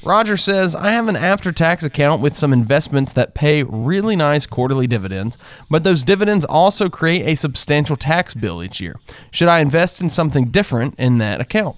Roger 0.09 0.39
says, 0.39 0.75
I 0.75 0.93
have 0.93 1.07
an 1.09 1.17
after 1.17 1.53
tax 1.53 1.83
account 1.83 2.23
with 2.23 2.35
some 2.35 2.51
investments 2.51 3.13
that 3.13 3.35
pay 3.35 3.63
really 3.63 4.17
nice 4.17 4.47
quarterly 4.47 4.87
dividends, 4.87 5.37
but 5.69 5.85
those 5.85 6.03
dividends 6.03 6.47
also 6.47 6.89
create 6.89 7.27
a 7.27 7.35
substantial 7.35 7.95
tax 7.95 8.33
bill 8.33 8.63
each 8.63 8.81
year. 8.81 8.99
Should 9.31 9.49
I 9.49 9.59
invest 9.59 10.01
in 10.01 10.09
something 10.09 10.47
different 10.47 10.95
in 10.99 11.19
that 11.19 11.43
account? 11.43 11.77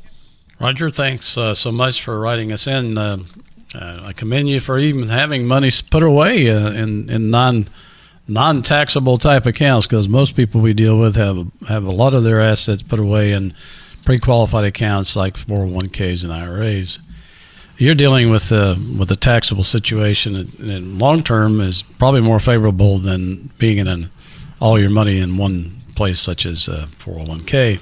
Roger, 0.60 0.92
thanks 0.92 1.36
uh, 1.36 1.56
so 1.56 1.72
much 1.72 2.04
for 2.04 2.20
writing 2.20 2.52
us 2.52 2.68
in. 2.68 2.96
Uh, 2.96 3.16
uh, 3.74 4.02
I 4.04 4.12
commend 4.12 4.48
you 4.48 4.60
for 4.60 4.78
even 4.78 5.08
having 5.08 5.44
money 5.44 5.72
put 5.90 6.04
away 6.04 6.50
uh, 6.50 6.70
in, 6.70 7.10
in 7.10 7.30
non 7.30 7.68
non 8.28 8.62
taxable 8.62 9.18
type 9.18 9.46
accounts 9.46 9.88
because 9.88 10.08
most 10.08 10.36
people 10.36 10.60
we 10.60 10.72
deal 10.72 11.00
with 11.00 11.16
have 11.16 11.50
have 11.66 11.84
a 11.84 11.90
lot 11.90 12.14
of 12.14 12.22
their 12.22 12.40
assets 12.40 12.80
put 12.80 13.00
away 13.00 13.32
in 13.32 13.54
pre 14.04 14.20
qualified 14.20 14.64
accounts 14.64 15.16
like 15.16 15.34
401ks 15.36 16.22
and 16.22 16.32
IRAs 16.32 17.00
you're 17.80 17.94
dealing 17.94 18.30
with 18.30 18.52
a 18.52 18.78
with 18.98 19.10
a 19.10 19.16
taxable 19.16 19.64
situation, 19.64 20.36
and 20.36 20.98
long 20.98 21.22
term 21.22 21.62
is 21.62 21.82
probably 21.82 22.20
more 22.20 22.38
favorable 22.38 22.98
than 22.98 23.50
being 23.58 23.78
in 23.78 23.88
an 23.88 24.10
all 24.60 24.78
your 24.78 24.90
money 24.90 25.18
in 25.18 25.38
one 25.38 25.80
place, 25.96 26.20
such 26.20 26.44
as 26.44 26.68
uh, 26.68 26.86
401k, 26.98 27.80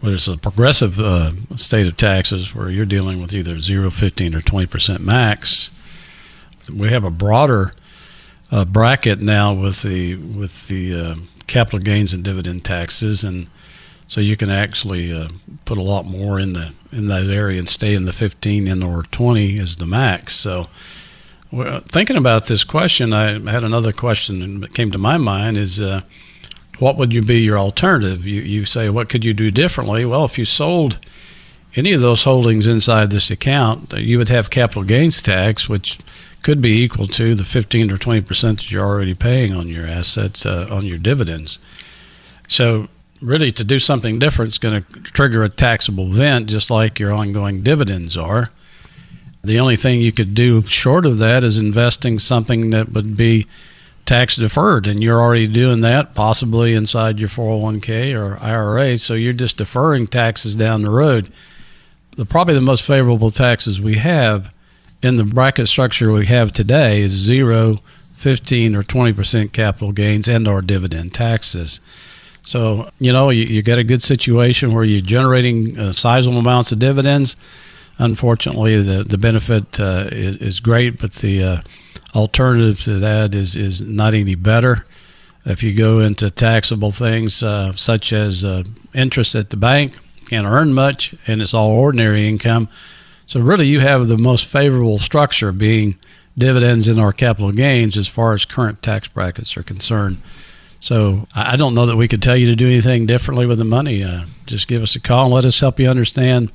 where 0.00 0.10
there's 0.10 0.26
a 0.26 0.36
progressive 0.36 0.98
uh, 0.98 1.30
state 1.54 1.86
of 1.86 1.96
taxes 1.96 2.56
where 2.56 2.70
you're 2.70 2.84
dealing 2.84 3.22
with 3.22 3.32
either 3.32 3.60
0, 3.60 3.90
15, 3.90 4.34
or 4.34 4.40
20 4.40 4.66
percent 4.66 5.00
max. 5.00 5.70
We 6.68 6.90
have 6.90 7.04
a 7.04 7.10
broader 7.10 7.74
uh, 8.50 8.64
bracket 8.64 9.20
now 9.20 9.54
with 9.54 9.82
the 9.82 10.16
with 10.16 10.66
the 10.66 11.00
uh, 11.00 11.14
capital 11.46 11.78
gains 11.78 12.12
and 12.12 12.24
dividend 12.24 12.64
taxes, 12.64 13.22
and 13.22 13.46
so 14.12 14.20
you 14.20 14.36
can 14.36 14.50
actually 14.50 15.10
uh, 15.10 15.26
put 15.64 15.78
a 15.78 15.82
lot 15.82 16.04
more 16.04 16.38
in 16.38 16.52
the 16.52 16.70
in 16.92 17.06
that 17.06 17.28
area 17.28 17.58
and 17.58 17.66
stay 17.66 17.94
in 17.94 18.04
the 18.04 18.12
15 18.12 18.68
and 18.68 18.84
or 18.84 19.04
20 19.04 19.56
is 19.56 19.76
the 19.76 19.86
max. 19.86 20.36
So, 20.36 20.68
thinking 21.88 22.18
about 22.18 22.46
this 22.46 22.62
question, 22.62 23.14
I 23.14 23.38
had 23.50 23.64
another 23.64 23.90
question 23.90 24.60
that 24.60 24.74
came 24.74 24.90
to 24.90 24.98
my 24.98 25.16
mind: 25.16 25.56
is 25.56 25.80
uh, 25.80 26.02
what 26.78 26.98
would 26.98 27.14
you 27.14 27.22
be 27.22 27.40
your 27.40 27.58
alternative? 27.58 28.26
You 28.26 28.42
you 28.42 28.66
say 28.66 28.90
what 28.90 29.08
could 29.08 29.24
you 29.24 29.32
do 29.32 29.50
differently? 29.50 30.04
Well, 30.04 30.26
if 30.26 30.36
you 30.36 30.44
sold 30.44 30.98
any 31.74 31.94
of 31.94 32.02
those 32.02 32.24
holdings 32.24 32.66
inside 32.66 33.08
this 33.08 33.30
account, 33.30 33.94
you 33.94 34.18
would 34.18 34.28
have 34.28 34.50
capital 34.50 34.82
gains 34.82 35.22
tax, 35.22 35.70
which 35.70 35.98
could 36.42 36.60
be 36.60 36.82
equal 36.82 37.06
to 37.06 37.34
the 37.34 37.46
15 37.46 37.90
or 37.90 37.96
20 37.96 38.20
percent 38.20 38.58
that 38.58 38.70
you're 38.70 38.84
already 38.84 39.14
paying 39.14 39.54
on 39.54 39.68
your 39.68 39.86
assets 39.86 40.44
uh, 40.44 40.68
on 40.70 40.84
your 40.84 40.98
dividends. 40.98 41.58
So 42.46 42.88
really 43.22 43.52
to 43.52 43.64
do 43.64 43.78
something 43.78 44.18
different 44.18 44.52
is 44.52 44.58
going 44.58 44.82
to 44.82 45.00
trigger 45.00 45.42
a 45.42 45.48
taxable 45.48 46.12
event, 46.12 46.48
just 46.48 46.70
like 46.70 46.98
your 46.98 47.12
ongoing 47.12 47.62
dividends 47.62 48.16
are. 48.16 48.50
The 49.44 49.58
only 49.58 49.76
thing 49.76 50.00
you 50.00 50.12
could 50.12 50.34
do 50.34 50.62
short 50.62 51.06
of 51.06 51.18
that 51.18 51.42
is 51.42 51.58
investing 51.58 52.18
something 52.18 52.70
that 52.70 52.90
would 52.90 53.16
be 53.16 53.46
tax 54.06 54.36
deferred, 54.36 54.86
and 54.86 55.02
you're 55.02 55.20
already 55.20 55.46
doing 55.46 55.80
that 55.80 56.14
possibly 56.14 56.74
inside 56.74 57.18
your 57.18 57.28
401k 57.28 58.18
or 58.18 58.42
IRA. 58.42 58.98
So 58.98 59.14
you're 59.14 59.32
just 59.32 59.56
deferring 59.56 60.06
taxes 60.06 60.56
down 60.56 60.82
the 60.82 60.90
road. 60.90 61.32
The 62.16 62.26
probably 62.26 62.54
the 62.54 62.60
most 62.60 62.86
favorable 62.86 63.30
taxes 63.30 63.80
we 63.80 63.96
have 63.96 64.52
in 65.02 65.16
the 65.16 65.24
bracket 65.24 65.68
structure 65.68 66.12
we 66.12 66.26
have 66.26 66.52
today 66.52 67.00
is 67.00 67.12
zero, 67.12 67.78
15, 68.16 68.76
or 68.76 68.82
20 68.82 69.12
percent 69.12 69.52
capital 69.52 69.92
gains 69.92 70.28
and 70.28 70.46
or 70.46 70.62
dividend 70.62 71.14
taxes. 71.14 71.80
So 72.44 72.90
you 72.98 73.12
know 73.12 73.30
you, 73.30 73.44
you 73.44 73.62
get 73.62 73.78
a 73.78 73.84
good 73.84 74.02
situation 74.02 74.74
where 74.74 74.84
you're 74.84 75.00
generating 75.00 75.78
uh, 75.78 75.92
sizable 75.92 76.38
amounts 76.38 76.72
of 76.72 76.78
dividends. 76.78 77.36
Unfortunately, 77.98 78.82
the 78.82 79.04
the 79.04 79.18
benefit 79.18 79.78
uh, 79.78 80.08
is, 80.10 80.36
is 80.36 80.60
great, 80.60 81.00
but 81.00 81.12
the 81.14 81.44
uh, 81.44 81.60
alternative 82.14 82.82
to 82.82 82.98
that 82.98 83.34
is 83.34 83.54
is 83.54 83.82
not 83.82 84.14
any 84.14 84.34
better. 84.34 84.84
If 85.44 85.62
you 85.62 85.74
go 85.74 85.98
into 85.98 86.30
taxable 86.30 86.92
things 86.92 87.42
uh, 87.42 87.74
such 87.74 88.12
as 88.12 88.44
uh, 88.44 88.62
interest 88.94 89.34
at 89.34 89.50
the 89.50 89.56
bank, 89.56 89.98
can't 90.26 90.46
earn 90.46 90.72
much, 90.72 91.14
and 91.26 91.42
it's 91.42 91.52
all 91.52 91.70
ordinary 91.70 92.28
income. 92.28 92.68
So 93.26 93.40
really, 93.40 93.66
you 93.66 93.80
have 93.80 94.08
the 94.08 94.18
most 94.18 94.46
favorable 94.46 94.98
structure 94.98 95.52
being 95.52 95.98
dividends 96.36 96.88
in 96.88 96.98
our 96.98 97.12
capital 97.12 97.52
gains 97.52 97.96
as 97.96 98.08
far 98.08 98.34
as 98.34 98.44
current 98.44 98.82
tax 98.82 99.08
brackets 99.08 99.56
are 99.56 99.62
concerned. 99.62 100.20
So 100.82 101.28
I 101.32 101.54
don't 101.54 101.76
know 101.76 101.86
that 101.86 101.96
we 101.96 102.08
could 102.08 102.22
tell 102.22 102.36
you 102.36 102.46
to 102.46 102.56
do 102.56 102.66
anything 102.66 103.06
differently 103.06 103.46
with 103.46 103.58
the 103.58 103.64
money. 103.64 104.02
Uh, 104.02 104.24
just 104.46 104.66
give 104.66 104.82
us 104.82 104.96
a 104.96 105.00
call 105.00 105.26
and 105.26 105.34
let 105.34 105.44
us 105.44 105.60
help 105.60 105.78
you 105.78 105.88
understand 105.88 106.50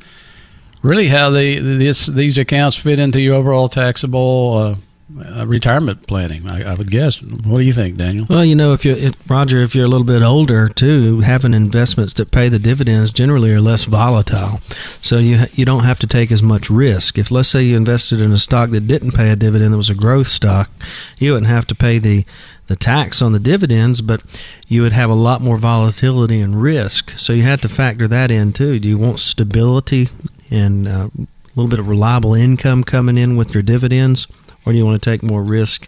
really 0.82 1.07
how 1.07 1.30
they 1.30 1.59
this 1.59 2.07
these 2.07 2.38
accounts 2.38 2.75
fit 2.75 2.99
into 2.99 3.21
your 3.21 3.36
overall 3.36 3.69
taxable 3.69 4.78
uh, 5.26 5.47
retirement 5.47 6.05
planning. 6.05 6.47
I, 6.49 6.72
I, 6.72 6.74
would 6.74 6.91
guess. 6.91 7.22
What 7.22 7.62
do 7.62 7.66
you 7.66 7.72
think, 7.72 7.95
Daniel? 7.95 8.26
Well, 8.30 8.43
you 8.43 8.55
know, 8.55 8.74
if 8.74 8.86
if, 8.86 9.16
Roger, 9.30 9.62
if 9.64 9.74
you're 9.74 9.86
a 9.86 9.89
little 9.89 10.05
bit 10.05 10.22
older 10.22 10.68
too, 10.68 11.22
having 11.22 11.53
investments 11.53 12.14
that 12.16 12.32
pay 12.32 12.49
the 12.49 12.60
dividends 12.60 13.12
generally 13.12 13.51
are 13.51 13.62
less 13.62 13.86
volatile, 13.86 14.60
so 15.01 15.18
you 15.18 15.45
you 15.53 15.64
don't 15.64 15.86
have 15.86 15.99
to 15.99 16.08
take 16.08 16.32
as 16.32 16.43
much 16.43 16.70
risk. 16.70 17.18
If 17.18 17.32
let's 17.32 17.47
say 17.47 17.64
you 17.64 17.78
invested 17.78 18.20
in 18.20 18.34
a 18.34 18.39
stock 18.39 18.72
that 18.72 18.88
didn't 18.88 19.14
pay 19.14 19.30
a 19.30 19.38
dividend, 19.38 19.74
that 19.74 19.78
was 19.78 19.89
a 19.89 19.95
growth 19.95 20.28
stock, 20.28 20.70
you 21.18 21.32
wouldn't 21.32 21.49
have 21.49 21.68
to 21.68 21.76
pay 21.76 21.99
the 21.99 22.26
the 22.68 22.76
tax 22.76 23.22
on 23.22 23.32
the 23.32 23.39
dividends, 23.39 24.01
but 24.01 24.22
you 24.68 24.82
would 24.82 24.91
have 24.91 25.10
a 25.10 25.16
lot 25.16 25.39
more 25.39 25.58
volatility 25.58 26.41
and 26.41 26.62
risk. 26.62 27.12
So 27.18 27.32
you 27.32 27.43
have 27.43 27.62
to 27.62 27.70
factor 27.70 28.10
that 28.10 28.30
in 28.30 28.51
too. 28.51 28.78
Do 28.78 28.89
you 28.89 28.97
want 28.97 29.20
stability 29.20 30.10
and 30.51 30.86
uh, 30.86 31.10
a 31.18 31.28
little 31.55 31.70
bit 31.70 31.80
of 31.80 31.88
reliable 31.88 32.34
income 32.34 32.84
coming 32.84 33.18
in 33.18 33.38
with 33.38 33.53
your 33.53 33.64
dividends? 33.64 34.28
Or 34.68 34.74
do 34.74 34.78
you 34.78 34.86
want 34.86 35.01
to 35.01 35.09
take 35.09 35.24
more 35.24 35.41
risk 35.41 35.88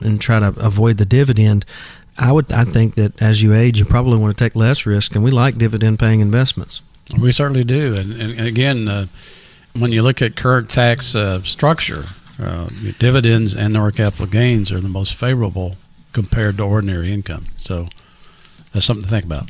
and 0.00 0.20
try 0.20 0.38
to 0.38 0.48
avoid 0.58 0.98
the 0.98 1.06
dividend? 1.06 1.64
I 2.18 2.32
would. 2.32 2.52
I 2.52 2.64
think 2.64 2.94
that 2.96 3.22
as 3.22 3.42
you 3.42 3.54
age, 3.54 3.78
you 3.78 3.84
probably 3.84 4.18
want 4.18 4.36
to 4.36 4.44
take 4.44 4.54
less 4.54 4.84
risk, 4.84 5.14
and 5.14 5.24
we 5.24 5.30
like 5.30 5.56
dividend-paying 5.56 6.20
investments. 6.20 6.82
We 7.18 7.32
certainly 7.32 7.64
do, 7.64 7.94
and, 7.94 8.12
and 8.12 8.46
again, 8.46 8.86
uh, 8.86 9.06
when 9.72 9.92
you 9.92 10.02
look 10.02 10.20
at 10.20 10.36
current 10.36 10.68
tax 10.68 11.14
uh, 11.14 11.42
structure, 11.42 12.04
uh, 12.38 12.68
dividends 12.98 13.54
and 13.54 13.76
or 13.76 13.90
capital 13.92 14.26
gains 14.26 14.70
are 14.70 14.80
the 14.80 14.88
most 14.88 15.14
favorable 15.14 15.76
compared 16.12 16.58
to 16.58 16.64
ordinary 16.64 17.12
income. 17.12 17.46
So 17.56 17.88
that's 18.72 18.84
something 18.84 19.04
to 19.04 19.10
think 19.10 19.24
about. 19.24 19.48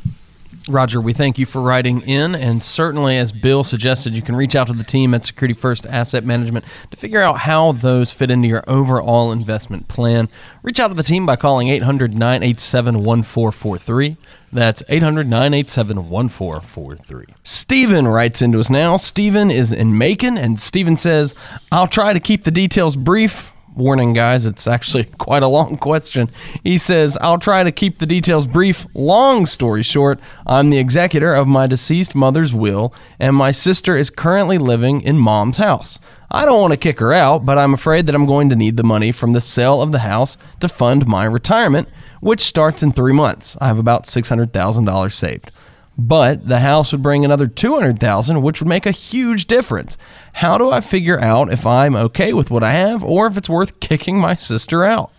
Roger, 0.69 1.01
we 1.01 1.13
thank 1.13 1.39
you 1.39 1.47
for 1.47 1.61
writing 1.63 2.03
in, 2.03 2.35
and 2.35 2.63
certainly, 2.63 3.17
as 3.17 3.33
Bill 3.33 3.65
suggested, 3.65 4.15
you 4.15 4.23
can 4.23 4.37
reach 4.37 4.55
out 4.55 4.67
to 4.67 4.73
the 4.73 4.85
team 4.85 5.15
at 5.15 5.25
Security 5.25 5.55
First 5.55 5.87
Asset 5.87 6.25
Management 6.25 6.65
to 6.91 6.97
figure 6.97 7.23
out 7.23 7.39
how 7.39 7.73
those 7.73 8.11
fit 8.11 8.31
into 8.31 8.49
your 8.49 8.63
overall 8.69 9.33
investment 9.33 9.89
plan. 9.89 10.29
Reach 10.63 10.79
out 10.79 10.89
to 10.89 10.95
the 10.95 11.03
team 11.03 11.27
by 11.27 11.37
calling 11.37 11.69
800 11.69 12.15
987 12.15 13.03
1443. 13.03 14.17
That's 14.53 14.83
800 14.89 15.27
987 15.29 16.09
1443. 16.09 17.35
Stephen 17.43 18.07
writes 18.07 18.43
into 18.43 18.61
us 18.61 18.71
now. 18.71 18.97
Stephen 18.97 19.51
is 19.51 19.73
in 19.73 19.97
Macon, 19.97 20.39
and 20.39 20.61
Stephen 20.61 20.97
says, 20.97 21.35
I'll 21.73 21.89
try 21.89 22.13
to 22.13 22.21
keep 22.21 22.45
the 22.45 22.51
details 22.51 22.97
brief 22.97 23.53
warning, 23.79 24.13
guys, 24.13 24.45
it's 24.45 24.67
actually 24.67 25.05
quite 25.19 25.43
a 25.43 25.49
long 25.49 25.79
question. 25.79 26.31
He 26.63 26.77
says, 26.77 27.17
I'll 27.21 27.39
try 27.39 27.65
to 27.65 27.73
keep 27.73 27.99
the 27.99 28.07
details 28.07 28.47
brief. 28.47 28.87
Long 28.95 29.47
story 29.47 29.83
short, 29.83 30.21
I'm 30.47 30.71
the 30.71 30.79
executor 30.79 31.33
of 31.33 31.47
my 31.47 31.67
deceased 31.67 32.15
mother's 32.15 32.53
will, 32.53 32.93
and 33.19 33.35
my 33.35 33.53
sister 33.53 33.97
is 33.97 34.11
currently 34.11 34.59
living 34.59 35.01
in 35.01 35.17
mom's 35.17 35.57
house. 35.57 35.99
I 36.31 36.45
don't 36.45 36.61
want 36.61 36.73
to 36.73 36.79
kick 36.79 36.99
her 36.99 37.13
out, 37.13 37.47
but 37.47 37.57
I'm 37.57 37.73
afraid 37.73 38.07
that 38.07 38.15
I'm 38.15 38.27
going 38.27 38.51
to 38.51 38.57
need 38.57 38.77
the 38.77 38.83
money 38.83 39.13
from 39.13 39.33
the 39.33 39.41
sale 39.41 39.81
of 39.81 39.93
the 39.93 40.01
house 40.01 40.37
to 40.61 40.69
fund 40.69 41.07
my 41.07 41.25
retirement, 41.25 41.89
which 42.21 42.43
starts 42.43 42.83
in 42.83 42.93
three 42.93 43.15
months. 43.15 43.57
I 43.61 43.69
have 43.69 43.79
about 43.79 44.05
$600,000 44.05 45.13
saved 45.13 45.51
but 45.99 46.47
the 46.47 46.61
house 46.61 46.93
would 46.93 47.03
bring 47.03 47.25
another 47.25 47.49
200,000 47.49 48.41
which 48.41 48.61
would 48.61 48.69
make 48.69 48.87
a 48.87 48.93
huge 48.93 49.47
difference. 49.47 49.99
How 50.35 50.57
do 50.57 50.71
I 50.71 50.81
figure 50.81 51.21
out 51.21 51.53
if 51.53 51.67
I'm 51.67 51.97
okay 51.97 52.33
with 52.33 52.51
what 52.53 52.63
I 52.63 52.71
have 52.71 53.03
or 53.03 53.27
if 53.27 53.37
it's 53.37 53.49
worth 53.49 53.81
kicking 53.81 54.21
my 54.21 54.35
sister 54.35 54.85
out? 54.85 55.11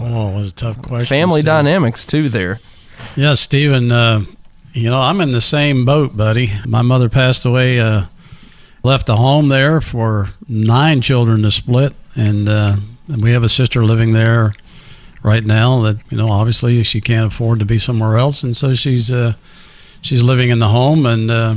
Oh, 0.00 0.30
what 0.30 0.44
a 0.46 0.52
tough 0.52 0.80
question. 0.80 1.06
Family 1.06 1.40
Steve. 1.42 1.46
dynamics 1.46 2.06
too 2.06 2.30
there. 2.30 2.60
Yeah, 3.16 3.34
Stephen, 3.34 3.92
uh, 3.92 4.24
you 4.72 4.88
know, 4.88 4.98
I'm 4.98 5.20
in 5.20 5.32
the 5.32 5.42
same 5.42 5.84
boat, 5.84 6.16
buddy. 6.16 6.50
My 6.66 6.80
mother 6.82 7.10
passed 7.10 7.44
away 7.44 7.78
uh, 7.78 8.06
left 8.82 9.08
a 9.10 9.16
home 9.16 9.48
there 9.48 9.82
for 9.82 10.30
nine 10.48 11.02
children 11.02 11.42
to 11.42 11.50
split 11.50 11.94
and 12.16 12.48
uh, 12.48 12.76
we 13.08 13.32
have 13.32 13.44
a 13.44 13.48
sister 13.48 13.84
living 13.84 14.14
there 14.14 14.54
right 15.22 15.44
now 15.44 15.82
that, 15.82 15.98
you 16.10 16.16
know, 16.16 16.28
obviously 16.28 16.82
she 16.82 17.00
can't 17.02 17.26
afford 17.32 17.58
to 17.58 17.66
be 17.66 17.76
somewhere 17.78 18.16
else 18.16 18.42
and 18.42 18.56
so 18.56 18.74
she's 18.74 19.12
uh, 19.12 19.34
she's 20.04 20.22
living 20.22 20.50
in 20.50 20.58
the 20.58 20.68
home, 20.68 21.06
and 21.06 21.30
uh, 21.30 21.56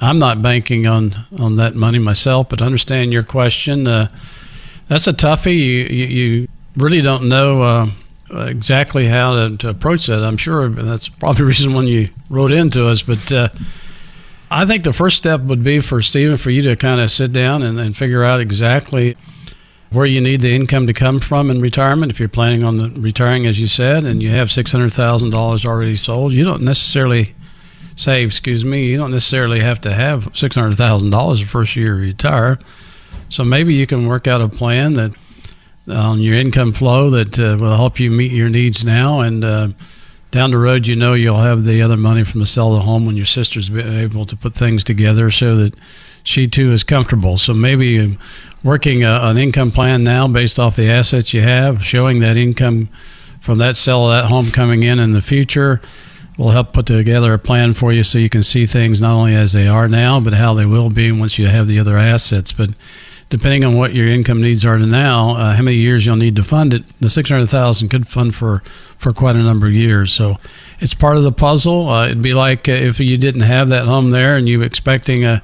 I'm 0.00 0.18
not 0.18 0.40
banking 0.40 0.86
on 0.86 1.26
on 1.38 1.56
that 1.56 1.74
money 1.74 1.98
myself. 1.98 2.48
But 2.48 2.62
understand 2.62 3.12
your 3.12 3.24
question. 3.24 3.86
Uh, 3.86 4.08
that's 4.86 5.06
a 5.06 5.12
toughie. 5.12 5.58
You, 5.58 5.84
you, 5.84 6.06
you 6.06 6.48
really 6.76 7.02
don't 7.02 7.28
know 7.28 7.62
uh, 7.62 7.86
exactly 8.30 9.06
how 9.06 9.34
to, 9.34 9.56
to, 9.58 9.68
approach 9.68 10.06
that. 10.06 10.24
I'm 10.24 10.38
sure 10.38 10.70
that's 10.70 11.08
probably 11.10 11.38
the 11.42 11.44
reason 11.44 11.74
when 11.74 11.86
you 11.86 12.08
wrote 12.30 12.52
into 12.52 12.86
us. 12.86 13.02
But 13.02 13.30
uh, 13.30 13.48
I 14.50 14.64
think 14.64 14.84
the 14.84 14.92
first 14.92 15.18
step 15.18 15.42
would 15.42 15.62
be 15.62 15.80
for 15.80 16.00
Stephen 16.00 16.38
for 16.38 16.50
you 16.50 16.62
to 16.62 16.76
kind 16.76 17.00
of 17.00 17.10
sit 17.10 17.32
down 17.32 17.62
and, 17.62 17.78
and 17.78 17.94
figure 17.94 18.24
out 18.24 18.40
exactly 18.40 19.16
where 19.90 20.06
you 20.06 20.20
need 20.20 20.42
the 20.42 20.54
income 20.54 20.86
to 20.86 20.92
come 20.92 21.18
from 21.18 21.50
in 21.50 21.60
retirement. 21.60 22.12
If 22.12 22.20
you're 22.20 22.28
planning 22.28 22.62
on 22.62 22.94
retiring, 22.94 23.46
as 23.46 23.58
you 23.58 23.66
said, 23.66 24.04
and 24.04 24.22
you 24.22 24.30
have 24.30 24.52
six 24.52 24.70
hundred 24.72 24.92
thousand 24.92 25.30
dollars 25.30 25.64
already 25.64 25.96
sold, 25.96 26.32
you 26.32 26.44
don't 26.44 26.62
necessarily 26.62 27.34
save, 27.98 28.28
excuse 28.28 28.64
me, 28.64 28.86
you 28.86 28.96
don't 28.96 29.10
necessarily 29.10 29.60
have 29.60 29.80
to 29.82 29.92
have 29.92 30.30
six 30.32 30.56
hundred 30.56 30.76
thousand 30.76 31.10
dollars 31.10 31.40
the 31.40 31.46
first 31.46 31.76
year 31.76 31.96
you 31.96 32.06
retire. 32.06 32.58
So 33.28 33.44
maybe 33.44 33.74
you 33.74 33.86
can 33.86 34.06
work 34.06 34.26
out 34.26 34.40
a 34.40 34.48
plan 34.48 34.94
that 34.94 35.12
on 35.86 36.20
your 36.20 36.34
income 36.34 36.72
flow 36.72 37.10
that 37.10 37.38
uh, 37.38 37.58
will 37.60 37.76
help 37.76 38.00
you 38.00 38.10
meet 38.10 38.32
your 38.32 38.48
needs 38.48 38.84
now 38.84 39.20
and. 39.20 39.44
Uh, 39.44 39.68
down 40.30 40.50
the 40.50 40.58
road, 40.58 40.86
you 40.86 40.94
know 40.94 41.14
you'll 41.14 41.38
have 41.38 41.64
the 41.64 41.80
other 41.80 41.96
money 41.96 42.22
from 42.22 42.40
the 42.40 42.46
sale 42.46 42.74
of 42.74 42.80
the 42.80 42.84
home 42.84 43.06
when 43.06 43.16
your 43.16 43.24
sister's 43.24 43.70
able 43.70 44.26
to 44.26 44.36
put 44.36 44.54
things 44.54 44.84
together 44.84 45.30
so 45.30 45.56
that 45.56 45.74
she 46.22 46.46
too 46.46 46.70
is 46.70 46.84
comfortable. 46.84 47.38
So 47.38 47.54
maybe 47.54 48.18
working 48.62 49.04
a, 49.04 49.20
an 49.22 49.38
income 49.38 49.72
plan 49.72 50.04
now 50.04 50.28
based 50.28 50.58
off 50.58 50.76
the 50.76 50.90
assets 50.90 51.32
you 51.32 51.40
have, 51.40 51.82
showing 51.82 52.20
that 52.20 52.36
income 52.36 52.90
from 53.40 53.56
that 53.58 53.76
sale 53.76 54.10
of 54.10 54.22
that 54.22 54.28
home 54.28 54.50
coming 54.50 54.82
in 54.82 54.98
in 54.98 55.12
the 55.12 55.22
future, 55.22 55.80
we'll 56.38 56.50
help 56.50 56.72
put 56.72 56.86
together 56.86 57.34
a 57.34 57.38
plan 57.38 57.74
for 57.74 57.92
you 57.92 58.02
so 58.02 58.16
you 58.16 58.30
can 58.30 58.42
see 58.42 58.64
things 58.64 59.00
not 59.00 59.14
only 59.14 59.34
as 59.34 59.52
they 59.52 59.66
are 59.66 59.88
now, 59.88 60.20
but 60.20 60.32
how 60.32 60.54
they 60.54 60.64
will 60.64 60.88
be 60.88 61.12
once 61.12 61.38
you 61.38 61.48
have 61.48 61.66
the 61.66 61.78
other 61.78 61.98
assets. 61.98 62.52
But 62.52 62.70
depending 63.28 63.64
on 63.64 63.76
what 63.76 63.92
your 63.92 64.08
income 64.08 64.40
needs 64.40 64.64
are 64.64 64.78
now, 64.78 65.36
uh, 65.36 65.54
how 65.54 65.62
many 65.62 65.76
years 65.76 66.06
you'll 66.06 66.16
need 66.16 66.36
to 66.36 66.44
fund 66.44 66.72
it, 66.72 66.84
the 67.00 67.10
six 67.10 67.28
hundred 67.28 67.48
thousand 67.48 67.88
could 67.88 68.08
fund 68.08 68.34
for 68.34 68.62
for 68.96 69.12
quite 69.12 69.36
a 69.36 69.42
number 69.42 69.66
of 69.66 69.74
years. 69.74 70.12
So 70.12 70.36
it's 70.80 70.94
part 70.94 71.16
of 71.16 71.24
the 71.24 71.32
puzzle. 71.32 71.88
Uh, 71.88 72.06
it'd 72.06 72.22
be 72.22 72.34
like 72.34 72.68
uh, 72.68 72.72
if 72.72 73.00
you 73.00 73.18
didn't 73.18 73.42
have 73.42 73.68
that 73.68 73.86
home 73.86 74.12
there 74.12 74.36
and 74.36 74.48
you 74.48 74.62
expecting 74.62 75.24
a 75.24 75.42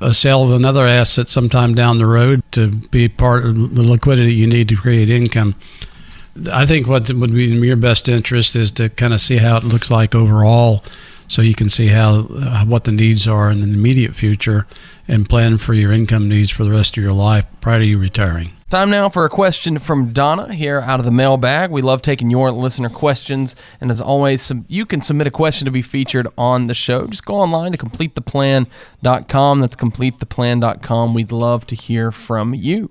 a 0.00 0.12
sale 0.12 0.42
of 0.42 0.50
another 0.50 0.86
asset 0.86 1.28
sometime 1.28 1.74
down 1.74 1.98
the 1.98 2.06
road 2.06 2.42
to 2.50 2.66
be 2.68 3.08
part 3.08 3.46
of 3.46 3.74
the 3.74 3.82
liquidity 3.82 4.34
you 4.34 4.46
need 4.46 4.68
to 4.68 4.76
create 4.76 5.08
income. 5.08 5.54
I 6.50 6.66
think 6.66 6.86
what 6.86 7.10
would 7.12 7.32
be 7.32 7.56
in 7.56 7.62
your 7.62 7.76
best 7.76 8.08
interest 8.08 8.56
is 8.56 8.72
to 8.72 8.88
kind 8.88 9.14
of 9.14 9.20
see 9.20 9.36
how 9.36 9.56
it 9.56 9.64
looks 9.64 9.90
like 9.90 10.14
overall, 10.14 10.82
so 11.28 11.42
you 11.42 11.54
can 11.54 11.68
see 11.68 11.88
how 11.88 12.26
uh, 12.30 12.64
what 12.64 12.84
the 12.84 12.92
needs 12.92 13.28
are 13.28 13.50
in 13.50 13.60
the 13.60 13.66
immediate 13.66 14.16
future, 14.16 14.66
and 15.08 15.28
plan 15.28 15.58
for 15.58 15.74
your 15.74 15.92
income 15.92 16.28
needs 16.28 16.50
for 16.50 16.64
the 16.64 16.70
rest 16.70 16.96
of 16.96 17.02
your 17.02 17.12
life 17.12 17.46
prior 17.60 17.80
to 17.80 17.88
you 17.88 17.98
retiring. 17.98 18.50
Time 18.74 18.90
now 18.90 19.08
for 19.08 19.24
a 19.24 19.28
question 19.28 19.78
from 19.78 20.12
Donna 20.12 20.52
here 20.52 20.80
out 20.80 20.98
of 20.98 21.04
the 21.04 21.12
mailbag. 21.12 21.70
We 21.70 21.80
love 21.80 22.02
taking 22.02 22.28
your 22.28 22.50
listener 22.50 22.88
questions. 22.88 23.54
And 23.80 23.88
as 23.88 24.00
always, 24.00 24.50
you 24.66 24.84
can 24.84 25.00
submit 25.00 25.28
a 25.28 25.30
question 25.30 25.66
to 25.66 25.70
be 25.70 25.80
featured 25.80 26.26
on 26.36 26.66
the 26.66 26.74
show. 26.74 27.06
Just 27.06 27.24
go 27.24 27.36
online 27.36 27.70
to 27.70 27.78
completetheplan.com. 27.78 29.60
That's 29.60 29.76
completetheplan.com. 29.76 31.14
We'd 31.14 31.30
love 31.30 31.66
to 31.68 31.76
hear 31.76 32.10
from 32.10 32.52
you. 32.52 32.90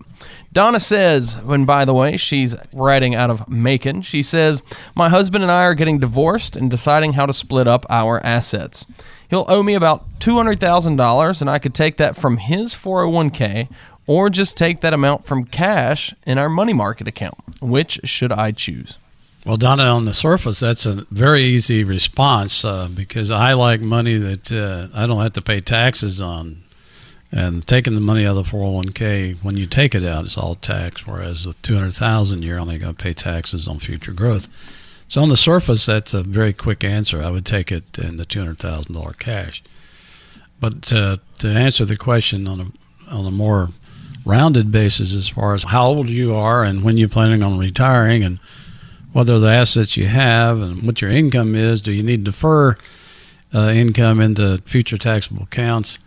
Donna 0.53 0.79
says, 0.79 1.33
and 1.33 1.67
by 1.67 1.83
the 1.83 1.93
way, 1.93 2.15
she's 2.15 2.55
writing 2.73 3.13
out 3.15 3.29
of 3.29 3.49
Macon. 3.49 4.03
She 4.03 4.23
says, 4.23 4.61
My 4.95 5.09
husband 5.09 5.43
and 5.43 5.51
I 5.51 5.63
are 5.63 5.73
getting 5.73 5.99
divorced 5.99 6.55
and 6.55 6.71
deciding 6.71 7.13
how 7.13 7.25
to 7.25 7.33
split 7.33 7.67
up 7.67 7.85
our 7.89 8.25
assets. 8.25 8.85
He'll 9.33 9.45
owe 9.47 9.63
me 9.63 9.73
about 9.73 10.19
$200,000, 10.19 11.41
and 11.41 11.49
I 11.49 11.57
could 11.57 11.73
take 11.73 11.97
that 11.97 12.15
from 12.15 12.37
his 12.37 12.75
401k 12.75 13.67
or 14.05 14.29
just 14.29 14.55
take 14.57 14.81
that 14.81 14.93
amount 14.93 15.25
from 15.25 15.45
cash 15.45 16.13
in 16.27 16.37
our 16.37 16.49
money 16.49 16.71
market 16.71 17.07
account. 17.07 17.39
Which 17.59 17.99
should 18.03 18.31
I 18.31 18.51
choose? 18.51 18.99
Well, 19.43 19.57
Donna, 19.57 19.85
on 19.85 20.05
the 20.05 20.13
surface, 20.13 20.59
that's 20.59 20.85
a 20.85 21.07
very 21.09 21.45
easy 21.45 21.83
response 21.83 22.63
uh, 22.63 22.89
because 22.93 23.31
I 23.31 23.53
like 23.53 23.81
money 23.81 24.17
that 24.17 24.51
uh, 24.51 24.95
I 24.95 25.07
don't 25.07 25.23
have 25.23 25.33
to 25.33 25.41
pay 25.41 25.61
taxes 25.61 26.21
on. 26.21 26.61
And 27.31 27.65
taking 27.65 27.95
the 27.95 28.01
money 28.01 28.27
out 28.27 28.37
of 28.37 28.45
the 28.45 28.55
401k, 28.55 29.37
when 29.41 29.57
you 29.57 29.65
take 29.65 29.95
it 29.95 30.03
out, 30.03 30.25
it's 30.25 30.37
all 30.37 30.53
tax. 30.53 31.07
Whereas 31.07 31.45
the 31.45 31.53
200000 31.63 32.43
you're 32.43 32.59
only 32.59 32.77
going 32.77 32.93
to 32.93 33.03
pay 33.03 33.13
taxes 33.13 33.67
on 33.67 33.79
future 33.79 34.13
growth. 34.13 34.47
So 35.13 35.21
on 35.21 35.29
the 35.29 35.37
surface, 35.37 35.85
that's 35.85 36.15
a 36.15 36.23
very 36.23 36.53
quick 36.53 36.83
answer. 36.83 37.21
I 37.21 37.29
would 37.29 37.45
take 37.45 37.71
it 37.71 37.99
in 37.99 38.17
the 38.17 38.25
$200,000 38.25 39.19
cash. 39.19 39.61
But 40.59 40.91
uh, 40.91 41.17
to 41.37 41.47
answer 41.47 41.85
the 41.85 41.97
question 41.97 42.47
on 42.47 42.59
a, 42.59 43.13
on 43.13 43.27
a 43.27 43.29
more 43.29 43.69
rounded 44.25 44.71
basis 44.71 45.13
as 45.13 45.29
far 45.29 45.53
as 45.53 45.61
how 45.61 45.85
old 45.85 46.09
you 46.09 46.33
are 46.33 46.63
and 46.63 46.83
when 46.83 46.97
you're 46.97 47.09
planning 47.09 47.43
on 47.43 47.59
retiring 47.59 48.23
and 48.23 48.39
are 49.13 49.23
the 49.23 49.47
assets 49.47 49.95
you 49.95 50.07
have 50.07 50.59
and 50.59 50.81
what 50.81 50.99
your 50.99 51.11
income 51.11 51.53
is. 51.53 51.79
Do 51.79 51.91
you 51.91 52.01
need 52.01 52.25
to 52.25 52.31
defer 52.31 52.75
uh, 53.53 53.69
income 53.69 54.19
into 54.19 54.63
future 54.65 54.97
taxable 54.97 55.43
accounts? 55.43 55.99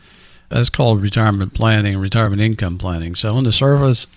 That's 0.48 0.68
called 0.68 1.00
retirement 1.00 1.54
planning, 1.54 1.96
retirement 1.96 2.42
income 2.42 2.76
planning. 2.76 3.14
So 3.14 3.36
on 3.36 3.44
the 3.44 3.52
surface, 3.52 4.08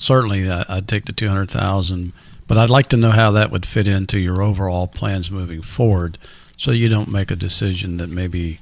certainly 0.00 0.48
uh, 0.48 0.64
I'd 0.68 0.88
take 0.88 1.04
the 1.04 1.12
two 1.12 1.28
hundred 1.28 1.48
thousand, 1.48 2.12
but 2.46 2.58
I'd 2.58 2.70
like 2.70 2.88
to 2.88 2.96
know 2.96 3.10
how 3.10 3.30
that 3.32 3.50
would 3.50 3.66
fit 3.66 3.86
into 3.86 4.18
your 4.18 4.42
overall 4.42 4.86
plans 4.86 5.30
moving 5.30 5.62
forward, 5.62 6.18
so 6.56 6.70
you 6.70 6.88
don't 6.88 7.08
make 7.08 7.30
a 7.30 7.36
decision 7.36 7.96
that 7.96 8.08
maybe 8.08 8.58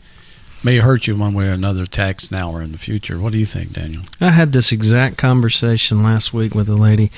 may 0.63 0.77
hurt 0.77 1.07
you 1.07 1.17
one 1.17 1.35
way 1.35 1.49
or 1.49 1.53
another, 1.53 1.87
tax 1.87 2.31
now 2.31 2.51
or 2.51 2.63
in 2.63 2.73
the 2.73 2.79
future. 2.79 3.19
What 3.19 3.33
do 3.33 3.39
you 3.39 3.47
think, 3.47 3.73
Daniel? 3.73 4.03
I 4.21 4.31
had 4.31 4.53
this 4.53 4.73
exact 4.73 5.17
conversation 5.17 6.03
last 6.03 6.33
week 6.33 6.55
with 6.55 6.69
a 6.69 6.75
lady 6.75 7.11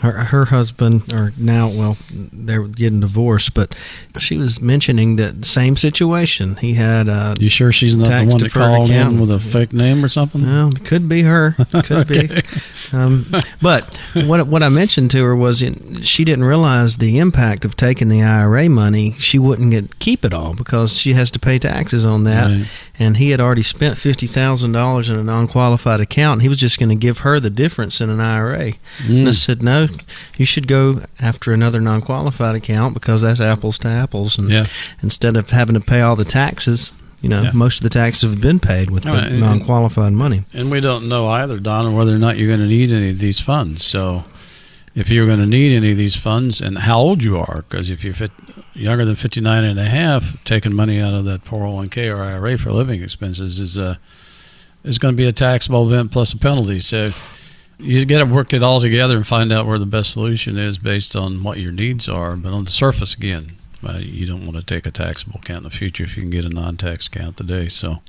her, 0.00 0.12
her 0.12 0.44
husband, 0.46 1.12
or 1.12 1.32
now, 1.36 1.68
well, 1.68 1.96
they're 2.10 2.62
getting 2.62 3.00
divorced, 3.00 3.52
but 3.52 3.74
she 4.18 4.36
was 4.36 4.60
mentioning 4.60 5.16
that 5.16 5.44
same 5.44 5.76
situation. 5.76 6.56
He 6.56 6.74
had 6.74 7.08
a. 7.08 7.34
You 7.38 7.48
sure 7.48 7.72
she's 7.72 7.96
not 7.96 8.06
the 8.08 8.26
one 8.26 8.38
that 8.38 8.52
called 8.52 8.90
account. 8.90 9.14
in 9.14 9.20
with 9.20 9.30
a 9.30 9.40
fake 9.40 9.72
name 9.72 10.04
or 10.04 10.08
something? 10.08 10.42
Well, 10.42 10.72
could 10.84 11.08
be 11.08 11.22
her. 11.22 11.56
Could 11.82 12.10
okay. 12.10 12.26
be. 12.26 12.42
Um, 12.92 13.26
but 13.60 13.96
what 14.14 14.46
what 14.46 14.62
I 14.62 14.68
mentioned 14.68 15.10
to 15.12 15.24
her 15.24 15.34
was 15.34 15.64
she 16.02 16.24
didn't 16.24 16.44
realize 16.44 16.98
the 16.98 17.18
impact 17.18 17.64
of 17.64 17.76
taking 17.76 18.08
the 18.08 18.22
IRA 18.22 18.68
money. 18.68 19.12
She 19.18 19.38
wouldn't 19.38 19.70
get 19.72 19.98
keep 19.98 20.24
it 20.24 20.32
all 20.32 20.54
because 20.54 20.92
she 20.92 21.12
has 21.14 21.30
to 21.32 21.38
pay 21.38 21.58
taxes 21.58 22.06
on 22.06 22.24
that. 22.24 22.46
Right. 22.46 22.68
And 23.00 23.16
he 23.16 23.30
had 23.30 23.40
already 23.40 23.62
spent 23.62 23.98
fifty 23.98 24.26
thousand 24.26 24.72
dollars 24.72 25.08
in 25.08 25.16
a 25.16 25.22
non 25.22 25.48
qualified 25.48 26.00
account. 26.00 26.42
he 26.42 26.48
was 26.48 26.58
just 26.58 26.78
going 26.78 26.88
to 26.88 26.94
give 26.94 27.18
her 27.18 27.40
the 27.40 27.50
difference 27.50 28.00
in 28.00 28.10
an 28.10 28.20
IRA. 28.20 28.72
Mm. 28.98 29.18
And 29.20 29.28
I 29.28 29.32
said, 29.32 29.62
no, 29.62 29.87
you 30.36 30.44
should 30.44 30.66
go 30.68 31.02
after 31.20 31.52
another 31.52 31.80
non-qualified 31.80 32.54
account 32.54 32.94
because 32.94 33.22
that's 33.22 33.40
apples 33.40 33.78
to 33.80 33.88
apples. 33.88 34.38
And 34.38 34.50
yeah. 34.50 34.66
instead 35.02 35.36
of 35.36 35.50
having 35.50 35.74
to 35.74 35.80
pay 35.80 36.00
all 36.00 36.16
the 36.16 36.24
taxes, 36.24 36.92
you 37.20 37.28
know, 37.28 37.42
yeah. 37.42 37.50
most 37.52 37.78
of 37.78 37.82
the 37.82 37.90
taxes 37.90 38.30
have 38.30 38.40
been 38.40 38.60
paid 38.60 38.90
with 38.90 39.02
the 39.04 39.10
right. 39.10 39.32
non-qualified 39.32 40.12
money. 40.12 40.44
And 40.52 40.70
we 40.70 40.80
don't 40.80 41.08
know 41.08 41.28
either, 41.28 41.58
Don, 41.58 41.94
whether 41.94 42.14
or 42.14 42.18
not 42.18 42.38
you're 42.38 42.48
going 42.48 42.60
to 42.60 42.66
need 42.66 42.92
any 42.92 43.10
of 43.10 43.18
these 43.18 43.40
funds. 43.40 43.84
So 43.84 44.24
if 44.94 45.08
you're 45.08 45.26
going 45.26 45.40
to 45.40 45.46
need 45.46 45.76
any 45.76 45.92
of 45.92 45.98
these 45.98 46.16
funds 46.16 46.60
and 46.60 46.78
how 46.78 46.98
old 46.98 47.22
you 47.22 47.36
are, 47.38 47.64
because 47.68 47.90
if 47.90 48.04
you're 48.04 48.14
fit, 48.14 48.30
younger 48.74 49.04
than 49.04 49.16
59 49.16 49.64
and 49.64 49.78
a 49.78 49.84
half, 49.84 50.42
taking 50.44 50.74
money 50.74 51.00
out 51.00 51.14
of 51.14 51.24
that 51.24 51.44
401k 51.44 52.14
or 52.14 52.22
IRA 52.22 52.56
for 52.56 52.70
living 52.70 53.02
expenses 53.02 53.58
is 53.58 53.76
a, 53.76 53.98
is 54.84 54.98
going 54.98 55.14
to 55.14 55.16
be 55.16 55.26
a 55.26 55.32
taxable 55.32 55.86
event 55.88 56.12
plus 56.12 56.32
a 56.32 56.36
penalty. 56.36 56.78
So 56.78 57.10
you 57.78 58.04
got 58.04 58.18
to 58.18 58.24
work 58.24 58.52
it 58.52 58.62
all 58.62 58.80
together 58.80 59.16
and 59.16 59.26
find 59.26 59.52
out 59.52 59.66
where 59.66 59.78
the 59.78 59.86
best 59.86 60.10
solution 60.12 60.58
is 60.58 60.78
based 60.78 61.14
on 61.14 61.42
what 61.42 61.58
your 61.58 61.72
needs 61.72 62.08
are. 62.08 62.36
But 62.36 62.52
on 62.52 62.64
the 62.64 62.70
surface, 62.70 63.14
again, 63.14 63.56
uh, 63.86 63.98
you 64.00 64.26
don't 64.26 64.44
want 64.44 64.56
to 64.56 64.62
take 64.62 64.86
a 64.86 64.90
taxable 64.90 65.38
account 65.40 65.64
in 65.64 65.70
the 65.70 65.76
future 65.76 66.04
if 66.04 66.16
you 66.16 66.22
can 66.22 66.30
get 66.30 66.44
a 66.44 66.48
non-tax 66.48 67.06
account 67.06 67.36
today. 67.36 67.68
So 67.68 68.02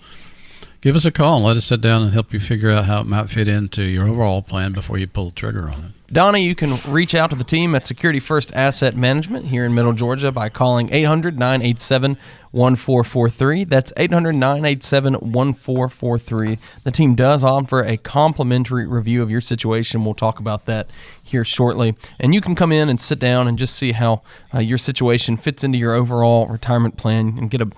give 0.82 0.95
us 0.95 1.05
a 1.05 1.11
call 1.11 1.38
and 1.38 1.45
let 1.45 1.57
us 1.57 1.65
sit 1.65 1.82
down 1.82 2.01
and 2.01 2.13
help 2.13 2.34
you 2.34 2.39
figure 2.39 2.72
out 2.72 2.86
how 2.86 3.01
it 3.01 3.07
might 3.07 3.30
fit 3.30 3.47
into 3.47 3.84
your 3.84 4.07
overall 4.07 4.41
plan 4.41 4.74
before 4.74 4.97
you 4.97 5.07
pull 5.07 5.30
the 5.30 5.36
trigger 5.36 5.70
on 5.70 5.84
it. 5.86 5.99
Donna, 6.12 6.39
you 6.39 6.55
can 6.55 6.76
reach 6.91 7.14
out 7.14 7.30
to 7.30 7.36
the 7.36 7.43
team 7.43 7.76
at 7.76 7.86
Security 7.86 8.20
First 8.20 8.51
Asset 8.55 8.95
Management 8.95 9.45
here 9.45 9.64
in 9.64 9.76
Middle 9.76 9.93
Georgia 9.93 10.32
by 10.32 10.49
calling 10.49 10.91
800 10.91 11.38
987 11.38 12.18
1443. 12.51 13.64
That's 13.66 13.93
800 13.95 14.34
987 14.34 15.14
1443. 15.14 16.57
The 16.84 16.91
team 16.91 17.14
does 17.14 17.43
offer 17.43 17.82
a 17.82 17.95
complimentary 17.97 18.88
review 18.88 19.22
of 19.22 19.30
your 19.30 19.41
situation. 19.41 20.03
We'll 20.03 20.16
talk 20.16 20.39
about 20.39 20.66
that 20.66 20.89
here 21.22 21.45
shortly. 21.45 21.95
And 22.20 22.34
you 22.34 22.41
can 22.41 22.55
come 22.55 22.72
in 22.72 22.89
and 22.89 22.99
sit 22.99 23.20
down 23.20 23.47
and 23.47 23.60
just 23.60 23.76
see 23.76 23.91
how 23.91 24.24
uh, 24.51 24.60
your 24.60 24.80
situation 24.80 25.38
fits 25.38 25.64
into 25.64 25.78
your 25.78 25.93
overall 25.93 26.47
retirement 26.47 26.97
plan 26.97 27.36
and 27.38 27.51
get 27.51 27.62
a 27.62 27.70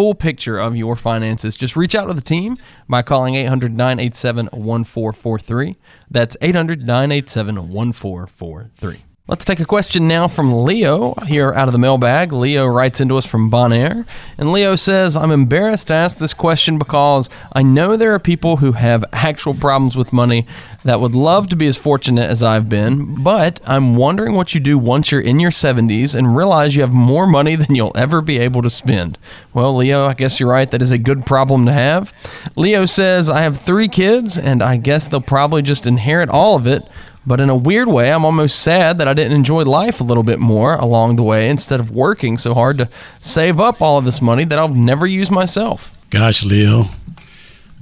full 0.00 0.14
picture 0.14 0.56
of 0.56 0.74
your 0.74 0.96
finances, 0.96 1.54
just 1.54 1.76
reach 1.76 1.94
out 1.94 2.06
to 2.06 2.14
the 2.14 2.22
team 2.22 2.56
by 2.88 3.02
calling 3.02 3.34
800 3.34 3.70
987 3.70 4.46
1443. 4.46 5.76
That's 6.10 6.38
800 6.40 6.80
987 6.86 7.68
1443. 7.68 9.09
Let's 9.30 9.44
take 9.44 9.60
a 9.60 9.64
question 9.64 10.08
now 10.08 10.26
from 10.26 10.64
Leo 10.64 11.14
here 11.24 11.52
out 11.52 11.68
of 11.68 11.72
the 11.72 11.78
mailbag. 11.78 12.32
Leo 12.32 12.66
writes 12.66 13.00
into 13.00 13.16
us 13.16 13.24
from 13.24 13.48
Bonaire. 13.48 14.04
And 14.36 14.50
Leo 14.50 14.74
says, 14.74 15.16
I'm 15.16 15.30
embarrassed 15.30 15.86
to 15.86 15.94
ask 15.94 16.18
this 16.18 16.34
question 16.34 16.78
because 16.78 17.30
I 17.52 17.62
know 17.62 17.96
there 17.96 18.12
are 18.12 18.18
people 18.18 18.56
who 18.56 18.72
have 18.72 19.04
actual 19.12 19.54
problems 19.54 19.94
with 19.94 20.12
money 20.12 20.48
that 20.82 20.98
would 20.98 21.14
love 21.14 21.48
to 21.50 21.56
be 21.56 21.68
as 21.68 21.76
fortunate 21.76 22.28
as 22.28 22.42
I've 22.42 22.68
been, 22.68 23.22
but 23.22 23.60
I'm 23.64 23.94
wondering 23.94 24.34
what 24.34 24.52
you 24.52 24.58
do 24.58 24.76
once 24.76 25.12
you're 25.12 25.20
in 25.20 25.38
your 25.38 25.52
70s 25.52 26.16
and 26.16 26.36
realize 26.36 26.74
you 26.74 26.82
have 26.82 26.90
more 26.90 27.28
money 27.28 27.54
than 27.54 27.76
you'll 27.76 27.92
ever 27.94 28.20
be 28.20 28.40
able 28.40 28.62
to 28.62 28.70
spend. 28.70 29.16
Well, 29.54 29.76
Leo, 29.76 30.06
I 30.06 30.14
guess 30.14 30.40
you're 30.40 30.50
right. 30.50 30.68
That 30.68 30.82
is 30.82 30.90
a 30.90 30.98
good 30.98 31.24
problem 31.24 31.66
to 31.66 31.72
have. 31.72 32.12
Leo 32.56 32.84
says, 32.84 33.28
I 33.28 33.42
have 33.42 33.60
three 33.60 33.86
kids, 33.86 34.36
and 34.36 34.60
I 34.60 34.76
guess 34.76 35.06
they'll 35.06 35.20
probably 35.20 35.62
just 35.62 35.86
inherit 35.86 36.30
all 36.30 36.56
of 36.56 36.66
it. 36.66 36.82
But 37.26 37.40
in 37.40 37.50
a 37.50 37.56
weird 37.56 37.88
way, 37.88 38.12
I'm 38.12 38.24
almost 38.24 38.60
sad 38.60 38.98
that 38.98 39.06
I 39.06 39.12
didn't 39.12 39.32
enjoy 39.32 39.62
life 39.62 40.00
a 40.00 40.04
little 40.04 40.22
bit 40.22 40.38
more 40.38 40.74
along 40.74 41.16
the 41.16 41.22
way 41.22 41.50
instead 41.50 41.78
of 41.78 41.90
working 41.90 42.38
so 42.38 42.54
hard 42.54 42.78
to 42.78 42.88
save 43.20 43.60
up 43.60 43.82
all 43.82 43.98
of 43.98 44.04
this 44.04 44.22
money 44.22 44.44
that 44.44 44.58
I'll 44.58 44.68
never 44.68 45.06
use 45.06 45.30
myself. 45.30 45.94
Gosh, 46.08 46.42
Leo. 46.42 46.86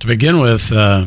To 0.01 0.07
begin 0.07 0.41
with, 0.41 0.73
uh, 0.73 1.07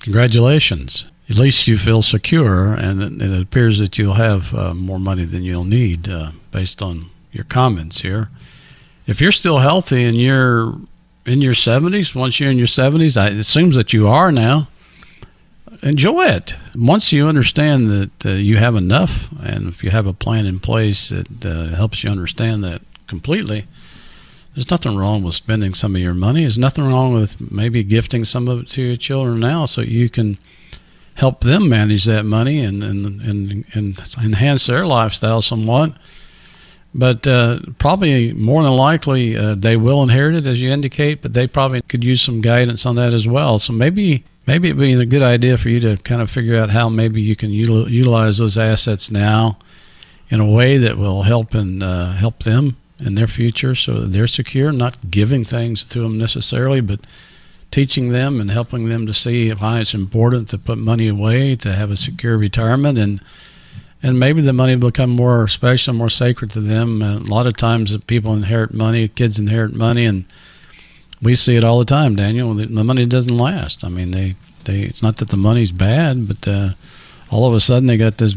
congratulations. 0.00 1.06
At 1.30 1.36
least 1.36 1.66
you 1.66 1.78
feel 1.78 2.02
secure, 2.02 2.74
and 2.74 3.22
it, 3.22 3.40
appears 3.40 3.78
that 3.78 3.96
you'll 3.96 4.14
have 4.14 4.54
uh, 4.54 4.74
more 4.74 4.98
money 4.98 5.24
than 5.24 5.42
you'll 5.42 5.64
need 5.64 6.08
uh, 6.08 6.32
based 6.50 6.82
on 6.82 7.10
your 7.30 7.44
comments 7.44 8.02
here. 8.02 8.28
If 9.06 9.20
you're 9.20 9.32
still 9.32 9.58
healthy 9.58 10.04
and 10.04 10.20
you're 10.20 10.74
in 11.24 11.40
your 11.40 11.54
70s, 11.54 12.14
once 12.14 12.38
you're 12.38 12.50
in 12.50 12.58
your 12.58 12.66
70s, 12.66 13.20
I, 13.20 13.28
it 13.30 13.44
seems 13.44 13.76
that 13.76 13.92
you 13.92 14.08
are 14.08 14.30
now 14.30 14.68
enjoy 15.82 16.24
it. 16.24 16.54
Once 16.76 17.12
you 17.12 17.26
understand 17.26 17.90
that 17.90 18.26
uh, 18.26 18.30
you 18.30 18.56
have 18.56 18.76
enough, 18.76 19.28
and 19.42 19.68
if 19.68 19.82
you 19.82 19.90
have 19.90 20.06
a 20.06 20.12
plan 20.12 20.46
in 20.46 20.60
place 20.60 21.08
that 21.10 21.44
uh, 21.44 21.74
helps 21.74 22.04
you 22.04 22.10
understand 22.10 22.62
that 22.64 22.82
completely, 23.06 23.66
there's 24.54 24.70
nothing 24.70 24.96
wrong 24.96 25.22
with 25.22 25.34
spending 25.34 25.74
some 25.74 25.96
of 25.96 26.02
your 26.02 26.14
money. 26.14 26.40
There's 26.40 26.58
nothing 26.58 26.86
wrong 26.86 27.14
with 27.14 27.40
maybe 27.50 27.82
gifting 27.82 28.24
some 28.24 28.48
of 28.48 28.60
it 28.60 28.68
to 28.68 28.82
your 28.82 28.96
children 28.96 29.40
now 29.40 29.64
so 29.64 29.80
you 29.80 30.10
can 30.10 30.38
help 31.14 31.40
them 31.40 31.68
manage 31.68 32.04
that 32.04 32.24
money 32.24 32.60
and, 32.60 32.82
and, 32.84 33.22
and, 33.22 33.64
and 33.72 34.14
enhance 34.22 34.66
their 34.66 34.86
lifestyle 34.86 35.42
somewhat. 35.42 35.94
But 36.94 37.26
uh, 37.26 37.60
probably 37.78 38.34
more 38.34 38.62
than 38.62 38.72
likely, 38.72 39.36
uh, 39.36 39.54
they 39.54 39.78
will 39.78 40.02
inherit 40.02 40.34
it, 40.34 40.46
as 40.46 40.60
you 40.60 40.70
indicate, 40.70 41.22
but 41.22 41.32
they 41.32 41.46
probably 41.46 41.80
could 41.82 42.04
use 42.04 42.20
some 42.20 42.42
guidance 42.42 42.84
on 42.84 42.96
that 42.96 43.14
as 43.14 43.26
well. 43.26 43.58
So 43.58 43.72
maybe 43.72 44.24
maybe 44.46 44.68
it'd 44.68 44.80
be 44.80 44.92
a 44.92 45.06
good 45.06 45.22
idea 45.22 45.56
for 45.56 45.68
you 45.68 45.80
to 45.80 45.96
kind 45.98 46.22
of 46.22 46.30
figure 46.30 46.56
out 46.56 46.70
how 46.70 46.88
maybe 46.88 47.20
you 47.20 47.36
can 47.36 47.50
util- 47.50 47.88
utilize 47.88 48.38
those 48.38 48.58
assets 48.58 49.10
now 49.10 49.58
in 50.28 50.40
a 50.40 50.50
way 50.50 50.78
that 50.78 50.96
will 50.96 51.22
help 51.22 51.54
and 51.54 51.82
uh, 51.82 52.12
help 52.12 52.42
them 52.42 52.76
in 52.98 53.14
their 53.14 53.26
future 53.26 53.74
so 53.74 54.00
that 54.00 54.06
they're 54.08 54.26
secure 54.26 54.72
not 54.72 55.10
giving 55.10 55.44
things 55.44 55.84
to 55.84 56.00
them 56.00 56.18
necessarily 56.18 56.80
but 56.80 57.00
teaching 57.70 58.10
them 58.10 58.40
and 58.40 58.50
helping 58.50 58.88
them 58.88 59.06
to 59.06 59.14
see 59.14 59.50
why 59.50 59.80
it's 59.80 59.94
important 59.94 60.48
to 60.48 60.58
put 60.58 60.78
money 60.78 61.08
away 61.08 61.56
to 61.56 61.72
have 61.72 61.90
a 61.90 61.96
secure 61.96 62.36
retirement 62.36 62.98
and 62.98 63.20
and 64.02 64.18
maybe 64.18 64.40
the 64.40 64.52
money 64.52 64.74
will 64.74 64.90
become 64.90 65.10
more 65.10 65.46
special, 65.46 65.94
more 65.94 66.10
sacred 66.10 66.50
to 66.50 66.60
them. 66.60 67.02
Uh, 67.02 67.18
a 67.18 67.20
lot 67.20 67.46
of 67.46 67.56
times, 67.56 67.96
people 67.98 68.34
inherit 68.34 68.74
money, 68.74 69.06
kids 69.06 69.38
inherit 69.38 69.74
money, 69.74 70.04
and 70.04 70.24
we 71.22 71.36
see 71.36 71.56
it 71.56 71.64
all 71.64 71.78
the 71.78 71.84
time, 71.84 72.16
Daniel. 72.16 72.52
The, 72.52 72.66
money 72.66 73.06
doesn't 73.06 73.36
last. 73.36 73.84
I 73.84 73.88
mean, 73.88 74.10
they, 74.10 74.34
they 74.64 74.80
it's 74.80 75.02
not 75.02 75.18
that 75.18 75.28
the 75.28 75.36
money's 75.36 75.70
bad, 75.70 76.28
but 76.28 76.48
uh, 76.48 76.70
all 77.30 77.46
of 77.46 77.54
a 77.54 77.60
sudden 77.60 77.86
they 77.86 77.96
got 77.96 78.18
this 78.18 78.34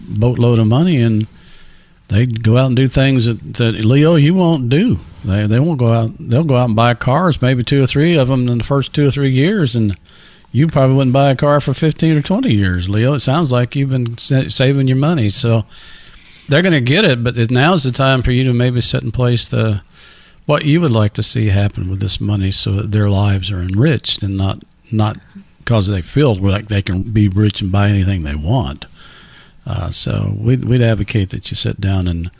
boatload 0.00 0.58
of 0.58 0.66
money 0.66 1.00
and 1.00 1.26
they 2.08 2.26
go 2.26 2.58
out 2.58 2.66
and 2.66 2.76
do 2.76 2.88
things 2.88 3.24
that, 3.26 3.54
that 3.54 3.72
Leo 3.84 4.16
you 4.16 4.34
won't 4.34 4.68
do. 4.68 4.98
They 5.24 5.46
they 5.46 5.60
won't 5.60 5.78
go 5.78 5.92
out. 5.92 6.10
They'll 6.18 6.44
go 6.44 6.56
out 6.56 6.66
and 6.66 6.76
buy 6.76 6.94
cars, 6.94 7.40
maybe 7.40 7.62
two 7.62 7.82
or 7.82 7.86
three 7.86 8.16
of 8.16 8.28
them 8.28 8.48
in 8.48 8.58
the 8.58 8.64
first 8.64 8.92
two 8.92 9.08
or 9.08 9.10
three 9.10 9.30
years, 9.32 9.74
and 9.74 9.98
you 10.52 10.66
probably 10.66 10.96
wouldn't 10.96 11.14
buy 11.14 11.30
a 11.30 11.36
car 11.36 11.60
for 11.60 11.72
fifteen 11.72 12.16
or 12.16 12.20
twenty 12.20 12.54
years, 12.54 12.90
Leo. 12.90 13.14
It 13.14 13.20
sounds 13.20 13.50
like 13.50 13.74
you've 13.74 13.90
been 13.90 14.18
sa- 14.18 14.48
saving 14.48 14.86
your 14.86 14.98
money, 14.98 15.30
so 15.30 15.64
they're 16.48 16.62
going 16.62 16.72
to 16.72 16.80
get 16.82 17.04
it. 17.04 17.24
But 17.24 17.36
now's 17.50 17.84
the 17.84 17.92
time 17.92 18.22
for 18.22 18.32
you 18.32 18.44
to 18.44 18.52
maybe 18.52 18.82
set 18.82 19.02
in 19.02 19.10
place 19.10 19.48
the 19.48 19.80
what 20.46 20.64
you 20.64 20.80
would 20.80 20.92
like 20.92 21.14
to 21.14 21.22
see 21.22 21.48
happen 21.48 21.88
with 21.88 22.00
this 22.00 22.20
money, 22.20 22.50
so 22.50 22.72
that 22.72 22.92
their 22.92 23.08
lives 23.08 23.50
are 23.50 23.62
enriched 23.62 24.22
and 24.22 24.36
not 24.36 24.62
not 24.92 25.18
because 25.58 25.86
they 25.86 26.02
feel 26.02 26.34
like 26.34 26.68
they 26.68 26.82
can 26.82 27.02
be 27.02 27.26
rich 27.28 27.62
and 27.62 27.72
buy 27.72 27.88
anything 27.88 28.22
they 28.22 28.34
want. 28.34 28.84
Uh, 29.66 29.90
so 29.90 30.34
we'd, 30.36 30.66
we'd 30.66 30.82
advocate 30.82 31.30
that 31.30 31.50
you 31.50 31.56
sit 31.56 31.80
down 31.80 32.06
and 32.06 32.30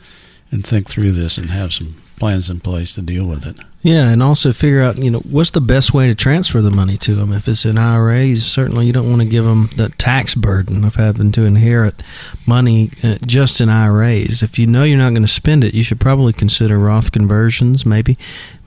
and 0.51 0.65
think 0.65 0.87
through 0.87 1.11
this 1.11 1.37
and 1.37 1.49
have 1.49 1.73
some 1.73 2.01
plans 2.17 2.49
in 2.49 2.59
place 2.59 2.93
to 2.93 3.01
deal 3.01 3.25
with 3.25 3.45
it. 3.45 3.57
Yeah, 3.85 4.09
and 4.09 4.23
also 4.23 4.51
figure 4.51 4.81
out, 4.81 4.97
you 4.97 5.11
know, 5.11 5.19
what's 5.19 5.51
the 5.51 5.61
best 5.61 5.93
way 5.93 6.07
to 6.07 6.15
transfer 6.15 6.59
the 6.59 6.71
money 6.71 6.97
to 6.97 7.13
them. 7.13 7.31
If 7.31 7.47
it's 7.47 7.65
in 7.65 7.77
IRAs, 7.77 8.43
certainly 8.43 8.87
you 8.87 8.91
don't 8.91 9.07
want 9.07 9.21
to 9.21 9.27
give 9.27 9.45
them 9.45 9.69
the 9.75 9.89
tax 9.89 10.33
burden 10.33 10.83
of 10.83 10.95
having 10.95 11.31
to 11.33 11.43
inherit 11.43 12.01
money 12.47 12.89
uh, 13.03 13.19
just 13.27 13.61
in 13.61 13.69
IRAs. 13.69 14.41
If 14.41 14.57
you 14.57 14.65
know 14.65 14.85
you're 14.85 14.97
not 14.97 15.11
going 15.11 15.21
to 15.21 15.27
spend 15.27 15.63
it, 15.63 15.75
you 15.75 15.83
should 15.83 15.99
probably 15.99 16.33
consider 16.33 16.79
Roth 16.79 17.11
conversions, 17.11 17.85
maybe 17.85 18.17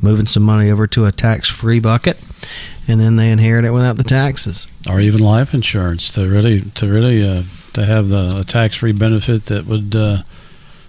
moving 0.00 0.26
some 0.26 0.44
money 0.44 0.70
over 0.70 0.86
to 0.86 1.04
a 1.06 1.10
tax-free 1.10 1.80
bucket, 1.80 2.20
and 2.86 3.00
then 3.00 3.16
they 3.16 3.32
inherit 3.32 3.64
it 3.64 3.72
without 3.72 3.96
the 3.96 4.04
taxes. 4.04 4.68
Or 4.88 5.00
even 5.00 5.18
life 5.18 5.52
insurance 5.52 6.12
to 6.12 6.28
really 6.28 6.60
to 6.76 6.88
really 6.88 7.28
uh, 7.28 7.42
to 7.72 7.84
have 7.84 8.08
the 8.08 8.44
tax-free 8.44 8.92
benefit 8.92 9.46
that 9.46 9.66
would 9.66 9.96
uh, 9.96 10.22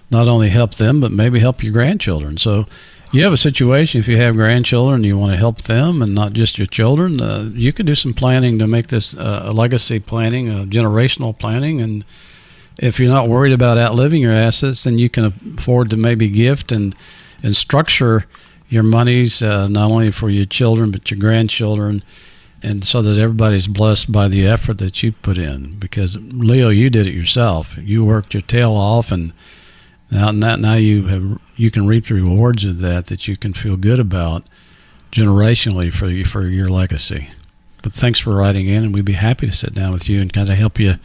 not 0.08 0.28
only 0.28 0.50
help 0.50 0.76
them 0.76 1.00
but 1.00 1.10
maybe 1.10 1.40
help 1.40 1.64
your 1.64 1.72
grandchildren. 1.72 2.38
So 2.38 2.66
you 3.12 3.24
have 3.24 3.32
a 3.32 3.38
situation 3.38 4.00
if 4.00 4.06
you 4.06 4.16
have 4.16 4.36
grandchildren 4.36 5.02
you 5.02 5.18
want 5.18 5.32
to 5.32 5.38
help 5.38 5.62
them 5.62 6.02
and 6.02 6.14
not 6.14 6.32
just 6.32 6.58
your 6.58 6.66
children 6.66 7.20
uh, 7.20 7.50
you 7.52 7.72
could 7.72 7.86
do 7.86 7.94
some 7.94 8.14
planning 8.14 8.58
to 8.58 8.66
make 8.66 8.88
this 8.88 9.14
uh, 9.14 9.42
a 9.44 9.52
legacy 9.52 9.98
planning 9.98 10.48
a 10.48 10.64
generational 10.64 11.36
planning. 11.36 11.80
And 11.80 12.04
if 12.78 13.00
you're 13.00 13.12
not 13.12 13.28
worried 13.28 13.52
about 13.52 13.78
outliving 13.78 14.22
your 14.22 14.32
assets 14.32 14.84
then 14.84 14.98
you 14.98 15.08
can 15.08 15.56
afford 15.58 15.90
to 15.90 15.96
maybe 15.96 16.28
gift 16.28 16.72
and 16.72 16.94
and 17.42 17.56
structure 17.56 18.26
your 18.68 18.84
monies 18.84 19.42
uh, 19.42 19.66
not 19.66 19.90
only 19.90 20.10
for 20.10 20.30
your 20.30 20.46
children 20.46 20.90
but 20.90 21.10
your 21.10 21.18
grandchildren 21.18 22.02
and 22.62 22.84
so 22.84 23.02
that 23.02 23.18
everybody's 23.18 23.66
blessed 23.66 24.12
by 24.12 24.28
the 24.28 24.46
effort 24.46 24.78
that 24.78 25.02
you 25.02 25.12
put 25.12 25.38
in. 25.38 25.78
Because 25.78 26.18
leo 26.20 26.68
you 26.68 26.90
did 26.90 27.06
it 27.06 27.14
yourself. 27.14 27.76
You 27.78 28.04
worked 28.04 28.34
your 28.34 28.42
tail 28.42 28.72
off 28.72 29.10
and 29.10 29.32
now, 30.10 30.30
now, 30.30 30.56
now 30.56 30.74
you 30.74 31.06
have 31.06 31.40
you 31.56 31.70
can 31.70 31.86
reap 31.86 32.06
the 32.06 32.14
rewards 32.14 32.64
of 32.64 32.78
that 32.80 33.06
that 33.06 33.28
you 33.28 33.36
can 33.36 33.52
feel 33.52 33.76
good 33.76 34.00
about 34.00 34.44
generationally 35.12 35.92
for 35.92 36.08
you, 36.08 36.24
for 36.24 36.46
your 36.46 36.68
legacy. 36.68 37.30
But 37.82 37.92
thanks 37.92 38.18
for 38.18 38.34
writing 38.34 38.68
in, 38.68 38.84
and 38.84 38.94
we'd 38.94 39.04
be 39.04 39.12
happy 39.12 39.46
to 39.46 39.52
sit 39.52 39.74
down 39.74 39.92
with 39.92 40.08
you 40.08 40.20
and 40.20 40.32
kind 40.32 40.50
of 40.50 40.56
help 40.56 40.78
you 40.78 40.96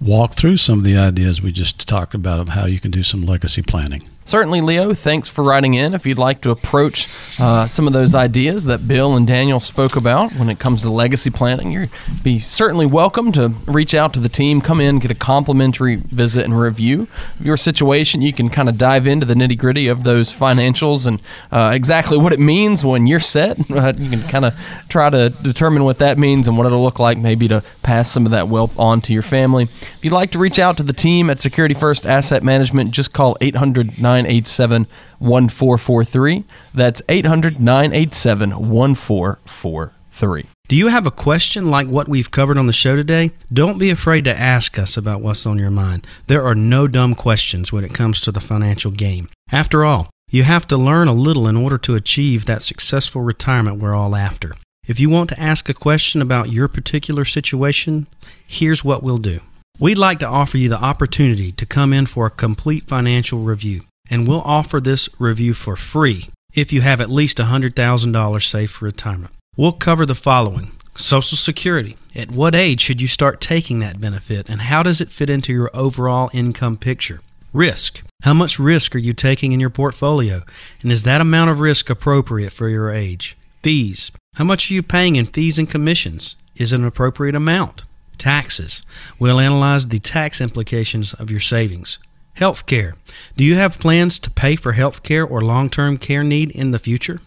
walk 0.00 0.34
through 0.34 0.58
some 0.58 0.78
of 0.78 0.84
the 0.84 0.96
ideas 0.96 1.40
we 1.40 1.52
just 1.52 1.86
talked 1.88 2.14
about 2.14 2.40
of 2.40 2.50
how 2.50 2.66
you 2.66 2.80
can 2.80 2.90
do 2.90 3.02
some 3.02 3.24
legacy 3.24 3.62
planning. 3.62 4.08
Certainly, 4.26 4.60
Leo, 4.62 4.92
thanks 4.92 5.28
for 5.28 5.44
writing 5.44 5.74
in. 5.74 5.94
If 5.94 6.04
you'd 6.04 6.18
like 6.18 6.40
to 6.40 6.50
approach 6.50 7.08
uh, 7.38 7.64
some 7.68 7.86
of 7.86 7.92
those 7.92 8.12
ideas 8.12 8.64
that 8.64 8.88
Bill 8.88 9.14
and 9.14 9.24
Daniel 9.24 9.60
spoke 9.60 9.94
about 9.94 10.32
when 10.32 10.50
it 10.50 10.58
comes 10.58 10.82
to 10.82 10.90
legacy 10.90 11.30
planning, 11.30 11.70
you'd 11.70 11.90
be 12.24 12.40
certainly 12.40 12.86
welcome 12.86 13.30
to 13.32 13.50
reach 13.68 13.94
out 13.94 14.12
to 14.14 14.20
the 14.20 14.28
team, 14.28 14.60
come 14.60 14.80
in, 14.80 14.98
get 14.98 15.12
a 15.12 15.14
complimentary 15.14 15.94
visit 15.94 16.44
and 16.44 16.58
review 16.58 17.06
of 17.38 17.46
your 17.46 17.56
situation. 17.56 18.20
You 18.20 18.32
can 18.32 18.50
kind 18.50 18.68
of 18.68 18.76
dive 18.76 19.06
into 19.06 19.26
the 19.26 19.34
nitty 19.34 19.56
gritty 19.56 19.86
of 19.86 20.02
those 20.02 20.32
financials 20.32 21.06
and 21.06 21.22
uh, 21.52 21.70
exactly 21.72 22.18
what 22.18 22.32
it 22.32 22.40
means 22.40 22.84
when 22.84 23.06
you're 23.06 23.20
set. 23.20 23.58
You 23.96 24.10
can 24.10 24.22
kind 24.28 24.44
of 24.44 24.54
try 24.88 25.08
to 25.10 25.30
determine 25.30 25.84
what 25.84 25.98
that 25.98 26.18
means 26.18 26.48
and 26.48 26.58
what 26.58 26.66
it'll 26.66 26.82
look 26.82 26.98
like 26.98 27.18
maybe 27.18 27.46
to 27.48 27.62
pass 27.82 28.10
some 28.10 28.26
of 28.26 28.32
that 28.32 28.48
wealth 28.48 28.76
on 28.78 29.00
to 29.02 29.12
your 29.12 29.22
family. 29.22 29.64
If 29.64 29.98
you'd 30.02 30.12
like 30.12 30.32
to 30.32 30.38
reach 30.38 30.58
out 30.58 30.76
to 30.78 30.82
the 30.82 30.92
team 30.92 31.30
at 31.30 31.40
Security 31.40 31.74
First 31.74 32.04
Asset 32.04 32.42
Management, 32.42 32.90
just 32.90 33.12
call 33.12 33.36
800 33.40 33.98
987 34.16 34.86
1443. 35.18 36.44
That's 36.74 37.02
800 37.08 37.60
987 37.60 38.50
1443. 38.50 40.44
Do 40.68 40.76
you 40.76 40.88
have 40.88 41.06
a 41.06 41.10
question 41.10 41.70
like 41.70 41.86
what 41.86 42.08
we've 42.08 42.30
covered 42.30 42.58
on 42.58 42.66
the 42.66 42.72
show 42.72 42.96
today? 42.96 43.32
Don't 43.52 43.78
be 43.78 43.90
afraid 43.90 44.24
to 44.24 44.36
ask 44.36 44.78
us 44.78 44.96
about 44.96 45.20
what's 45.20 45.46
on 45.46 45.58
your 45.58 45.70
mind. 45.70 46.06
There 46.26 46.44
are 46.44 46.54
no 46.54 46.86
dumb 46.88 47.14
questions 47.14 47.72
when 47.72 47.84
it 47.84 47.94
comes 47.94 48.20
to 48.22 48.32
the 48.32 48.40
financial 48.40 48.90
game. 48.90 49.28
After 49.52 49.84
all, 49.84 50.08
you 50.30 50.42
have 50.42 50.66
to 50.68 50.76
learn 50.76 51.06
a 51.06 51.12
little 51.12 51.46
in 51.46 51.56
order 51.56 51.78
to 51.78 51.94
achieve 51.94 52.46
that 52.46 52.62
successful 52.62 53.22
retirement 53.22 53.78
we're 53.78 53.94
all 53.94 54.16
after. 54.16 54.54
If 54.86 54.98
you 54.98 55.10
want 55.10 55.28
to 55.30 55.40
ask 55.40 55.68
a 55.68 55.74
question 55.74 56.22
about 56.22 56.52
your 56.52 56.68
particular 56.68 57.24
situation, 57.24 58.06
here's 58.46 58.82
what 58.82 59.02
we'll 59.02 59.18
do. 59.18 59.40
We'd 59.78 59.98
like 59.98 60.18
to 60.20 60.26
offer 60.26 60.56
you 60.56 60.70
the 60.70 60.82
opportunity 60.82 61.52
to 61.52 61.66
come 61.66 61.92
in 61.92 62.06
for 62.06 62.26
a 62.26 62.30
complete 62.30 62.88
financial 62.88 63.40
review, 63.40 63.82
and 64.10 64.26
we'll 64.26 64.42
offer 64.42 64.80
this 64.80 65.08
review 65.18 65.54
for 65.54 65.76
free 65.76 66.30
if 66.54 66.72
you 66.72 66.80
have 66.80 67.00
at 67.00 67.10
least 67.10 67.38
$100,000 67.38 68.50
saved 68.50 68.72
for 68.72 68.84
retirement. 68.84 69.32
We'll 69.56 69.72
cover 69.72 70.06
the 70.06 70.14
following 70.14 70.72
Social 70.96 71.36
Security. 71.36 71.96
At 72.14 72.30
what 72.30 72.54
age 72.54 72.80
should 72.80 73.00
you 73.00 73.08
start 73.08 73.40
taking 73.40 73.80
that 73.80 74.00
benefit, 74.00 74.48
and 74.48 74.62
how 74.62 74.82
does 74.82 75.00
it 75.00 75.10
fit 75.10 75.28
into 75.28 75.52
your 75.52 75.70
overall 75.74 76.30
income 76.32 76.78
picture? 76.78 77.20
Risk. 77.52 78.02
How 78.22 78.32
much 78.32 78.58
risk 78.58 78.94
are 78.94 78.98
you 78.98 79.12
taking 79.12 79.52
in 79.52 79.60
your 79.60 79.70
portfolio, 79.70 80.42
and 80.82 80.90
is 80.90 81.02
that 81.02 81.20
amount 81.20 81.50
of 81.50 81.60
risk 81.60 81.90
appropriate 81.90 82.52
for 82.52 82.68
your 82.68 82.90
age? 82.90 83.36
Fees. 83.62 84.10
How 84.34 84.44
much 84.44 84.70
are 84.70 84.74
you 84.74 84.82
paying 84.82 85.16
in 85.16 85.26
fees 85.26 85.58
and 85.58 85.68
commissions? 85.68 86.36
Is 86.56 86.72
it 86.72 86.80
an 86.80 86.86
appropriate 86.86 87.34
amount? 87.34 87.82
Taxes. 88.16 88.82
We'll 89.18 89.40
analyze 89.40 89.88
the 89.88 89.98
tax 89.98 90.40
implications 90.40 91.12
of 91.14 91.30
your 91.30 91.40
savings. 91.40 91.98
Health 92.36 92.66
care. 92.66 92.96
Do 93.38 93.44
you 93.44 93.54
have 93.54 93.78
plans 93.78 94.18
to 94.18 94.30
pay 94.30 94.56
for 94.56 94.72
health 94.72 95.02
care 95.02 95.24
or 95.24 95.40
long 95.40 95.70
term 95.70 95.96
care 95.96 96.22
need 96.22 96.50
in 96.50 96.70
the 96.70 96.78
future? 96.78 97.22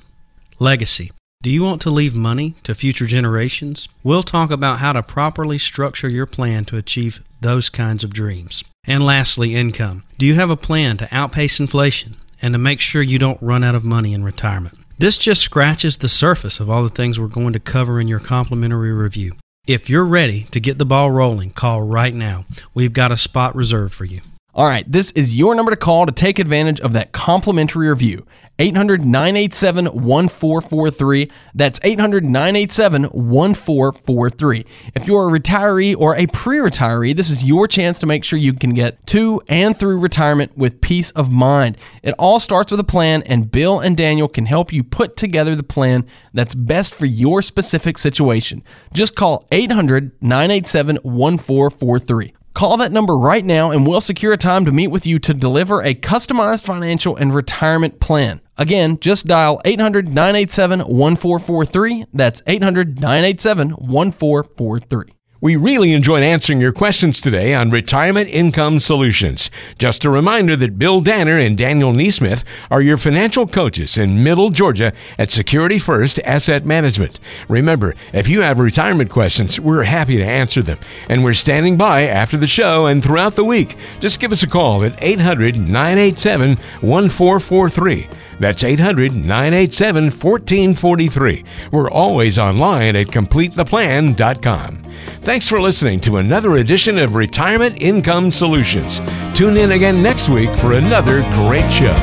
Legacy. 0.60 1.12
Do 1.42 1.50
you 1.50 1.64
want 1.64 1.82
to 1.82 1.90
leave 1.90 2.14
money 2.14 2.56
to 2.62 2.76
future 2.76 3.08
generations? 3.08 3.88
We'll 4.04 4.22
talk 4.22 4.52
about 4.52 4.80
how 4.80 4.94
to 4.94 5.02
properly 5.02 5.58
structure 5.58 6.10
your 6.10 6.28
plan 6.28 6.64
to 6.66 6.78
achieve 6.78 7.24
those 7.42 7.70
kinds 7.70 8.04
of 8.04 8.14
dreams. 8.14 8.64
And 8.84 9.04
lastly, 9.04 9.56
income. 9.56 10.04
Do 10.20 10.28
you 10.28 10.36
have 10.36 10.52
a 10.52 10.56
plan 10.56 10.98
to 10.98 11.08
outpace 11.12 11.60
inflation 11.60 12.16
and 12.40 12.54
to 12.54 12.60
make 12.60 12.80
sure 12.80 13.02
you 13.02 13.18
don't 13.18 13.42
run 13.42 13.64
out 13.64 13.74
of 13.74 13.84
money 13.84 14.14
in 14.14 14.24
retirement? 14.24 14.78
This 15.00 15.18
just 15.18 15.42
scratches 15.42 15.98
the 15.98 16.10
surface 16.10 16.60
of 16.60 16.70
all 16.70 16.84
the 16.84 16.90
things 16.90 17.20
we're 17.20 17.28
going 17.28 17.54
to 17.54 17.60
cover 17.60 18.00
in 18.00 18.08
your 18.08 18.20
complimentary 18.20 18.94
review. 18.94 19.38
If 19.66 19.90
you're 19.90 20.06
ready 20.06 20.44
to 20.52 20.60
get 20.60 20.78
the 20.78 20.86
ball 20.86 21.10
rolling, 21.10 21.50
call 21.50 21.82
right 21.82 22.14
now. 22.14 22.46
We've 22.76 22.94
got 22.94 23.12
a 23.12 23.18
spot 23.18 23.56
reserved 23.56 23.96
for 23.96 24.06
you. 24.06 24.22
All 24.56 24.66
right, 24.66 24.92
this 24.92 25.12
is 25.12 25.38
your 25.38 25.54
number 25.54 25.70
to 25.70 25.78
call 25.78 26.08
to 26.08 26.12
take 26.12 26.40
advantage 26.40 26.82
of 26.82 26.94
that 26.94 27.12
complimentary 27.12 27.88
review. 27.88 28.26
800 28.58 29.06
987 29.06 29.86
1443. 29.86 31.30
That's 31.54 31.80
800 31.84 32.26
987 32.26 33.04
1443. 33.04 34.66
If 34.96 35.06
you're 35.06 35.30
a 35.30 35.40
retiree 35.40 35.96
or 35.96 36.18
a 36.18 36.26
pre 36.26 36.58
retiree, 36.58 37.16
this 37.16 37.30
is 37.30 37.44
your 37.44 37.68
chance 37.68 38.00
to 38.00 38.08
make 38.08 38.24
sure 38.24 38.40
you 38.40 38.54
can 38.54 38.74
get 38.74 39.06
to 39.08 39.40
and 39.48 39.78
through 39.78 40.00
retirement 40.00 40.58
with 40.58 40.82
peace 40.82 41.12
of 41.12 41.32
mind. 41.32 41.78
It 42.02 42.16
all 42.18 42.40
starts 42.40 42.72
with 42.72 42.80
a 42.80 42.84
plan, 42.86 43.22
and 43.28 43.52
Bill 43.52 43.80
and 43.80 43.96
Daniel 43.96 44.28
can 44.28 44.48
help 44.48 44.74
you 44.74 44.84
put 44.84 45.16
together 45.16 45.56
the 45.56 45.64
plan 45.64 46.08
that's 46.34 46.56
best 46.56 46.96
for 46.96 47.06
your 47.06 47.44
specific 47.44 48.00
situation. 48.00 48.64
Just 48.94 49.16
call 49.16 49.48
800 49.52 50.12
987 50.22 50.98
1443. 51.04 52.34
Call 52.54 52.78
that 52.78 52.92
number 52.92 53.18
right 53.18 53.46
now 53.46 53.72
and 53.72 53.86
we'll 53.86 54.02
secure 54.02 54.34
a 54.34 54.38
time 54.38 54.66
to 54.66 54.72
meet 54.72 54.88
with 54.88 55.06
you 55.06 55.20
to 55.20 55.34
deliver 55.34 55.82
a 55.82 55.94
customized 55.94 56.66
financial 56.66 57.16
and 57.16 57.34
retirement 57.34 58.00
plan. 58.00 58.42
Again, 58.58 59.00
just 59.00 59.28
dial 59.28 59.62
800 59.64 60.08
987 60.10 60.80
1443. 60.80 62.06
That's 62.14 62.42
800 62.46 63.00
987 63.00 63.70
1443. 63.70 65.19
We 65.42 65.56
really 65.56 65.94
enjoyed 65.94 66.22
answering 66.22 66.60
your 66.60 66.74
questions 66.74 67.22
today 67.22 67.54
on 67.54 67.72
Retirement 67.72 68.28
Income 68.28 68.82
Solutions. 68.82 69.50
Just 69.78 70.04
a 70.04 70.10
reminder 70.10 70.58
that 70.58 70.78
Bill 70.78 71.00
Danner 71.00 71.40
and 71.40 71.58
Daniel 71.58 71.94
Neesmith 71.94 72.44
are 72.70 72.82
your 72.82 72.98
financial 72.98 73.48
coaches 73.48 73.98
in 73.98 74.22
Middle 74.22 74.50
Georgia 74.50 74.92
at 75.18 75.32
Security 75.32 75.80
First 75.80 76.20
Asset 76.26 76.66
Management. 76.66 77.22
Remember, 77.48 77.96
if 78.12 78.28
you 78.28 78.42
have 78.42 78.60
retirement 78.60 79.12
questions, 79.12 79.62
we're 79.62 79.84
happy 79.84 80.18
to 80.18 80.26
answer 80.26 80.62
them. 80.62 80.80
And 81.08 81.24
we're 81.24 81.34
standing 81.34 81.78
by 81.78 82.08
after 82.08 82.36
the 82.36 82.46
show 82.46 82.88
and 82.88 83.02
throughout 83.02 83.36
the 83.36 83.46
week. 83.46 83.78
Just 84.02 84.20
give 84.20 84.34
us 84.34 84.44
a 84.44 84.48
call 84.48 84.84
at 84.84 85.02
800 85.02 85.56
987 85.56 86.58
1443. 86.82 88.10
That's 88.40 88.64
800 88.64 89.14
987 89.14 90.06
1443. 90.06 91.44
We're 91.72 91.92
always 91.92 92.40
online 92.40 92.96
at 92.96 93.08
CompleteThePlan.com. 93.08 94.86
Thanks 95.22 95.48
for 95.48 95.62
listening 95.62 96.00
to 96.02 96.18
another 96.18 96.56
edition 96.58 96.98
of 96.98 97.16
Retirement 97.16 97.82
Income 97.82 98.32
Solutions. 98.32 99.02
Tune 99.34 99.58
in 99.58 99.72
again 99.74 100.02
next 100.02 100.30
week 100.30 100.50
for 100.60 100.74
another 100.74 101.22
great 101.34 101.70
show. 101.72 101.96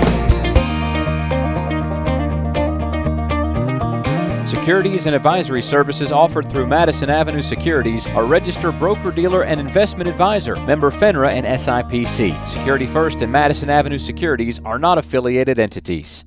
Securities 4.47 5.07
and 5.07 5.15
advisory 5.15 5.63
services 5.63 6.13
offered 6.13 6.49
through 6.51 6.67
Madison 6.67 7.11
Avenue 7.11 7.43
Securities 7.43 8.07
are 8.09 8.25
registered 8.25 8.79
broker 8.79 9.11
dealer 9.11 9.43
and 9.43 9.61
investment 9.61 10.09
advisor, 10.09 10.57
member 10.57 10.91
FINRA 10.91 11.31
and 11.31 11.47
SIPC. 11.47 12.49
Security 12.49 12.87
First 12.87 13.23
and 13.23 13.31
Madison 13.31 13.71
Avenue 13.71 13.99
Securities 13.99 14.61
are 14.65 14.79
not 14.79 14.99
affiliated 14.99 15.59
entities. 15.59 16.25